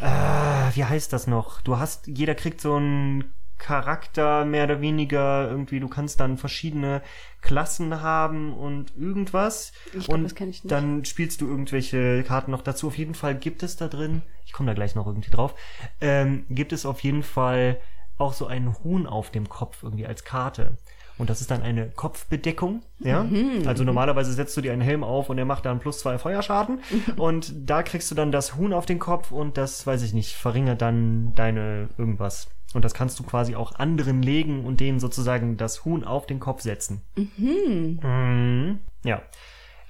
Äh, 0.00 0.74
wie 0.74 0.84
heißt 0.84 1.12
das 1.12 1.26
noch? 1.26 1.60
Du 1.60 1.78
hast, 1.78 2.06
jeder 2.06 2.34
kriegt 2.34 2.60
so 2.60 2.76
einen 2.76 3.24
Charakter, 3.58 4.44
mehr 4.44 4.64
oder 4.64 4.80
weniger, 4.80 5.48
irgendwie, 5.48 5.80
du 5.80 5.88
kannst 5.88 6.20
dann 6.20 6.38
verschiedene 6.38 7.02
Klassen 7.40 8.00
haben 8.00 8.54
und 8.54 8.96
irgendwas. 8.96 9.72
Glaub, 9.92 10.08
und 10.08 10.34
dann 10.64 11.04
spielst 11.04 11.40
du 11.40 11.48
irgendwelche 11.48 12.22
Karten 12.22 12.50
noch 12.50 12.62
dazu. 12.62 12.88
Auf 12.88 12.98
jeden 12.98 13.14
Fall 13.14 13.34
gibt 13.34 13.62
es 13.62 13.76
da 13.76 13.88
drin, 13.88 14.22
ich 14.46 14.52
komme 14.52 14.68
da 14.68 14.74
gleich 14.74 14.94
noch 14.94 15.06
irgendwie 15.06 15.30
drauf, 15.30 15.54
ähm, 16.00 16.46
gibt 16.48 16.72
es 16.72 16.86
auf 16.86 17.00
jeden 17.00 17.22
Fall 17.22 17.80
auch 18.16 18.32
so 18.32 18.46
einen 18.46 18.76
Huhn 18.82 19.06
auf 19.06 19.30
dem 19.30 19.48
Kopf 19.48 19.82
irgendwie 19.82 20.06
als 20.06 20.24
Karte. 20.24 20.76
Und 21.18 21.28
das 21.30 21.40
ist 21.40 21.50
dann 21.50 21.62
eine 21.62 21.90
Kopfbedeckung, 21.90 22.82
ja. 23.00 23.24
Mhm. 23.24 23.66
Also 23.66 23.84
normalerweise 23.84 24.32
setzt 24.32 24.56
du 24.56 24.60
dir 24.60 24.72
einen 24.72 24.82
Helm 24.82 25.02
auf 25.02 25.28
und 25.28 25.38
er 25.38 25.44
macht 25.44 25.66
dann 25.66 25.80
plus 25.80 25.98
zwei 25.98 26.16
Feuerschaden. 26.18 26.80
und 27.16 27.52
da 27.68 27.82
kriegst 27.82 28.10
du 28.10 28.14
dann 28.14 28.32
das 28.32 28.54
Huhn 28.56 28.72
auf 28.72 28.86
den 28.86 28.98
Kopf 28.98 29.32
und 29.32 29.56
das, 29.56 29.86
weiß 29.86 30.02
ich 30.02 30.14
nicht, 30.14 30.34
verringert 30.34 30.80
dann 30.80 31.34
deine 31.34 31.88
irgendwas. 31.98 32.48
Und 32.74 32.84
das 32.84 32.94
kannst 32.94 33.18
du 33.18 33.24
quasi 33.24 33.56
auch 33.56 33.76
anderen 33.76 34.22
legen 34.22 34.64
und 34.64 34.80
denen 34.80 35.00
sozusagen 35.00 35.56
das 35.56 35.84
Huhn 35.84 36.04
auf 36.04 36.26
den 36.26 36.38
Kopf 36.38 36.62
setzen. 36.62 37.02
Mhm. 37.16 38.78
Ja. 39.04 39.22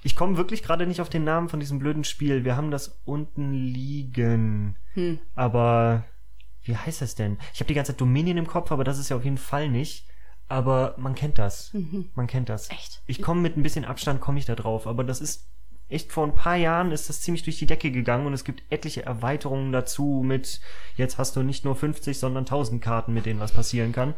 Ich 0.01 0.15
komme 0.15 0.37
wirklich 0.37 0.63
gerade 0.63 0.87
nicht 0.87 1.01
auf 1.01 1.09
den 1.09 1.25
Namen 1.25 1.49
von 1.49 1.59
diesem 1.59 1.79
blöden 1.79 2.05
Spiel. 2.05 2.45
Wir 2.45 2.55
haben 2.55 2.71
das 2.71 3.01
unten 3.03 3.53
liegen. 3.53 4.77
Hm. 4.93 5.19
Aber 5.35 6.05
wie 6.63 6.77
heißt 6.77 7.01
das 7.01 7.15
denn? 7.15 7.37
Ich 7.53 7.59
habe 7.59 7.67
die 7.67 7.73
ganze 7.73 7.91
Zeit 7.91 8.01
Dominion 8.01 8.37
im 8.37 8.47
Kopf, 8.47 8.71
aber 8.71 8.85
das 8.85 8.97
ist 8.97 9.09
ja 9.09 9.17
auf 9.17 9.25
jeden 9.25 9.37
Fall 9.37 9.67
nicht. 9.69 10.07
Aber 10.49 10.95
man 10.97 11.15
kennt 11.15 11.37
das. 11.37 11.71
Man 12.15 12.27
kennt 12.27 12.49
das. 12.49 12.69
Mhm. 12.69 12.75
Echt? 12.75 13.01
Ich 13.05 13.21
komme 13.21 13.41
mit 13.41 13.55
ein 13.55 13.63
bisschen 13.63 13.85
Abstand, 13.85 14.19
komme 14.19 14.39
ich 14.39 14.45
da 14.45 14.55
drauf. 14.55 14.87
Aber 14.87 15.03
das 15.03 15.21
ist 15.21 15.45
echt 15.89 16.11
vor 16.11 16.23
ein 16.25 16.35
paar 16.35 16.55
Jahren 16.55 16.91
ist 16.91 17.09
das 17.09 17.21
ziemlich 17.21 17.43
durch 17.43 17.57
die 17.57 17.65
Decke 17.65 17.91
gegangen 17.91 18.27
und 18.27 18.33
es 18.33 18.43
gibt 18.43 18.61
etliche 18.69 19.05
Erweiterungen 19.05 19.71
dazu 19.71 20.21
mit, 20.23 20.59
jetzt 20.97 21.17
hast 21.17 21.35
du 21.35 21.41
nicht 21.41 21.65
nur 21.65 21.75
50, 21.75 22.19
sondern 22.19 22.43
1000 22.43 22.79
Karten, 22.81 23.13
mit 23.13 23.25
denen 23.25 23.39
was 23.39 23.51
passieren 23.51 23.91
kann. 23.91 24.13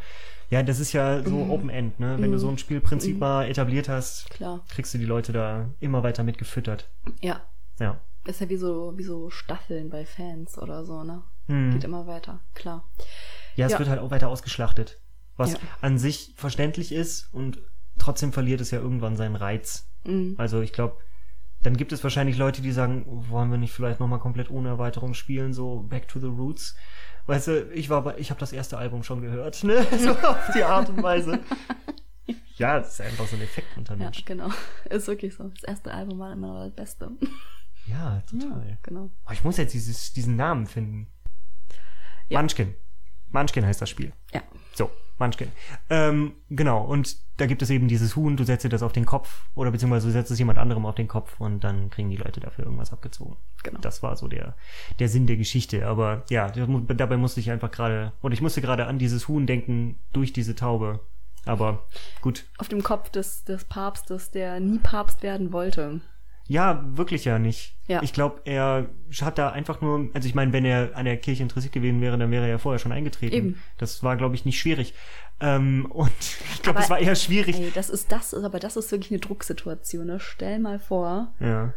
Ja, 0.49 0.63
das 0.63 0.79
ist 0.81 0.91
ja 0.91 1.23
so 1.23 1.47
Open 1.49 1.69
End, 1.69 1.97
ne? 1.99 2.17
Wenn 2.19 2.33
du 2.33 2.37
so 2.37 2.49
ein 2.49 2.57
Spielprinzip 2.57 3.19
mal 3.19 3.47
etabliert 3.47 3.87
hast, 3.87 4.29
Klar. 4.31 4.65
kriegst 4.67 4.93
du 4.93 4.97
die 4.97 5.05
Leute 5.05 5.31
da 5.31 5.69
immer 5.79 6.03
weiter 6.03 6.23
mit 6.23 6.37
gefüttert. 6.37 6.89
Ja. 7.21 7.41
Ja. 7.79 8.01
Ist 8.25 8.41
ja 8.41 8.49
wie 8.49 8.57
so, 8.57 8.93
wie 8.97 9.03
so 9.03 9.29
Staffeln 9.29 9.89
bei 9.89 10.05
Fans 10.05 10.57
oder 10.57 10.83
so, 10.85 11.03
ne? 11.05 11.23
Hm. 11.47 11.71
Geht 11.71 11.85
immer 11.85 12.05
weiter, 12.05 12.41
klar. 12.53 12.83
Ja, 13.55 13.65
es 13.67 13.71
Ja. 13.73 13.79
wird 13.79 13.87
halt 13.87 13.99
auch 14.01 14.11
weiter 14.11 14.27
ausgeschlachtet. 14.27 14.99
Was 15.41 15.53
Ja. 15.53 15.59
an 15.81 15.97
sich 15.97 16.33
verständlich 16.35 16.91
ist 16.91 17.33
und 17.33 17.59
trotzdem 17.97 18.31
verliert 18.33 18.61
es 18.61 18.71
ja 18.71 18.79
irgendwann 18.79 19.15
seinen 19.15 19.35
Reiz. 19.35 19.89
Mhm. 20.05 20.35
Also 20.37 20.61
ich 20.61 20.73
glaube, 20.73 20.97
dann 21.63 21.77
gibt 21.77 21.91
es 21.91 22.03
wahrscheinlich 22.03 22.37
Leute, 22.37 22.61
die 22.61 22.71
sagen, 22.71 23.03
wollen 23.29 23.51
wir 23.51 23.57
nicht 23.57 23.73
vielleicht 23.73 23.99
nochmal 23.99 24.19
komplett 24.19 24.49
ohne 24.49 24.69
Erweiterung 24.69 25.13
spielen, 25.13 25.53
so 25.53 25.81
Back 25.83 26.07
to 26.07 26.19
the 26.19 26.25
Roots. 26.27 26.75
Weißt 27.27 27.47
du, 27.47 27.71
ich 27.73 27.89
war 27.89 28.01
bei, 28.03 28.17
ich 28.17 28.31
habe 28.31 28.39
das 28.39 28.51
erste 28.51 28.77
Album 28.79 29.03
schon 29.03 29.21
gehört, 29.21 29.63
ne? 29.63 29.85
So 29.99 30.11
auf 30.11 30.49
die 30.55 30.63
Art 30.63 30.89
und 30.89 31.03
Weise. 31.03 31.39
Ja, 32.57 32.79
das 32.79 32.93
ist 32.93 33.01
einfach 33.01 33.27
so 33.27 33.35
ein 33.35 33.41
Effekt 33.43 33.77
unter 33.77 33.93
Ja, 33.95 34.05
Menschen. 34.05 34.25
genau. 34.25 34.49
Ist 34.89 35.07
wirklich 35.07 35.33
so. 35.35 35.45
Das 35.49 35.63
erste 35.63 35.91
Album 35.93 36.19
war 36.19 36.31
immer 36.33 36.65
das 36.65 36.75
Beste. 36.75 37.11
Ja, 37.87 38.21
total. 38.29 38.77
Genau. 38.83 39.09
Oh, 39.27 39.31
ich 39.31 39.43
muss 39.43 39.57
jetzt 39.57 39.73
dieses, 39.73 40.13
diesen 40.13 40.35
Namen 40.35 40.67
finden. 40.67 41.07
Ja. 42.29 42.39
Munchkin. 42.39 42.75
Munchkin 43.29 43.65
heißt 43.65 43.81
das 43.81 43.89
Spiel. 43.89 44.13
Ja. 44.33 44.41
So, 44.73 44.91
Munchkin. 45.21 45.49
Ähm, 45.89 46.33
genau, 46.49 46.83
und 46.83 47.15
da 47.37 47.45
gibt 47.45 47.61
es 47.61 47.69
eben 47.69 47.87
dieses 47.87 48.15
Huhn, 48.15 48.35
du 48.35 48.43
setzt 48.43 48.65
dir 48.65 48.69
das 48.69 48.83
auf 48.83 48.91
den 48.91 49.05
Kopf 49.05 49.45
oder 49.55 49.71
beziehungsweise 49.71 50.07
du 50.07 50.13
setzt 50.13 50.31
es 50.31 50.39
jemand 50.39 50.59
anderem 50.59 50.85
auf 50.85 50.95
den 50.95 51.07
Kopf 51.07 51.39
und 51.39 51.63
dann 51.63 51.89
kriegen 51.89 52.09
die 52.09 52.17
Leute 52.17 52.39
dafür 52.39 52.65
irgendwas 52.65 52.91
abgezogen. 52.91 53.37
Genau. 53.63 53.79
Das 53.79 54.03
war 54.03 54.15
so 54.15 54.27
der, 54.27 54.55
der 54.99 55.09
Sinn 55.09 55.27
der 55.27 55.37
Geschichte. 55.37 55.87
Aber 55.87 56.23
ja, 56.29 56.49
dabei 56.49 57.17
musste 57.17 57.39
ich 57.39 57.51
einfach 57.51 57.71
gerade, 57.71 58.11
oder 58.21 58.33
ich 58.33 58.41
musste 58.41 58.61
gerade 58.61 58.87
an 58.87 58.99
dieses 58.99 59.27
Huhn 59.27 59.47
denken 59.47 59.95
durch 60.11 60.33
diese 60.33 60.55
Taube. 60.55 60.99
Aber 61.45 61.85
gut. 62.21 62.45
Auf 62.57 62.67
dem 62.67 62.83
Kopf 62.83 63.09
des, 63.09 63.43
des 63.43 63.63
Papstes, 63.65 64.31
der 64.31 64.59
nie 64.59 64.79
Papst 64.79 65.23
werden 65.23 65.51
wollte. 65.51 66.01
Ja, 66.51 66.83
wirklich 66.97 67.23
ja 67.23 67.39
nicht. 67.39 67.77
Ja. 67.87 68.03
Ich 68.03 68.11
glaube, 68.11 68.41
er 68.43 68.89
hat 69.21 69.37
da 69.37 69.51
einfach 69.51 69.79
nur, 69.79 70.09
also 70.13 70.27
ich 70.27 70.35
meine, 70.35 70.51
wenn 70.51 70.65
er 70.65 70.97
an 70.97 71.05
der 71.05 71.15
Kirche 71.15 71.43
interessiert 71.43 71.71
gewesen 71.71 72.01
wäre, 72.01 72.17
dann 72.17 72.29
wäre 72.29 72.43
er 72.43 72.49
ja 72.49 72.57
vorher 72.57 72.77
schon 72.77 72.91
eingetreten. 72.91 73.33
Eben. 73.33 73.61
Das 73.77 74.03
war, 74.03 74.17
glaube 74.17 74.35
ich, 74.35 74.43
nicht 74.43 74.59
schwierig. 74.59 74.93
Ähm, 75.39 75.85
und 75.89 76.11
ich 76.53 76.61
glaube, 76.61 76.79
es 76.79 76.89
war 76.89 76.99
eher 76.99 77.15
schwierig. 77.15 77.57
Ey, 77.57 77.71
das 77.73 77.89
ist 77.89 78.11
das, 78.11 78.33
aber 78.33 78.59
das 78.59 78.75
ist 78.75 78.91
wirklich 78.91 79.11
eine 79.11 79.21
Drucksituation. 79.21 80.05
Ne? 80.07 80.19
Stell 80.19 80.59
mal 80.59 80.77
vor, 80.77 81.33
Ja. 81.39 81.73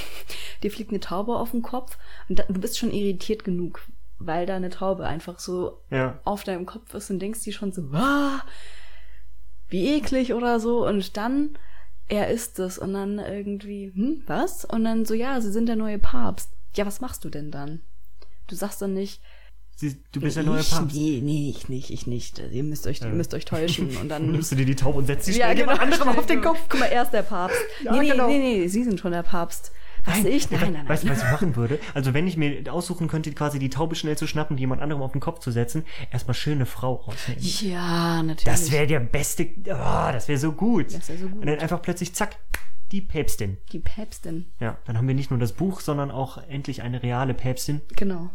dir 0.62 0.70
fliegt 0.70 0.90
eine 0.92 1.00
Taube 1.00 1.36
auf 1.36 1.50
den 1.50 1.60
Kopf 1.60 1.98
und 2.30 2.38
da, 2.38 2.44
du 2.44 2.58
bist 2.58 2.78
schon 2.78 2.92
irritiert 2.92 3.44
genug, 3.44 3.82
weil 4.18 4.46
da 4.46 4.56
eine 4.56 4.70
Taube 4.70 5.04
einfach 5.06 5.38
so 5.38 5.82
Ja. 5.90 6.18
auf 6.24 6.42
deinem 6.42 6.64
Kopf 6.64 6.94
ist 6.94 7.10
und 7.10 7.18
denkst 7.18 7.42
dir 7.42 7.52
schon 7.52 7.70
so, 7.70 7.82
ah, 7.92 8.40
wie 9.68 9.98
eklig 9.98 10.32
oder 10.32 10.58
so 10.58 10.86
und 10.86 11.18
dann 11.18 11.58
er 12.08 12.28
ist 12.28 12.58
es 12.58 12.78
und 12.78 12.94
dann 12.94 13.18
irgendwie, 13.18 13.92
hm, 13.94 14.22
was? 14.26 14.64
Und 14.64 14.84
dann 14.84 15.04
so, 15.04 15.14
ja, 15.14 15.40
sie 15.40 15.50
sind 15.50 15.66
der 15.66 15.76
neue 15.76 15.98
Papst. 15.98 16.50
Ja, 16.74 16.86
was 16.86 17.00
machst 17.00 17.24
du 17.24 17.30
denn 17.30 17.50
dann? 17.50 17.80
Du 18.46 18.54
sagst 18.54 18.80
dann 18.80 18.94
nicht, 18.94 19.20
Sie, 19.78 19.94
du 20.10 20.20
bist 20.22 20.38
der 20.38 20.44
neue 20.44 20.62
ich, 20.62 20.70
Papst. 20.70 20.96
Nee, 20.96 21.20
nee, 21.22 21.50
ich 21.54 21.68
nicht, 21.68 21.90
ich 21.90 22.06
nicht. 22.06 22.38
Ihr 22.38 22.64
müsst 22.64 22.86
euch, 22.86 23.02
ihr 23.02 23.08
müsst 23.08 23.34
euch 23.34 23.44
täuschen 23.44 23.88
und 23.88 24.08
Dann 24.08 24.08
dann 24.08 24.26
nimmst 24.32 24.50
du 24.50 24.56
dir 24.56 24.64
die 24.64 24.74
Taube 24.74 24.96
und 24.96 25.06
setzt 25.06 25.26
sie 25.26 25.32
ja, 25.32 25.46
schnell 25.52 25.66
genau. 25.66 25.72
jemand 25.72 25.92
anderem 25.92 26.08
auf 26.18 26.24
den 26.24 26.40
Kopf. 26.40 26.58
Guck 26.70 26.80
mal, 26.80 26.86
er 26.86 27.02
ist 27.02 27.10
der 27.10 27.22
Papst. 27.22 27.58
Ja, 27.84 27.92
nee, 27.92 27.98
nee, 27.98 28.08
genau. 28.08 28.26
nee, 28.26 28.38
nee, 28.38 28.68
sie 28.68 28.84
sind 28.84 28.98
schon 28.98 29.12
der 29.12 29.22
Papst. 29.22 29.72
Was 30.06 30.24
ich? 30.24 30.50
Nein, 30.50 30.60
nein, 30.60 30.72
nein. 30.72 30.88
Weißt 30.88 31.04
du, 31.04 31.08
was 31.08 31.18
ich 31.18 31.30
machen 31.30 31.56
würde? 31.56 31.78
Also 31.94 32.14
wenn 32.14 32.26
ich 32.26 32.36
mir 32.36 32.72
aussuchen 32.72 33.08
könnte, 33.08 33.32
quasi 33.32 33.58
die 33.58 33.70
Taube 33.70 33.94
schnell 33.94 34.16
zu 34.16 34.26
schnappen, 34.26 34.56
die 34.56 34.62
jemand 34.62 34.80
anderem 34.82 35.02
auf 35.02 35.12
den 35.12 35.20
Kopf 35.20 35.40
zu 35.40 35.50
setzen, 35.50 35.84
erstmal 36.10 36.34
schöne 36.34 36.66
Frau 36.66 36.94
rausnehmen. 36.94 37.42
Ja, 37.42 38.22
natürlich. 38.22 38.44
Das 38.44 38.70
wäre 38.70 38.86
der 38.86 39.00
beste, 39.00 39.48
oh, 39.66 40.12
das 40.12 40.28
wäre 40.28 40.38
so 40.38 40.52
gut. 40.52 40.94
Das 40.94 41.08
wär 41.08 41.18
so 41.18 41.28
gut. 41.28 41.40
Und 41.40 41.46
dann 41.46 41.58
einfach 41.58 41.82
plötzlich, 41.82 42.14
zack, 42.14 42.36
die 42.92 43.00
Päpstin. 43.00 43.58
die 43.72 43.80
Päpstin. 43.80 44.46
Ja, 44.60 44.78
dann 44.84 44.96
haben 44.96 45.08
wir 45.08 45.14
nicht 45.14 45.30
nur 45.30 45.40
das 45.40 45.52
Buch, 45.52 45.80
sondern 45.80 46.12
auch 46.12 46.38
endlich 46.48 46.82
eine 46.82 47.02
reale 47.02 47.34
Päpstin. 47.34 47.80
Genau. 47.96 48.30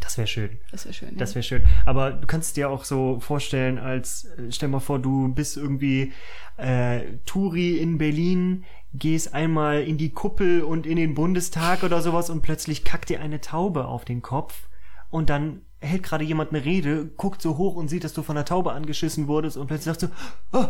Das 0.00 0.16
wäre 0.16 0.28
schön. 0.28 0.58
Das 0.70 0.84
wäre 0.84 0.94
schön. 0.94 1.16
Das 1.16 1.34
wäre 1.34 1.42
schön. 1.42 1.64
Aber 1.84 2.12
du 2.12 2.26
kannst 2.26 2.56
dir 2.56 2.70
auch 2.70 2.84
so 2.84 3.18
vorstellen, 3.18 3.78
als 3.78 4.24
äh, 4.24 4.52
stell 4.52 4.68
mal 4.68 4.78
vor, 4.78 5.00
du 5.00 5.34
bist 5.34 5.56
irgendwie 5.56 6.12
äh, 6.56 7.00
Touri 7.26 7.78
in 7.78 7.98
Berlin, 7.98 8.64
gehst 8.94 9.34
einmal 9.34 9.82
in 9.82 9.98
die 9.98 10.10
Kuppel 10.10 10.62
und 10.62 10.86
in 10.86 10.96
den 10.96 11.14
Bundestag 11.14 11.82
oder 11.82 12.00
sowas 12.00 12.30
und 12.30 12.42
plötzlich 12.42 12.84
kackt 12.84 13.08
dir 13.10 13.20
eine 13.20 13.40
Taube 13.40 13.86
auf 13.86 14.04
den 14.04 14.22
Kopf 14.22 14.68
und 15.10 15.28
dann 15.30 15.62
hält 15.80 16.02
gerade 16.02 16.24
jemand 16.24 16.50
eine 16.52 16.64
Rede, 16.64 17.06
guckt 17.06 17.40
so 17.42 17.56
hoch 17.58 17.76
und 17.76 17.88
sieht, 17.88 18.02
dass 18.04 18.12
du 18.14 18.22
von 18.22 18.34
der 18.34 18.44
Taube 18.44 18.72
angeschissen 18.72 19.28
wurdest 19.28 19.56
und 19.56 19.66
plötzlich 19.68 19.84
sagst 19.96 20.02
du, 20.02 20.08
oh, 20.52 20.66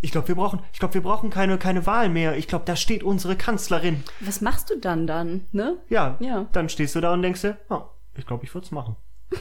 ich 0.00 0.12
glaube, 0.12 0.28
wir 0.28 0.34
brauchen, 0.34 0.60
ich 0.72 0.78
glaube, 0.78 0.94
wir 0.94 1.02
brauchen 1.02 1.30
keine 1.30 1.56
keine 1.56 1.86
Wahl 1.86 2.10
mehr. 2.10 2.36
Ich 2.36 2.46
glaube, 2.46 2.66
da 2.66 2.76
steht 2.76 3.02
unsere 3.02 3.36
Kanzlerin. 3.36 4.04
Was 4.20 4.42
machst 4.42 4.68
du 4.70 4.78
dann 4.78 5.06
dann, 5.06 5.46
ne? 5.52 5.78
Ja, 5.88 6.16
Ja. 6.20 6.46
dann 6.52 6.68
stehst 6.68 6.94
du 6.94 7.00
da 7.00 7.12
und 7.14 7.22
denkst 7.22 7.40
dir, 7.40 7.56
oh, 7.70 7.80
ich 8.14 8.26
glaube, 8.26 8.44
ich 8.44 8.54
würde 8.54 8.66
es 8.66 8.70
machen. 8.70 8.96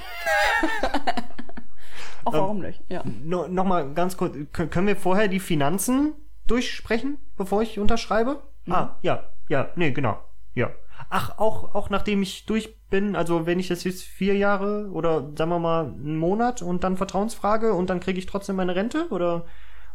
Auch 2.25 2.31
warum 2.33 2.59
nicht? 2.59 2.81
Ja. 2.87 3.03
No, 3.05 3.47
noch 3.49 3.65
mal 3.65 3.93
ganz 3.93 4.15
kurz, 4.15 4.35
Kön- 4.53 4.69
können 4.69 4.87
wir 4.87 4.95
vorher 4.95 5.27
die 5.27 5.41
Finanzen 5.41 6.13
durchsprechen, 6.47 7.17
bevor 7.37 7.61
ich 7.61 7.79
unterschreibe? 7.79 8.43
Ah, 8.69 8.95
ja, 9.01 9.29
ja, 9.49 9.69
nee, 9.75 9.91
genau, 9.91 10.23
ja. 10.53 10.71
Ach, 11.09 11.37
auch, 11.37 11.75
auch 11.75 11.89
nachdem 11.89 12.21
ich 12.21 12.45
durch 12.45 12.79
bin, 12.89 13.15
also 13.15 13.45
wenn 13.45 13.59
ich 13.59 13.67
das 13.67 13.83
jetzt 13.83 14.03
vier 14.03 14.35
Jahre 14.37 14.89
oder 14.91 15.31
sagen 15.35 15.49
wir 15.51 15.59
mal 15.59 15.85
einen 15.85 16.17
Monat 16.17 16.61
und 16.61 16.83
dann 16.83 16.97
Vertrauensfrage 16.97 17.73
und 17.73 17.89
dann 17.89 17.99
kriege 17.99 18.19
ich 18.19 18.25
trotzdem 18.25 18.55
meine 18.55 18.75
Rente 18.75 19.07
oder? 19.09 19.45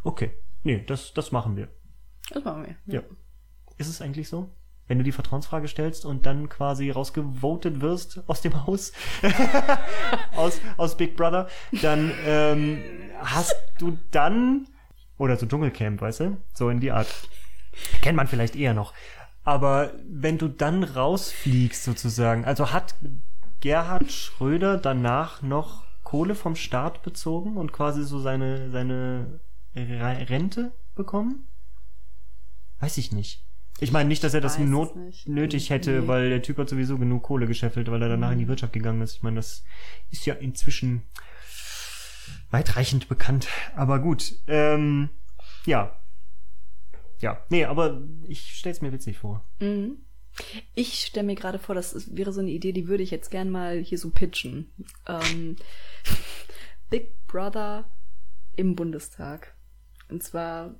Okay, 0.03 0.31
nee, 0.63 0.83
das, 0.85 1.13
das 1.13 1.31
machen 1.31 1.55
wir. 1.55 1.69
Das 2.29 2.43
machen 2.43 2.65
wir. 2.65 2.75
Ja. 2.93 3.01
Ist 3.77 3.87
es 3.87 4.01
eigentlich 4.01 4.29
so? 4.29 4.51
Wenn 4.87 4.97
du 4.97 5.03
die 5.03 5.11
Vertrauensfrage 5.11 5.67
stellst 5.67 6.03
und 6.05 6.25
dann 6.25 6.49
quasi 6.49 6.89
rausgevotet 6.89 7.79
wirst 7.79 8.27
aus 8.27 8.41
dem 8.41 8.65
Haus, 8.65 8.91
aus, 10.35 10.59
aus 10.77 10.97
Big 10.97 11.15
Brother, 11.15 11.47
dann 11.81 12.11
ähm, 12.25 12.83
hast 13.19 13.55
du 13.77 13.97
dann, 14.11 14.67
oder 15.19 15.37
so 15.37 15.45
Dschungelcamp, 15.45 16.01
weißt 16.01 16.21
du? 16.21 16.37
So 16.55 16.69
in 16.69 16.79
die 16.79 16.91
Art. 16.91 17.07
Kennt 18.01 18.15
man 18.17 18.27
vielleicht 18.27 18.55
eher 18.55 18.73
noch. 18.73 18.93
Aber 19.43 19.91
wenn 20.09 20.37
du 20.39 20.47
dann 20.47 20.83
rausfliegst 20.83 21.83
sozusagen, 21.83 22.45
also 22.45 22.71
hat 22.73 22.95
Gerhard 23.61 24.11
Schröder 24.11 24.77
danach 24.77 25.41
noch 25.41 25.83
Kohle 26.03 26.33
vom 26.33 26.55
Staat 26.55 27.03
bezogen 27.03 27.57
und 27.57 27.71
quasi 27.71 28.03
so 28.03 28.19
seine, 28.19 28.71
seine 28.71 29.39
Re- 29.75 30.29
Rente 30.29 30.71
bekommen? 30.95 31.47
Weiß 32.79 32.97
ich 32.97 33.11
nicht. 33.11 33.43
Ich 33.81 33.91
meine 33.91 34.09
nicht, 34.09 34.23
dass 34.23 34.33
er 34.33 34.41
das 34.41 34.57
not 34.59 34.93
nötig 35.25 35.69
hätte, 35.69 36.01
Nee. 36.01 36.07
weil 36.07 36.29
der 36.29 36.41
Typ 36.41 36.57
hat 36.57 36.67
sowieso 36.69 36.97
genug 36.97 37.23
Kohle 37.23 37.47
gescheffelt, 37.47 37.89
weil 37.89 38.01
er 38.01 38.09
danach 38.09 38.31
in 38.31 38.39
die 38.39 38.47
Wirtschaft 38.47 38.73
gegangen 38.73 39.01
ist. 39.01 39.15
Ich 39.15 39.23
meine, 39.23 39.37
das 39.37 39.63
ist 40.11 40.25
ja 40.25 40.33
inzwischen 40.33 41.03
weitreichend 42.51 43.07
bekannt. 43.07 43.47
Aber 43.75 43.99
gut, 43.99 44.35
ähm, 44.47 45.09
ja. 45.65 45.95
Ja, 47.19 47.43
nee, 47.49 47.65
aber 47.65 48.01
ich 48.27 48.55
stell's 48.55 48.81
mir 48.81 48.93
witzig 48.93 49.17
vor. 49.17 49.43
Mhm. 49.59 49.97
Ich 50.73 51.05
stelle 51.05 51.25
mir 51.25 51.35
gerade 51.35 51.59
vor, 51.59 51.75
das 51.75 52.15
wäre 52.15 52.31
so 52.31 52.39
eine 52.39 52.51
Idee, 52.51 52.71
die 52.71 52.87
würde 52.87 53.03
ich 53.03 53.11
jetzt 53.11 53.29
gern 53.29 53.49
mal 53.49 53.79
hier 53.79 53.97
so 53.97 54.09
pitchen. 54.09 54.71
Ähm, 55.05 55.57
Big 56.89 57.27
Brother 57.27 57.91
im 58.55 58.73
Bundestag. 58.75 59.53
Und 60.09 60.23
zwar 60.23 60.75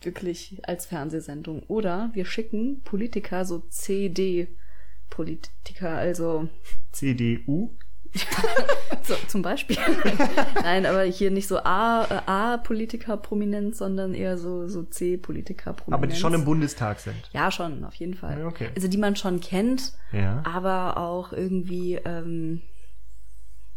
wirklich 0.00 0.66
als 0.66 0.86
Fernsehsendung. 0.86 1.64
Oder 1.64 2.10
wir 2.14 2.24
schicken 2.24 2.80
Politiker, 2.82 3.44
so 3.44 3.58
CD-Politiker, 3.68 5.90
also 5.90 6.48
CDU? 6.92 7.76
so, 9.02 9.14
zum 9.28 9.42
Beispiel. 9.42 9.76
Nein, 10.62 10.86
aber 10.86 11.02
hier 11.02 11.30
nicht 11.30 11.48
so 11.48 11.58
A, 11.58 12.04
äh, 12.04 12.20
A-Politiker 12.26 13.16
prominent, 13.16 13.76
sondern 13.76 14.14
eher 14.14 14.38
so, 14.38 14.68
so 14.68 14.82
C-Politiker 14.82 15.72
prominent. 15.72 15.94
Aber 15.94 16.06
die 16.06 16.16
schon 16.18 16.34
im 16.34 16.44
Bundestag 16.44 17.00
sind. 17.00 17.16
Ja, 17.32 17.50
schon, 17.50 17.84
auf 17.84 17.94
jeden 17.96 18.14
Fall. 18.14 18.40
Ja, 18.40 18.46
okay. 18.46 18.70
Also 18.76 18.88
die 18.88 18.98
man 18.98 19.16
schon 19.16 19.40
kennt, 19.40 19.92
Ja. 20.12 20.42
aber 20.44 20.96
auch 20.96 21.32
irgendwie, 21.32 21.94
ähm, 22.04 22.62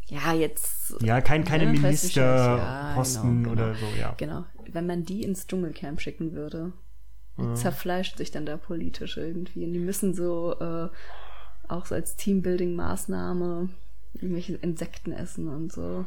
ja, 0.07 0.33
jetzt. 0.33 0.95
Ja, 1.01 1.19
kein, 1.21 1.43
keine 1.43 1.65
Ja, 1.65 1.73
ich 1.73 1.81
nicht. 1.81 2.15
Ja, 2.15 2.55
Ministerposten 2.55 3.43
genau, 3.43 3.51
oder 3.53 3.73
genau. 3.73 3.79
so, 3.79 3.99
ja. 3.99 4.13
Genau. 4.17 4.45
Wenn 4.71 4.85
man 4.85 5.03
die 5.03 5.23
ins 5.23 5.47
Dschungelcamp 5.47 5.99
schicken 5.99 6.33
würde, 6.33 6.71
die 7.38 7.53
zerfleischt 7.53 8.17
sich 8.17 8.31
dann 8.31 8.45
da 8.45 8.57
politisch 8.57 9.17
irgendwie. 9.17 9.65
Und 9.65 9.73
die 9.73 9.79
müssen 9.79 10.13
so, 10.15 10.55
äh, 10.59 10.89
auch 11.67 11.85
so 11.85 11.93
als 11.93 12.17
Teambuilding-Maßnahme 12.17 13.69
irgendwelche 14.14 14.55
Insekten 14.55 15.12
essen 15.12 15.47
und 15.47 15.72
so. 15.72 16.05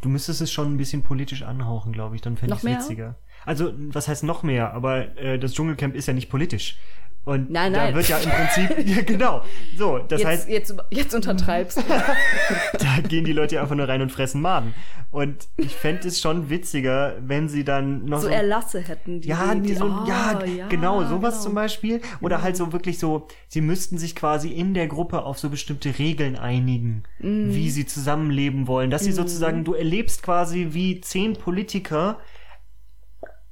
Du 0.00 0.08
müsstest 0.08 0.40
es 0.40 0.50
schon 0.50 0.74
ein 0.74 0.76
bisschen 0.76 1.02
politisch 1.02 1.42
anhauchen, 1.42 1.92
glaube 1.92 2.16
ich, 2.16 2.22
dann 2.22 2.36
fände 2.36 2.56
ich 2.56 2.62
mehr? 2.62 2.78
witziger. 2.78 3.16
Also, 3.44 3.72
was 3.76 4.08
heißt 4.08 4.24
noch 4.24 4.42
mehr? 4.42 4.72
Aber 4.72 5.16
äh, 5.16 5.38
das 5.38 5.52
Dschungelcamp 5.54 5.94
ist 5.94 6.06
ja 6.06 6.14
nicht 6.14 6.30
politisch. 6.30 6.78
Und 7.24 7.50
Nein, 7.50 7.72
da 7.72 7.84
nein. 7.84 7.94
wird 7.94 8.08
ja 8.08 8.18
im 8.18 8.30
Prinzip, 8.30 8.86
ja 8.96 9.02
genau, 9.02 9.42
so, 9.78 9.98
das 9.98 10.20
jetzt, 10.20 10.28
heißt, 10.28 10.48
jetzt, 10.48 10.74
jetzt 10.90 11.14
untertreibst 11.14 11.78
du. 11.78 11.82
da 12.78 13.00
gehen 13.08 13.24
die 13.24 13.32
Leute 13.32 13.54
ja 13.56 13.62
einfach 13.62 13.76
nur 13.76 13.88
rein 13.88 14.02
und 14.02 14.10
fressen 14.10 14.40
Maden. 14.40 14.74
Und 15.12 15.46
ich 15.56 15.76
fände 15.76 16.08
es 16.08 16.20
schon 16.20 16.50
witziger, 16.50 17.16
wenn 17.20 17.48
sie 17.48 17.64
dann 17.64 18.06
noch 18.06 18.20
so 18.20 18.28
so, 18.28 18.32
Erlasse 18.32 18.80
hätten. 18.80 19.20
Die, 19.20 19.28
ja, 19.28 19.54
die 19.54 19.74
so, 19.74 19.84
oh, 19.84 20.08
ja, 20.08 20.40
genau, 20.68 21.04
sowas 21.04 21.34
genau. 21.34 21.44
zum 21.44 21.54
Beispiel. 21.54 22.00
Oder 22.22 22.42
halt 22.42 22.56
so 22.56 22.72
wirklich 22.72 22.98
so, 22.98 23.28
sie 23.46 23.60
müssten 23.60 23.98
sich 23.98 24.16
quasi 24.16 24.48
in 24.48 24.74
der 24.74 24.88
Gruppe 24.88 25.22
auf 25.22 25.38
so 25.38 25.48
bestimmte 25.48 25.98
Regeln 25.98 26.36
einigen, 26.36 27.04
Mhm. 27.20 27.54
wie 27.54 27.70
sie 27.70 27.86
zusammenleben 27.86 28.66
wollen. 28.66 28.90
Dass 28.90 29.04
sie 29.04 29.12
sozusagen, 29.12 29.64
du 29.64 29.74
erlebst 29.74 30.22
quasi, 30.22 30.68
wie 30.70 31.00
zehn 31.00 31.34
Politiker 31.34 32.18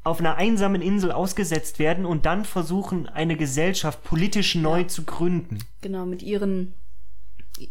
auf 0.03 0.21
einer 0.21 0.37
einsamen 0.37 0.81
Insel 0.83 1.13
ausgesetzt 1.13 1.79
werden 1.79 2.07
und 2.07 2.25
dann 2.27 2.45
versuchen, 2.45 3.09
eine 3.09 3.37
Gesellschaft 3.37 4.03
politisch 4.03 4.55
neu 4.55 4.85
zu 4.85 5.05
gründen. 5.05 5.59
Genau, 5.83 6.07
mit 6.07 6.23
ihren, 6.23 6.75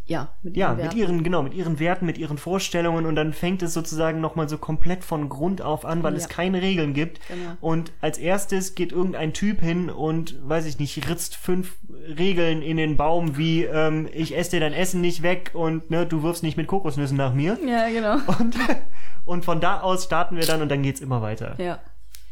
ja, 0.05 0.29
mit 0.43 0.55
Ja, 0.55 0.67
ihren 0.67 0.75
mit 0.77 0.83
Werten. 0.85 0.97
ihren, 0.99 1.23
genau, 1.23 1.41
mit 1.41 1.55
ihren 1.55 1.79
Werten, 1.79 2.05
mit 2.05 2.19
ihren 2.19 2.37
Vorstellungen 2.37 3.07
und 3.07 3.15
dann 3.15 3.33
fängt 3.33 3.63
es 3.63 3.73
sozusagen 3.73 4.21
nochmal 4.21 4.47
so 4.47 4.59
komplett 4.59 5.03
von 5.03 5.27
Grund 5.29 5.63
auf 5.63 5.85
an, 5.85 6.03
weil 6.03 6.13
Ja. 6.13 6.17
es 6.19 6.29
keine 6.29 6.61
Regeln 6.61 6.93
gibt. 6.93 7.19
Genau. 7.27 7.53
Und 7.61 7.91
als 7.99 8.19
erstes 8.19 8.75
geht 8.75 8.91
irgendein 8.91 9.33
Typ 9.33 9.61
hin 9.61 9.89
und, 9.89 10.35
weiß 10.47 10.67
ich 10.67 10.77
nicht, 10.77 11.09
ritzt 11.09 11.35
fünf 11.35 11.77
Regeln 12.19 12.61
in 12.61 12.77
den 12.77 12.95
Baum, 12.97 13.37
wie, 13.37 13.63
ähm, 13.63 14.07
ich 14.13 14.37
esse 14.37 14.51
dir 14.51 14.59
dein 14.59 14.73
Essen 14.73 15.01
nicht 15.01 15.23
weg 15.23 15.51
und, 15.53 15.89
ne, 15.89 16.05
du 16.05 16.21
wirfst 16.21 16.43
nicht 16.43 16.57
mit 16.57 16.67
Kokosnüssen 16.67 17.17
nach 17.17 17.33
mir. 17.33 17.57
Ja, 17.67 17.89
genau. 17.89 18.17
Und, 18.39 18.55
und 19.25 19.45
von 19.45 19.59
da 19.61 19.79
aus 19.81 20.03
starten 20.03 20.35
wir 20.35 20.45
dann 20.45 20.61
und 20.61 20.69
dann 20.69 20.83
geht's 20.83 21.01
immer 21.01 21.23
weiter. 21.23 21.55
Ja, 21.59 21.79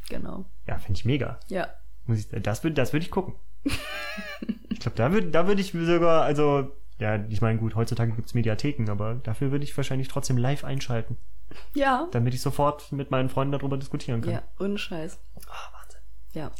genau. 0.09 0.45
Ja, 0.65 0.77
finde 0.77 0.97
ich 0.99 1.05
mega. 1.05 1.39
Ja. 1.47 1.67
Muss 2.05 2.19
ich, 2.19 2.29
das 2.29 2.63
würde 2.63 2.75
das 2.75 2.93
würd 2.93 3.03
ich 3.03 3.11
gucken. 3.11 3.35
ich 4.69 4.79
glaube, 4.79 4.95
da 4.95 5.11
würde 5.11 5.27
da 5.29 5.47
würd 5.47 5.59
ich 5.59 5.71
sogar, 5.71 6.23
also, 6.23 6.71
ja, 6.99 7.15
ich 7.29 7.41
meine, 7.41 7.59
gut, 7.59 7.75
heutzutage 7.75 8.11
gibt's 8.13 8.33
Mediatheken, 8.33 8.89
aber 8.89 9.15
dafür 9.15 9.51
würde 9.51 9.63
ich 9.63 9.75
wahrscheinlich 9.75 10.07
trotzdem 10.07 10.37
live 10.37 10.63
einschalten, 10.63 11.17
Ja. 11.73 12.07
damit 12.11 12.33
ich 12.33 12.41
sofort 12.41 12.91
mit 12.91 13.11
meinen 13.11 13.29
Freunden 13.29 13.51
darüber 13.51 13.77
diskutieren 13.77 14.21
kann. 14.21 14.33
Ja, 14.33 14.41
ohne 14.59 14.77
Scheiß. 14.77 15.19
Ah, 15.47 15.73
Wahnsinn. 15.79 16.01
Ja. 16.33 16.51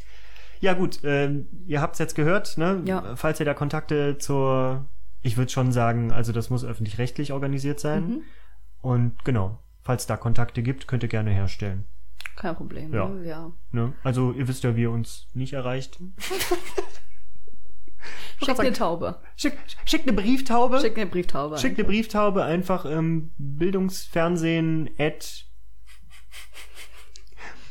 Ja, 0.60 0.74
gut, 0.74 1.00
ähm, 1.04 1.48
ihr 1.68 1.82
habt's 1.82 2.00
jetzt 2.00 2.16
gehört, 2.16 2.58
ne? 2.58 2.82
Ja. 2.86 3.16
Falls 3.16 3.40
ihr 3.40 3.46
da 3.46 3.54
Kontakte 3.54 4.18
zur, 4.18 4.86
ich 5.22 5.38
würde 5.38 5.52
schon 5.52 5.72
sagen, 5.72 6.12
also 6.12 6.32
das 6.32 6.50
muss 6.50 6.66
öffentlich-rechtlich 6.66 7.32
organisiert 7.32 7.80
sein. 7.80 8.08
Mhm. 8.08 8.22
Und 8.82 9.24
genau, 9.26 9.60
falls 9.84 10.08
da 10.08 10.18
Kontakte 10.18 10.64
gibt, 10.64 10.88
könnt 10.88 11.04
ihr 11.04 11.10
gerne 11.10 11.32
herstellen. 11.32 11.86
Kein 12.38 12.56
Problem. 12.56 12.94
Ja. 12.94 13.10
Ne? 13.10 13.28
ja. 13.28 13.52
Ne? 13.72 13.94
Also 14.04 14.32
ihr 14.32 14.48
wisst 14.48 14.64
ja, 14.64 14.76
wie 14.76 14.84
ihr 14.84 14.92
uns 14.92 15.28
nicht 15.34 15.54
erreicht. 15.54 16.00
Schick 18.40 18.60
eine 18.60 18.74
Taube. 18.74 19.20
Schick, 19.36 19.58
schickt 19.86 20.08
eine 20.08 20.16
Brieftaube. 20.16 20.80
Schick 20.80 20.96
eine 20.96 21.08
Brieftaube. 21.08 21.58
Schickt 21.58 21.80
eine 21.80 21.88
Brieftaube 21.88 22.44
einfach 22.44 22.86
ähm, 22.86 23.32
Bildungsfernsehen 23.38 24.92
at 25.00 25.46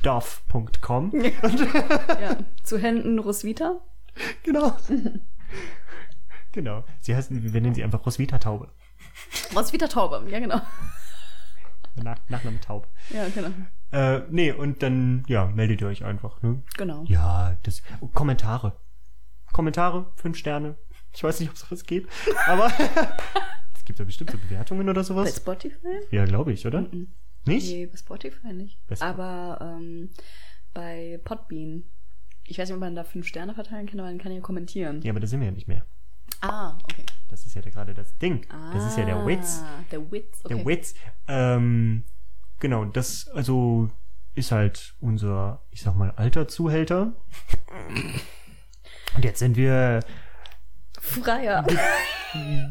dorf.com. 0.02 1.12
ja. 2.20 2.36
Zu 2.64 2.78
Händen 2.78 3.20
Roswitha. 3.20 3.80
genau. 4.42 4.76
genau. 6.52 6.84
Sie 7.00 7.14
heißen, 7.14 7.54
wir 7.54 7.60
nennen 7.60 7.74
sie 7.74 7.84
einfach 7.84 8.04
Roswitha 8.04 8.38
Taube. 8.38 8.72
Roswitha 9.54 9.86
Taube. 9.86 10.26
Ja, 10.28 10.40
genau. 10.40 10.60
Nach, 11.94 12.18
Nachname 12.28 12.60
Taub. 12.60 12.88
Ja, 13.10 13.28
genau. 13.28 13.50
Äh, 13.92 14.20
nee, 14.30 14.52
und 14.52 14.82
dann, 14.82 15.24
ja, 15.28 15.46
meldet 15.46 15.80
ihr 15.80 15.86
euch 15.86 16.04
einfach, 16.04 16.42
ne? 16.42 16.62
Genau. 16.76 17.04
Ja, 17.06 17.56
das. 17.62 17.82
Oh, 18.00 18.08
Kommentare. 18.08 18.76
Kommentare, 19.52 20.12
fünf 20.16 20.36
Sterne. 20.36 20.76
Ich 21.14 21.22
weiß 21.24 21.40
nicht, 21.40 21.48
ob 21.50 21.56
sowas 21.56 21.84
geht, 21.84 22.06
aber 22.46 22.66
es 23.74 23.84
gibt 23.84 23.98
ja 23.98 24.04
bestimmt 24.04 24.30
so 24.30 24.38
Bewertungen 24.38 24.88
oder 24.88 25.00
Bei 25.00 25.04
sowas. 25.04 25.36
Spotify? 25.36 26.00
Ja, 26.10 26.24
glaube 26.24 26.52
ich, 26.52 26.66
oder? 26.66 26.82
Nicht? 27.46 27.68
Nee, 27.72 27.86
bei 27.86 27.96
Spotify 27.96 28.52
nicht. 28.52 28.78
Bei 28.86 28.94
Sp- 28.98 29.04
Aber 29.06 29.58
ähm, 29.60 30.10
bei 30.74 31.20
Podbean. 31.24 31.84
Ich 32.44 32.58
weiß 32.58 32.68
nicht, 32.68 32.74
ob 32.74 32.80
man 32.80 32.94
da 32.94 33.02
fünf 33.04 33.26
Sterne 33.26 33.54
verteilen 33.54 33.86
kann, 33.86 33.98
aber 34.00 34.08
man 34.08 34.18
kann 34.18 34.32
ja 34.32 34.40
kommentieren. 34.40 35.00
Ja, 35.02 35.10
aber 35.12 35.20
da 35.20 35.26
sind 35.26 35.40
wir 35.40 35.46
ja 35.46 35.52
nicht 35.52 35.68
mehr. 35.68 35.86
Ah, 36.42 36.76
okay. 36.84 37.04
Das 37.28 37.46
ist 37.46 37.54
ja 37.54 37.62
gerade 37.62 37.94
das 37.94 38.18
Ding. 38.18 38.46
Das 38.72 38.84
ist 38.84 38.98
ja 38.98 39.04
der 39.04 39.16
Ah, 39.16 39.26
Witz. 39.26 39.62
Der 39.90 40.12
Witz, 40.12 40.40
okay. 40.44 40.54
Der 40.54 40.66
Witz. 40.66 40.94
Ähm, 41.28 42.04
genau, 42.60 42.84
das 42.84 43.28
also 43.28 43.90
ist 44.34 44.52
halt 44.52 44.94
unser, 45.00 45.62
ich 45.70 45.82
sag 45.82 45.96
mal, 45.96 46.10
alter 46.12 46.46
Zuhälter. 46.48 47.12
Und 49.14 49.24
jetzt 49.24 49.38
sind 49.38 49.56
wir 49.56 50.00
Freier. 51.00 51.64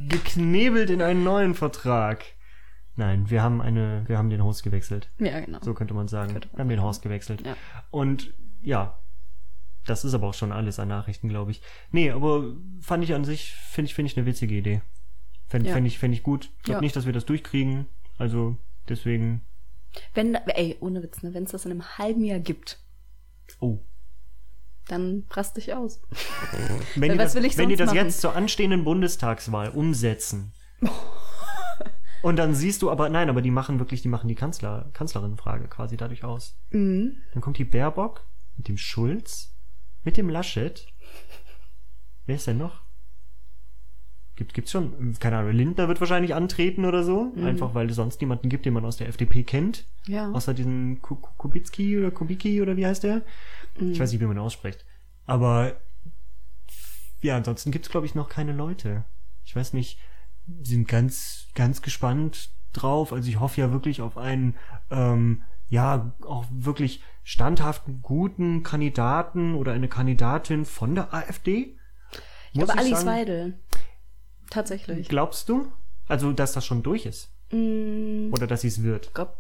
geknebelt 0.09 0.89
in 0.89 1.01
einen 1.01 1.23
neuen 1.23 1.53
Vertrag. 1.55 2.23
Nein, 2.97 3.29
wir 3.29 3.41
haben 3.43 3.61
eine, 3.61 4.03
wir 4.07 4.17
haben 4.17 4.29
den 4.29 4.43
Host 4.43 4.63
gewechselt. 4.63 5.09
ja, 5.19 5.39
genau. 5.41 5.59
So 5.61 5.73
könnte 5.73 5.93
man 5.93 6.07
sagen. 6.07 6.31
Könnte 6.33 6.47
man 6.49 6.57
wir 6.57 6.61
haben 6.61 6.69
den. 6.69 6.83
Host 6.83 7.01
gewechselt. 7.01 7.45
Ja. 7.45 7.55
Und 7.91 8.33
ja, 8.61 8.97
das 9.85 10.05
ist 10.05 10.13
aber 10.13 10.27
auch 10.27 10.33
schon 10.33 10.51
alles 10.51 10.79
an 10.79 10.87
Nachrichten, 10.87 11.27
glaube 11.27 11.51
ich. 11.51 11.61
Nee, 11.91 12.11
aber 12.11 12.53
fand 12.79 13.03
ich 13.03 13.13
an 13.13 13.25
sich, 13.25 13.53
finde 13.53 13.87
ich, 13.89 13.95
finde 13.95 14.11
ich 14.11 14.17
eine 14.17 14.25
witzige 14.25 14.55
Idee. 14.55 14.81
Fände 15.47 15.69
Ja. 15.69 15.75
fänd 15.75 15.87
ich, 15.87 15.99
fänd 15.99 16.13
ich 16.13 16.23
gut. 16.23 16.51
Ich 16.57 16.63
glaube 16.63 16.77
Ja. 16.77 16.81
nicht, 16.81 16.95
dass 16.95 17.05
wir 17.05 17.13
das 17.13 17.25
durchkriegen. 17.25 17.85
Also 18.17 18.57
deswegen. 18.87 19.41
Wenn, 20.13 20.35
ey, 20.35 20.77
ohne 20.79 21.01
Witz, 21.03 21.21
ne, 21.23 21.33
wenn 21.33 21.43
es 21.43 21.51
das 21.51 21.65
in 21.65 21.71
einem 21.71 21.97
halben 21.97 22.23
Jahr 22.23 22.39
gibt, 22.39 22.79
Oh. 23.59 23.79
dann 24.87 25.23
rast 25.31 25.57
dich 25.57 25.73
aus. 25.73 26.01
Wenn 26.95 27.11
die 27.13 27.17
was 27.17 27.33
das, 27.33 27.35
will 27.35 27.45
ich 27.45 27.57
wenn 27.57 27.69
die 27.69 27.75
das 27.75 27.87
machen? 27.87 27.97
jetzt 27.97 28.21
zur 28.21 28.35
anstehenden 28.35 28.83
Bundestagswahl 28.83 29.69
umsetzen. 29.69 30.51
und 32.21 32.37
dann 32.37 32.55
siehst 32.55 32.81
du 32.81 32.89
aber, 32.91 33.09
nein, 33.09 33.29
aber 33.29 33.41
die 33.41 33.51
machen 33.51 33.79
wirklich, 33.79 34.01
die 34.01 34.07
machen 34.07 34.27
die 34.27 34.35
Kanzler, 34.35 34.89
Kanzlerinnenfrage 34.93 35.67
quasi 35.67 35.95
dadurch 35.97 36.23
aus. 36.23 36.57
Mhm. 36.71 37.17
Dann 37.33 37.41
kommt 37.41 37.57
die 37.57 37.65
Baerbock 37.65 38.25
mit 38.57 38.67
dem 38.67 38.77
Schulz, 38.77 39.55
mit 40.03 40.17
dem 40.17 40.29
Laschet. 40.29 40.87
Wer 42.25 42.35
ist 42.37 42.47
denn 42.47 42.57
noch? 42.57 42.81
Gibt, 44.35 44.53
gibt's 44.53 44.71
schon, 44.71 45.13
keine 45.19 45.37
Ahnung, 45.37 45.53
Lindner 45.53 45.87
wird 45.87 45.99
wahrscheinlich 46.01 46.35
antreten 46.35 46.83
oder 46.85 47.03
so. 47.03 47.31
Mhm. 47.35 47.45
Einfach 47.45 47.73
weil 47.73 47.89
es 47.89 47.95
sonst 47.95 48.19
niemanden 48.19 48.49
gibt, 48.49 48.65
den 48.65 48.73
man 48.73 48.83
aus 48.83 48.97
der 48.97 49.07
FDP 49.07 49.43
kennt. 49.43 49.85
Ja. 50.07 50.29
Außer 50.31 50.53
diesen 50.53 51.01
Ku- 51.01 51.15
Ku- 51.15 51.31
Kubicki 51.37 51.97
oder 51.97 52.11
Kubicki 52.11 52.61
oder 52.61 52.75
wie 52.75 52.85
heißt 52.85 53.03
der? 53.03 53.21
Mhm. 53.79 53.91
Ich 53.93 53.99
weiß 53.99 54.11
nicht, 54.11 54.19
wie 54.21 54.25
man 54.25 54.35
ihn 54.35 54.41
ausspricht. 54.41 54.85
Aber 55.25 55.77
ja, 57.21 57.37
ansonsten 57.37 57.71
gibt's 57.71 57.89
glaube 57.89 58.05
ich 58.05 58.15
noch 58.15 58.29
keine 58.29 58.51
Leute. 58.53 59.05
Ich 59.45 59.55
weiß 59.55 59.73
nicht, 59.73 59.99
sind 60.63 60.87
ganz, 60.87 61.47
ganz 61.55 61.81
gespannt 61.81 62.49
drauf. 62.73 63.13
Also 63.13 63.29
ich 63.29 63.39
hoffe 63.39 63.61
ja 63.61 63.71
wirklich 63.71 64.01
auf 64.01 64.17
einen, 64.17 64.55
ähm, 64.91 65.43
ja 65.69 66.13
auch 66.21 66.45
wirklich 66.51 67.01
standhaften, 67.23 68.01
guten 68.03 68.61
Kandidaten 68.63 69.55
oder 69.55 69.71
eine 69.71 69.87
Kandidatin 69.87 70.65
von 70.65 70.93
der 70.93 71.13
AfD. 71.13 71.77
Ich 72.53 72.59
glaube, 72.59 72.77
Alice 72.77 73.05
Weidel. 73.05 73.59
Tatsächlich. 74.49 75.07
Glaubst 75.09 75.49
du? 75.49 75.71
Also, 76.07 76.31
dass 76.33 76.53
das 76.53 76.65
schon 76.65 76.83
durch 76.83 77.05
ist? 77.05 77.31
Mm, 77.51 78.31
Oder 78.33 78.47
dass 78.47 78.61
sie 78.61 78.67
es 78.67 78.83
wird? 78.83 79.07
ich 79.07 79.13
glaube, 79.13 79.33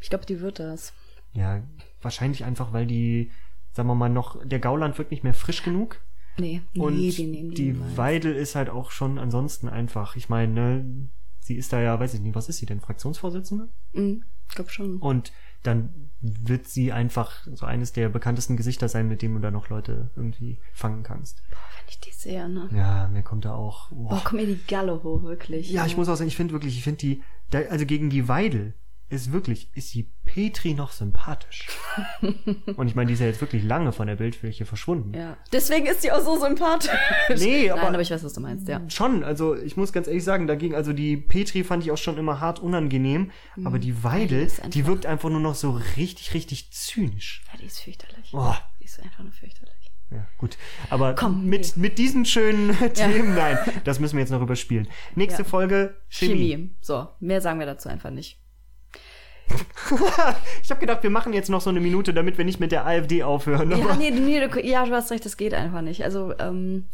glaub, 0.00 0.26
die 0.26 0.40
wird 0.40 0.58
das. 0.58 0.92
Ja, 1.32 1.62
wahrscheinlich 2.02 2.44
einfach, 2.44 2.72
weil 2.72 2.86
die, 2.86 3.30
sagen 3.72 3.88
wir 3.88 3.94
mal, 3.94 4.08
noch, 4.08 4.44
der 4.44 4.58
Gauland 4.58 4.98
wird 4.98 5.10
nicht 5.10 5.24
mehr 5.24 5.34
frisch 5.34 5.62
genug. 5.62 6.00
Nee, 6.38 6.62
nee, 6.72 6.80
Und 6.80 6.96
die 6.96 7.26
nehmen 7.26 7.50
die, 7.54 7.72
niemals. 7.72 7.96
Weidel 7.96 8.34
ist 8.36 8.54
halt 8.54 8.70
auch 8.70 8.92
schon 8.92 9.18
ansonsten 9.18 9.68
einfach. 9.68 10.14
Ich 10.14 10.28
meine, 10.28 10.52
ne, 10.52 11.08
sie 11.40 11.56
ist 11.56 11.72
da 11.72 11.80
ja, 11.80 11.98
weiß 11.98 12.14
ich 12.14 12.20
nicht, 12.20 12.36
was 12.36 12.48
ist 12.48 12.58
sie 12.58 12.66
denn, 12.66 12.80
Fraktionsvorsitzende? 12.80 13.68
Ich 13.92 14.54
glaube 14.54 14.70
schon. 14.70 14.98
Und 14.98 15.32
dann 15.62 16.10
wird 16.20 16.66
sie 16.66 16.92
einfach 16.92 17.46
so 17.54 17.64
eines 17.66 17.92
der 17.92 18.08
bekanntesten 18.08 18.56
Gesichter 18.56 18.88
sein, 18.88 19.08
mit 19.08 19.22
dem 19.22 19.34
du 19.34 19.40
da 19.40 19.50
noch 19.50 19.68
Leute 19.68 20.10
irgendwie 20.16 20.58
fangen 20.72 21.02
kannst. 21.02 21.42
Wenn 21.50 21.88
ich 21.88 22.00
die 22.00 22.12
sehe, 22.12 22.48
ne? 22.48 22.68
Ja, 22.72 23.08
mir 23.08 23.22
kommt 23.22 23.44
da 23.44 23.54
auch. 23.54 23.90
Boah, 23.90 24.08
Boah. 24.10 24.24
kommt 24.24 24.40
mir 24.40 24.46
die 24.46 24.60
Galle 24.66 25.02
hoch, 25.02 25.22
wirklich. 25.22 25.70
Ja, 25.70 25.86
ich 25.86 25.96
muss 25.96 26.08
auch 26.08 26.16
sagen, 26.16 26.28
ich 26.28 26.36
finde 26.36 26.52
wirklich, 26.52 26.76
ich 26.76 26.84
finde 26.84 26.98
die, 26.98 27.22
da, 27.50 27.60
also 27.70 27.86
gegen 27.86 28.10
die 28.10 28.28
Weidel 28.28 28.74
ist 29.10 29.32
wirklich, 29.32 29.70
ist 29.74 29.94
die 29.94 30.10
Petri 30.24 30.74
noch 30.74 30.92
sympathisch. 30.92 31.66
Und 32.76 32.88
ich 32.88 32.94
meine, 32.94 33.06
die 33.08 33.14
ist 33.14 33.20
ja 33.20 33.26
jetzt 33.26 33.40
wirklich 33.40 33.64
lange 33.64 33.92
von 33.92 34.06
der 34.06 34.16
Bildfläche 34.16 34.66
verschwunden. 34.66 35.14
Ja. 35.14 35.36
Deswegen 35.52 35.86
ist 35.86 36.04
die 36.04 36.12
auch 36.12 36.20
so 36.22 36.38
sympathisch. 36.38 36.90
Nee, 37.36 37.70
aber- 37.70 37.82
Nein, 37.82 37.94
aber 37.94 38.02
ich 38.02 38.10
weiß, 38.10 38.22
was 38.22 38.34
du 38.34 38.40
meinst, 38.40 38.68
ja. 38.68 38.82
Schon, 38.90 39.24
also 39.24 39.56
ich 39.56 39.76
muss 39.76 39.92
ganz 39.92 40.06
ehrlich 40.08 40.24
sagen, 40.24 40.46
dagegen, 40.46 40.74
also 40.74 40.92
die 40.92 41.16
Petri 41.16 41.64
fand 41.64 41.82
ich 41.84 41.90
auch 41.90 41.96
schon 41.98 42.18
immer 42.18 42.40
hart 42.40 42.58
unangenehm, 42.60 43.30
aber 43.64 43.78
die 43.78 44.04
Weidel, 44.04 44.44
Mhm. 44.44 44.50
einfach- 44.50 44.68
die 44.70 44.86
wirkt 44.86 45.06
einfach 45.06 45.30
nur 45.30 45.40
noch 45.40 45.54
so 45.54 45.80
richtig, 45.96 46.34
richtig 46.34 46.70
zynisch. 46.72 47.42
Ja, 47.52 47.58
die 47.60 47.66
ist 47.66 47.80
fürchterlich. 47.80 48.30
Oh. 48.34 48.54
Die 48.80 48.84
ist 48.84 49.00
einfach 49.02 49.22
nur 49.22 49.32
fürchterlich. 49.32 49.74
Ja, 50.10 50.26
gut. 50.38 50.56
Aber 50.88 51.14
Komm, 51.14 51.46
mit, 51.46 51.76
nee. 51.76 51.82
mit 51.82 51.98
diesen 51.98 52.24
schönen 52.24 52.76
Themen, 52.94 53.34
nein, 53.34 53.58
das 53.84 54.00
müssen 54.00 54.16
wir 54.16 54.20
jetzt 54.20 54.30
noch 54.30 54.40
überspielen. 54.42 54.88
Nächste 55.14 55.42
Ja. 55.42 55.48
Folge, 55.48 55.96
Chemie. 56.08 56.50
Chemie. 56.52 56.76
So, 56.80 57.08
mehr 57.20 57.40
sagen 57.40 57.58
wir 57.58 57.66
dazu 57.66 57.88
einfach 57.88 58.10
nicht. 58.10 58.38
Ich 60.62 60.70
habe 60.70 60.80
gedacht, 60.80 61.02
wir 61.02 61.10
machen 61.10 61.32
jetzt 61.32 61.48
noch 61.48 61.60
so 61.62 61.70
eine 61.70 61.80
Minute, 61.80 62.12
damit 62.12 62.36
wir 62.38 62.44
nicht 62.44 62.60
mit 62.60 62.72
der 62.72 62.86
AfD 62.86 63.22
aufhören. 63.22 63.70
Ja, 63.70 63.94
nee, 63.96 64.10
nee, 64.10 64.46
du, 64.46 64.60
ja, 64.66 64.84
du 64.84 64.92
hast 64.92 65.10
recht, 65.10 65.24
das 65.24 65.36
geht 65.38 65.54
einfach 65.54 65.80
nicht. 65.80 66.04
Also, 66.04 66.34
ähm, 66.38 66.84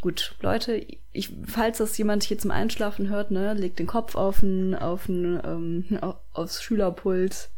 gut, 0.00 0.34
Leute, 0.40 0.84
ich, 1.12 1.34
falls 1.46 1.78
das 1.78 1.96
jemand 1.98 2.22
hier 2.24 2.38
zum 2.38 2.50
Einschlafen 2.50 3.08
hört, 3.10 3.30
ne, 3.30 3.52
legt 3.54 3.78
den 3.78 3.86
Kopf 3.86 4.14
auf 4.14 4.42
ein, 4.42 4.74
auf 4.74 5.08
ein, 5.08 5.40
ähm, 5.44 5.98
au- 6.00 6.14
aufs 6.32 6.62
Schülerpult, 6.62 7.50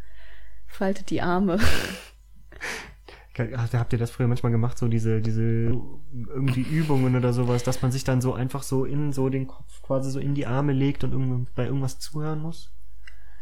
faltet 0.67 1.11
die 1.11 1.23
Arme. 1.23 1.59
Habt 3.73 3.93
ihr 3.93 3.99
das 3.99 4.13
früher 4.13 4.29
manchmal 4.29 4.53
gemacht, 4.53 4.79
so 4.79 4.87
diese, 4.87 5.21
diese 5.21 5.77
irgendwie 6.29 6.61
Übungen 6.63 7.17
oder 7.17 7.33
sowas, 7.33 7.65
dass 7.65 7.83
man 7.83 7.91
sich 7.91 8.05
dann 8.05 8.21
so 8.21 8.33
einfach 8.33 8.63
so 8.63 8.85
in 8.85 9.13
so 9.13 9.29
den 9.29 9.49
Kopf 9.49 9.83
quasi 9.83 10.11
so 10.13 10.21
in 10.21 10.35
die 10.37 10.47
Arme 10.47 10.73
legt 10.73 11.03
und 11.03 11.49
bei 11.57 11.65
irgendwas 11.65 11.99
zuhören 11.99 12.41
muss? 12.41 12.71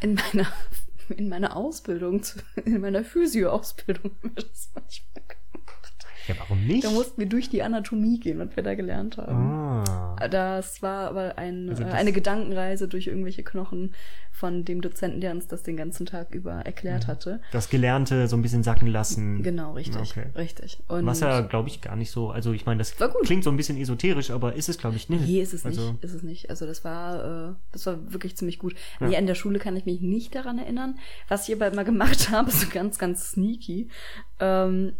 In 0.02 0.14
meiner, 0.14 0.52
in 1.16 1.28
meiner 1.28 1.56
Ausbildung, 1.56 2.22
in 2.64 2.80
meiner 2.80 3.04
Physio-Ausbildung 3.04 4.16
haben 4.22 4.36
wir 4.36 4.44
das 4.44 4.70
manchmal 4.74 5.24
gemacht. 5.26 6.06
Ja, 6.28 6.34
warum 6.38 6.64
nicht? 6.66 6.84
Da 6.84 6.90
mussten 6.90 7.20
wir 7.20 7.28
durch 7.28 7.48
die 7.50 7.62
Anatomie 7.62 8.18
gehen, 8.20 8.38
was 8.38 8.54
wir 8.54 8.62
da 8.62 8.74
gelernt 8.74 9.16
haben. 9.16 9.32
ah. 9.36 10.28
Das 10.30 10.82
war 10.82 11.08
aber 11.08 11.36
ein, 11.38 11.68
Also 11.70 11.82
äh, 11.82 11.86
das- 11.86 11.94
eine 11.94 12.12
Gedankenreise 12.12 12.86
durch 12.88 13.08
irgendwelche 13.08 13.42
Knochen 13.42 13.94
von 14.30 14.64
dem 14.64 14.80
Dozenten, 14.80 15.20
der 15.20 15.32
uns 15.32 15.46
das 15.48 15.62
den 15.62 15.76
ganzen 15.76 16.06
Tag 16.06 16.34
über 16.34 16.52
erklärt 16.52 17.06
hatte. 17.06 17.40
Das 17.50 17.68
Gelernte 17.68 18.28
so 18.28 18.36
ein 18.36 18.42
bisschen 18.42 18.62
sacken 18.62 18.86
lassen. 18.88 19.42
Genau, 19.42 19.72
richtig. 19.74 20.10
Okay. 20.10 20.26
Richtig. 20.36 20.78
Und 20.88 21.04
Was 21.06 21.20
ja, 21.20 21.40
glaube 21.42 21.68
ich, 21.68 21.80
gar 21.80 21.96
nicht 21.96 22.10
so. 22.10 22.30
Also 22.30 22.52
ich 22.52 22.64
meine, 22.64 22.78
das 22.78 22.94
klingt 23.24 23.44
so 23.44 23.50
ein 23.50 23.56
bisschen 23.56 23.76
esoterisch, 23.76 24.30
aber 24.30 24.54
ist 24.54 24.68
es, 24.68 24.78
glaube 24.78 24.96
ich, 24.96 25.08
nicht. 25.08 25.26
Nee, 25.26 25.40
ist 25.42 25.52
es 25.52 25.66
also, 25.66 25.92
nicht. 25.92 26.04
Ist 26.04 26.14
es 26.14 26.22
nicht. 26.22 26.48
Also 26.50 26.66
das 26.66 26.84
war, 26.84 27.50
äh, 27.50 27.54
das 27.72 27.84
war 27.86 28.12
wirklich 28.12 28.36
ziemlich 28.36 28.58
gut. 28.58 28.74
Ja. 29.00 29.08
Nee, 29.08 29.16
in 29.16 29.26
der 29.26 29.34
Schule 29.34 29.58
kann 29.58 29.76
ich 29.76 29.84
mich 29.84 30.00
nicht 30.00 30.34
daran 30.34 30.58
erinnern. 30.58 30.98
Was 31.28 31.48
ich 31.48 31.54
aber 31.54 31.66
immer 31.70 31.84
gemacht 31.84 32.30
habe, 32.30 32.50
so 32.50 32.66
ganz, 32.72 32.98
ganz 32.98 33.30
sneaky. 33.32 33.88
Ähm, 34.40 34.92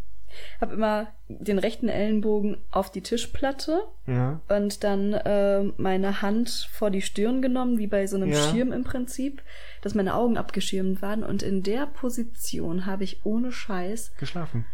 habe 0.61 0.75
immer 0.75 1.07
den 1.29 1.59
rechten 1.59 1.89
Ellenbogen 1.89 2.57
auf 2.71 2.91
die 2.93 3.01
Tischplatte 3.03 3.81
Ja. 4.07 4.41
und 4.49 4.85
dann 4.85 5.13
äh, 5.15 5.63
meine 5.77 6.23
Hand 6.23 6.69
vor 6.73 6.91
die 6.91 7.03
Stirn 7.03 7.43
genommen, 7.43 7.79
wie 7.79 7.87
bei 7.87 8.07
so 8.07 8.17
einem 8.17 8.31
Ja. 8.33 8.39
Schirm 8.51 8.73
im 8.73 8.85
Prinzip, 8.85 9.43
dass 9.83 9.95
meine 9.95 10.15
Augen 10.15 10.37
abgeschirmt 10.39 11.03
waren. 11.03 11.23
Und 11.25 11.43
in 11.43 11.63
der 11.63 11.87
Position 11.87 12.87
habe 12.87 13.05
ich 13.05 13.25
ohne 13.25 13.53
Scheiß 13.53 14.13
Geschlafen. 14.19 14.67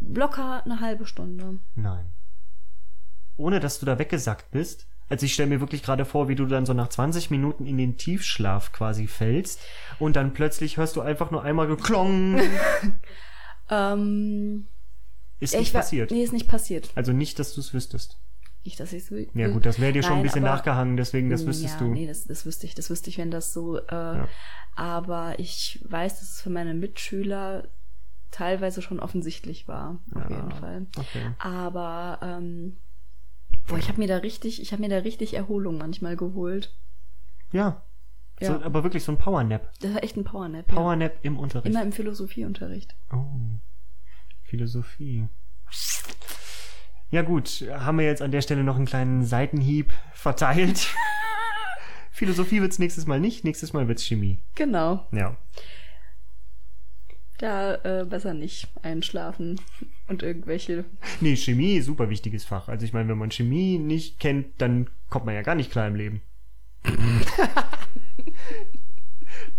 locker 0.00 0.62
eine 0.64 0.80
halbe 0.80 1.06
Stunde. 1.06 1.58
Nein. 1.74 2.06
Ohne 3.36 3.60
dass 3.60 3.80
du 3.80 3.86
da 3.86 3.98
weggesackt 3.98 4.50
bist. 4.50 4.86
Also 5.08 5.26
ich 5.26 5.34
stelle 5.34 5.48
mir 5.50 5.60
wirklich 5.60 5.82
gerade 5.82 6.04
vor, 6.06 6.28
wie 6.28 6.34
du 6.36 6.46
dann 6.46 6.64
so 6.64 6.72
nach 6.72 6.88
20 6.88 7.30
Minuten 7.30 7.66
in 7.66 7.76
den 7.76 7.98
Tiefschlaf 7.98 8.72
quasi 8.72 9.06
fällst 9.06 9.60
und 9.98 10.16
dann 10.16 10.32
plötzlich 10.32 10.78
hörst 10.78 10.96
du 10.96 11.02
einfach 11.02 11.30
nur 11.30 11.42
einmal 11.42 11.66
geklong. 11.66 12.40
Ähm, 13.70 14.66
Ist 15.42 15.54
ich 15.54 15.60
nicht 15.60 15.74
war- 15.74 15.80
passiert. 15.82 16.10
Nee, 16.10 16.22
ist 16.22 16.32
nicht 16.32 16.48
passiert. 16.48 16.90
Also 16.94 17.12
nicht, 17.12 17.38
dass 17.38 17.54
du 17.54 17.60
es 17.60 17.74
wüsstest. 17.74 18.18
Nicht, 18.64 18.78
dass 18.78 18.92
ich 18.92 19.04
so. 19.04 19.16
Ja 19.34 19.48
gut, 19.48 19.66
das 19.66 19.80
wäre 19.80 19.92
dir 19.92 20.02
schon 20.02 20.12
ein 20.12 20.18
Nein, 20.18 20.22
bisschen 20.24 20.44
aber- 20.44 20.54
nachgehangen, 20.56 20.96
deswegen 20.96 21.30
das 21.30 21.44
wüsstest 21.46 21.74
ja, 21.80 21.86
du. 21.86 21.92
Nee, 21.92 22.06
das, 22.06 22.24
das 22.24 22.46
wüsste 22.46 22.66
ich. 22.66 22.74
Das 22.76 22.88
wüsste 22.90 23.10
ich, 23.10 23.18
wenn 23.18 23.30
das 23.30 23.52
so. 23.52 23.78
Äh, 23.78 24.24
Aber 24.76 25.38
ich 25.38 25.84
weiß, 25.88 26.20
dass 26.20 26.30
es 26.30 26.40
für 26.40 26.48
meine 26.50 26.72
Mitschüler 26.74 27.68
teilweise 28.30 28.80
schon 28.80 29.00
offensichtlich 29.00 29.68
war. 29.68 29.98
Auf 30.14 30.30
Ja, 30.30 30.36
jeden 30.36 30.50
Fall. 30.52 30.86
okay. 30.96 31.30
Aber 31.38 32.18
ähm, 32.22 32.76
boah, 33.66 33.76
ich 33.78 33.88
habe 33.88 33.98
mir 33.98 34.08
da 34.08 34.18
richtig, 34.18 34.62
ich 34.62 34.72
habe 34.72 34.80
mir 34.80 34.88
da 34.88 34.98
richtig 34.98 35.34
Erholung 35.34 35.76
manchmal 35.76 36.16
geholt. 36.16 36.72
Ja. 37.52 37.82
Ja. 38.40 38.58
So, 38.58 38.64
aber 38.64 38.82
wirklich 38.82 39.04
so 39.04 39.12
ein 39.12 39.18
Powernap. 39.18 39.70
Das 39.80 39.92
war 39.92 40.02
echt 40.02 40.16
ein 40.16 40.24
Powernap. 40.24 40.70
ja. 40.70 40.74
Powernap 40.76 41.12
im 41.22 41.38
Unterricht. 41.38 41.66
Immer 41.74 41.82
im 41.84 41.92
Philosophieunterricht. 41.92 42.94
Oh. 43.12 43.24
Philosophie. 44.52 45.28
Ja 47.10 47.22
gut, 47.22 47.64
haben 47.70 47.98
wir 47.98 48.04
jetzt 48.04 48.20
an 48.20 48.32
der 48.32 48.42
Stelle 48.42 48.62
noch 48.62 48.76
einen 48.76 48.84
kleinen 48.84 49.24
Seitenhieb 49.24 49.94
verteilt. 50.12 50.94
Philosophie 52.10 52.60
wird's 52.60 52.78
nächstes 52.78 53.06
Mal 53.06 53.18
nicht, 53.18 53.44
nächstes 53.44 53.72
Mal 53.72 53.88
wird's 53.88 54.04
Chemie. 54.04 54.42
Genau. 54.54 55.08
Ja. 55.10 55.38
Da 57.38 57.76
äh, 57.76 58.04
besser 58.04 58.34
nicht 58.34 58.68
einschlafen 58.82 59.58
und 60.06 60.22
irgendwelche. 60.22 60.84
Nee, 61.22 61.36
Chemie, 61.36 61.80
super 61.80 62.10
wichtiges 62.10 62.44
Fach. 62.44 62.68
Also 62.68 62.84
ich 62.84 62.92
meine, 62.92 63.08
wenn 63.08 63.16
man 63.16 63.30
Chemie 63.30 63.78
nicht 63.78 64.20
kennt, 64.20 64.60
dann 64.60 64.90
kommt 65.08 65.24
man 65.24 65.34
ja 65.34 65.40
gar 65.40 65.54
nicht 65.54 65.72
klar 65.72 65.88
im 65.88 65.94
Leben. 65.94 66.20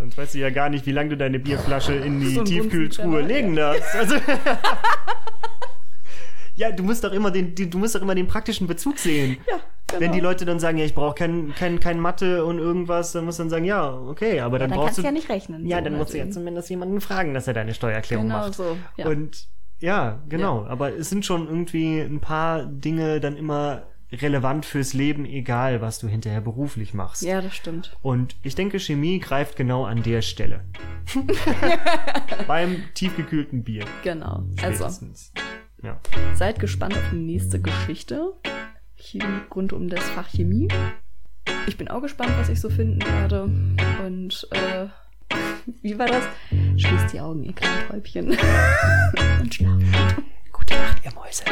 Sonst 0.04 0.18
weißt 0.18 0.36
du 0.36 0.40
ja 0.40 0.50
gar 0.50 0.68
nicht, 0.68 0.86
wie 0.86 0.92
lange 0.92 1.12
du 1.12 1.16
deine 1.16 1.40
Bierflasche 1.40 1.94
in 1.94 2.20
die 2.20 2.36
So 2.36 2.44
Tiefkühltruhe 2.44 3.22
legen 3.22 3.56
darfst. 3.56 3.96
Also 3.96 4.16
ja, 6.56 6.74
du 6.74 6.84
musst 6.84 7.06
doch 7.06 7.14
immer 7.14 7.32
den, 7.32 7.56
du 7.56 7.78
musst 7.78 7.96
doch 7.96 8.02
immer 8.02 8.14
den 8.14 8.28
praktischen 8.28 8.68
Bezug 8.68 9.00
sehen. 9.00 9.38
Ja, 9.48 9.62
genau. 9.88 10.02
Wenn 10.02 10.12
die 10.12 10.20
Leute 10.20 10.44
dann 10.44 10.60
sagen, 10.60 10.78
ja, 10.78 10.84
ich 10.84 10.94
brauche 10.94 11.16
kein, 11.16 11.56
kein, 11.56 11.80
kein 11.80 12.02
Mathe 12.02 12.44
und 12.44 12.60
irgendwas, 12.60 13.14
dann 13.14 13.24
musst 13.24 13.40
du 13.40 13.44
dann 13.44 13.50
sagen, 13.50 13.64
ja, 13.64 13.94
okay, 13.94 14.42
aber 14.42 14.60
dann, 14.60 14.72
dann 14.72 14.80
brauchst 14.80 14.96
kannst 14.96 15.00
du 15.00 15.04
ja 15.04 15.12
nicht 15.14 15.30
rechnen. 15.30 15.66
Ja, 15.66 15.78
so, 15.78 15.84
dann 15.86 15.96
musst 15.96 16.14
du 16.14 16.18
ja 16.18 16.30
zumindest 16.30 16.70
jemanden 16.70 17.00
fragen, 17.00 17.34
dass 17.34 17.48
er 17.48 17.54
deine 17.54 17.74
Steuererklärung 17.74 18.26
Genau 18.26 18.40
macht. 18.40 18.56
so, 18.56 18.76
ja. 18.98 19.08
Und 19.08 19.48
ja, 19.80 20.22
genau. 20.28 20.66
Aber 20.66 20.94
es 20.94 21.10
sind 21.10 21.26
schon 21.26 21.48
irgendwie 21.48 22.02
ein 22.02 22.20
paar 22.20 22.66
Dinge 22.66 23.22
dann 23.22 23.38
immer 23.38 23.84
relevant 24.22 24.66
fürs 24.66 24.94
Leben, 24.94 25.26
egal 25.26 25.82
was 25.82 26.00
du 26.00 26.08
hinterher 26.08 26.42
beruflich 26.42 26.94
machst. 26.94 27.24
Ja, 27.24 27.42
das 27.42 27.56
stimmt. 27.56 27.96
Und 28.02 28.36
ich 28.44 28.56
denke, 28.56 28.80
Chemie 28.80 29.20
greift 29.20 29.56
genau 29.56 29.86
an 29.86 30.04
der 30.04 30.22
Stelle. 30.22 30.62
Beim 32.48 32.84
tiefgekühlten 32.94 33.64
Bier. 33.64 33.86
Genau. 34.04 34.44
Also, 34.62 34.84
Spätestens. 34.84 35.34
Ja. 35.82 36.00
seid 36.34 36.60
gespannt 36.60 36.96
auf 36.96 37.10
die 37.12 37.18
nächste 37.18 37.60
Geschichte. 37.60 38.34
Chemie, 38.96 39.42
rund 39.54 39.74
um 39.74 39.90
das 39.90 40.08
Fach 40.12 40.30
Chemie. 40.30 40.68
Ich 41.68 41.78
bin 41.78 41.88
auch 41.90 42.02
gespannt, 42.02 42.32
was 42.38 42.50
ich 42.50 42.62
so 42.62 42.70
finden 42.70 43.02
werde. 43.02 43.44
Und 44.06 44.48
äh, 44.52 44.88
wie 45.82 45.98
war 45.98 46.08
das? 46.08 46.24
Schließt 46.78 47.14
die 47.14 47.20
Augen, 47.20 47.44
ihr 47.44 47.54
kleinen 47.54 47.88
Täubchen. 47.88 48.28
Und 49.42 49.54
schlaft. 49.54 49.84
Gute 50.52 50.74
Nacht, 50.76 51.04
ihr 51.04 51.14
Mäuse. 51.14 51.44